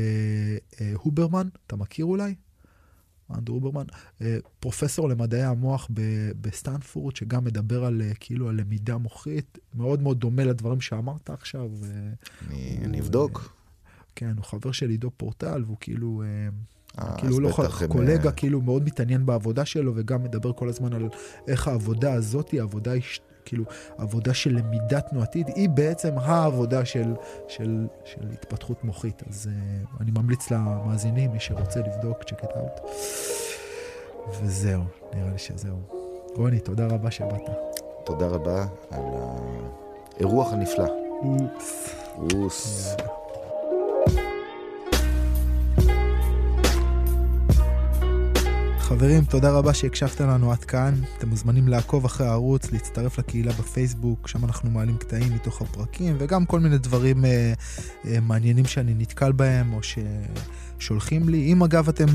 הוברמן, 0.94 1.48
אתה 1.68 1.76
מכיר 1.76 2.06
אולי? 2.06 2.36
אנדרו 3.36 3.60
הוברמן, 3.60 3.86
אה, 4.22 4.38
פרופסור 4.60 5.10
למדעי 5.10 5.44
המוח 5.44 5.90
בסטנפורד, 6.42 7.16
שגם 7.16 7.44
מדבר 7.44 7.86
על 7.86 8.02
אה, 8.02 8.12
כאילו 8.20 8.50
על 8.50 8.56
למידה 8.56 8.98
מוחית, 8.98 9.58
מאוד 9.76 10.02
מאוד 10.02 10.20
דומה 10.20 10.44
לדברים 10.44 10.82
שאמרת 10.82 11.30
עכשיו. 11.30 11.70
אה, 11.84 11.90
אני, 12.48 12.76
הוא, 12.78 12.86
אני 12.86 13.00
אבדוק. 13.00 13.54
כן, 14.16 14.34
הוא 14.38 14.46
חבר 14.46 14.72
של 14.72 14.90
עידו 14.90 15.12
פורטל, 15.18 15.64
והוא 15.66 15.78
כאילו... 15.80 16.24
כאילו 17.18 17.34
הוא 17.34 17.42
לא 17.42 17.50
הם, 17.82 17.88
קולגה 17.88 18.32
כאילו 18.32 18.62
מאוד 18.62 18.84
מתעניין 18.86 19.26
בעבודה 19.26 19.66
שלו 19.66 19.94
וגם 19.96 20.24
מדבר 20.24 20.54
כל 20.54 20.70
הזמן 20.70 20.94
על 20.94 21.08
איך 21.48 21.68
העבודה 21.68 22.14
הזאת 22.14 22.50
היא 22.50 22.62
עבודה, 22.62 22.94
איש- 22.94 23.22
כאילו 23.48 23.64
עבודה 23.98 24.34
של 24.34 24.58
למידה 24.58 25.02
תנועתית, 25.02 25.48
היא 25.48 25.70
בעצם 25.70 26.18
העבודה 26.18 26.86
של, 26.86 27.14
של, 27.48 27.88
של 28.06 28.28
התפתחות 28.34 28.84
מוחית. 28.84 29.24
אז 29.30 29.50
uh, 29.50 30.02
אני 30.02 30.12
ממליץ 30.12 30.52
למאזינים, 30.52 31.32
מי 31.32 31.40
שרוצה 31.40 31.80
לבדוק, 31.80 32.22
check 32.22 32.44
it 32.44 32.52
out. 32.52 32.88
וזהו, 34.42 34.82
נראה 35.14 35.32
לי 35.32 35.38
שזהו. 35.38 35.78
רוני, 36.36 36.60
תודה 36.60 36.88
רבה 36.88 37.12
שבאת. 37.12 37.42
תודה 38.04 38.28
רבה 38.28 38.66
על 38.92 39.04
האירוח 40.16 40.54
הנפלא. 40.54 40.86
אופס. 41.24 41.96
אוס. 42.34 42.88
יאללה. 43.00 43.27
חברים, 48.88 49.24
תודה 49.24 49.52
רבה 49.52 49.74
שהקשבתם 49.74 50.28
לנו 50.28 50.52
עד 50.52 50.64
כאן. 50.64 50.94
אתם 51.18 51.30
מוזמנים 51.30 51.68
לעקוב 51.68 52.06
אחרי 52.06 52.28
הערוץ, 52.28 52.72
להצטרף 52.72 53.20
לקהילה 53.20 53.52
בפייסבוק, 53.52 54.28
שם 54.28 54.46
אנחנו 54.46 54.70
מעלים 54.72 54.98
קטעים 54.98 55.34
מתוך 55.34 55.62
הפרקים, 55.62 56.16
וגם 56.20 56.46
כל 56.46 56.60
מיני 56.60 56.78
דברים 56.78 57.26
אה, 57.26 57.54
אה, 58.06 58.20
מעניינים 58.20 58.66
שאני 58.66 58.94
נתקל 58.98 59.32
בהם, 59.32 59.74
או 59.74 59.80
ששולחים 59.84 61.30
לי. 61.30 61.54
אם 61.54 61.64
אגב 61.64 61.90
אתם 61.90 62.06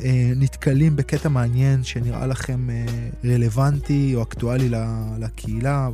אה, 0.00 0.32
נתקלים 0.36 0.96
בקטע 0.96 1.28
מעניין 1.28 1.84
שנראה 1.84 2.26
לכם 2.26 2.70
אה, 2.70 2.84
רלוונטי 3.24 4.12
או 4.14 4.22
אקטואלי 4.22 4.68
לקהילה, 5.18 5.88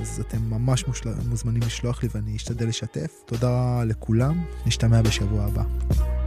אז 0.00 0.20
אתם 0.20 0.38
ממש 0.50 0.86
מושל... 0.86 1.10
מוזמנים 1.28 1.62
לשלוח 1.66 2.02
לי 2.02 2.08
ואני 2.14 2.36
אשתדל 2.36 2.68
לשתף. 2.68 3.22
תודה 3.26 3.84
לכולם, 3.84 4.44
נשתמע 4.66 5.02
בשבוע 5.02 5.44
הבא. 5.44 6.23